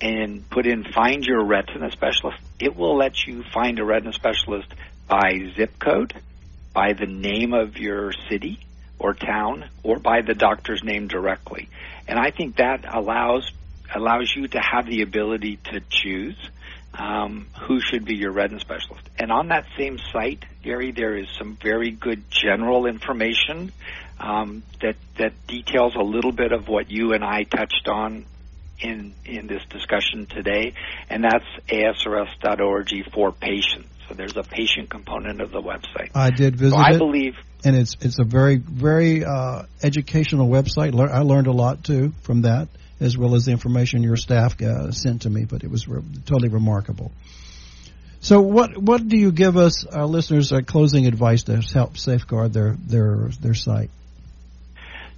and 0.00 0.48
put 0.50 0.66
in 0.66 0.84
find 0.84 1.24
your 1.24 1.44
retina 1.44 1.90
specialist, 1.90 2.38
it 2.60 2.76
will 2.76 2.96
let 2.96 3.26
you 3.26 3.42
find 3.52 3.80
a 3.80 3.84
retina 3.84 4.12
specialist 4.12 4.68
by 5.08 5.50
zip 5.56 5.80
code 5.80 6.14
by 6.76 6.92
the 6.92 7.06
name 7.06 7.54
of 7.54 7.78
your 7.78 8.12
city 8.28 8.60
or 8.98 9.14
town 9.14 9.64
or 9.82 9.98
by 9.98 10.20
the 10.20 10.34
doctor's 10.34 10.84
name 10.84 11.08
directly. 11.08 11.70
And 12.06 12.18
I 12.18 12.30
think 12.30 12.56
that 12.56 12.84
allows 12.86 13.50
allows 13.94 14.30
you 14.36 14.46
to 14.48 14.58
have 14.58 14.84
the 14.84 15.00
ability 15.00 15.58
to 15.72 15.80
choose 15.88 16.36
um, 16.92 17.46
who 17.62 17.80
should 17.80 18.04
be 18.04 18.16
your 18.16 18.30
retina 18.30 18.60
specialist. 18.60 19.08
And 19.18 19.32
on 19.32 19.48
that 19.48 19.64
same 19.78 19.98
site, 20.12 20.44
Gary, 20.62 20.92
there 20.92 21.16
is 21.16 21.28
some 21.38 21.56
very 21.62 21.92
good 21.92 22.30
general 22.30 22.84
information 22.84 23.72
um, 24.20 24.62
that 24.82 24.96
that 25.16 25.32
details 25.46 25.94
a 25.96 26.02
little 26.02 26.32
bit 26.32 26.52
of 26.52 26.68
what 26.68 26.90
you 26.90 27.14
and 27.14 27.24
I 27.24 27.44
touched 27.44 27.88
on 27.88 28.26
in 28.80 29.14
in 29.24 29.46
this 29.46 29.62
discussion 29.70 30.26
today, 30.26 30.74
and 31.08 31.24
that's 31.24 31.46
asrs.org 31.70 32.90
for 33.14 33.32
patients. 33.32 33.88
So 34.08 34.14
there's 34.14 34.36
a 34.36 34.42
patient 34.42 34.90
component 34.90 35.40
of 35.40 35.50
the 35.50 35.60
website. 35.60 36.10
I 36.14 36.30
did 36.30 36.56
visit. 36.56 36.76
So 36.76 36.80
I 36.80 36.92
it, 36.92 36.98
believe, 36.98 37.34
and 37.64 37.76
it's 37.76 37.96
it's 38.00 38.18
a 38.20 38.24
very 38.24 38.56
very 38.56 39.24
uh, 39.24 39.64
educational 39.82 40.48
website. 40.48 40.98
I 41.10 41.20
learned 41.20 41.48
a 41.48 41.52
lot 41.52 41.84
too 41.84 42.12
from 42.22 42.42
that, 42.42 42.68
as 43.00 43.18
well 43.18 43.34
as 43.34 43.46
the 43.46 43.52
information 43.52 44.02
your 44.02 44.16
staff 44.16 44.60
uh, 44.62 44.92
sent 44.92 45.22
to 45.22 45.30
me. 45.30 45.44
But 45.44 45.64
it 45.64 45.70
was 45.70 45.88
re- 45.88 46.02
totally 46.24 46.48
remarkable. 46.50 47.10
So, 48.20 48.40
what 48.40 48.76
what 48.76 49.06
do 49.06 49.16
you 49.16 49.32
give 49.32 49.56
us, 49.56 49.84
our 49.86 50.06
listeners, 50.06 50.52
uh, 50.52 50.60
closing 50.60 51.06
advice 51.06 51.44
to 51.44 51.60
help 51.60 51.96
safeguard 51.96 52.52
their 52.52 52.76
their 52.78 53.28
their 53.40 53.54
sight? 53.54 53.90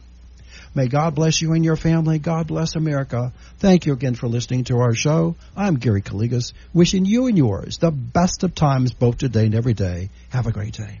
May 0.76 0.86
God 0.86 1.16
bless 1.16 1.42
you 1.42 1.52
and 1.54 1.64
your 1.64 1.74
family. 1.74 2.20
God 2.20 2.46
bless 2.46 2.76
America. 2.76 3.32
Thank 3.58 3.86
you 3.86 3.94
again 3.94 4.14
for 4.14 4.28
listening 4.28 4.62
to 4.64 4.78
our 4.78 4.94
show. 4.94 5.34
I'm 5.56 5.74
Gary 5.74 6.02
Calligas, 6.02 6.52
wishing 6.72 7.04
you 7.04 7.26
and 7.26 7.36
yours 7.36 7.78
the 7.78 7.90
best 7.90 8.44
of 8.44 8.54
times 8.54 8.92
both 8.92 9.18
today 9.18 9.46
and 9.46 9.56
every 9.56 9.74
day. 9.74 10.10
Have 10.28 10.46
a 10.46 10.52
great 10.52 10.74
day. 10.74 11.00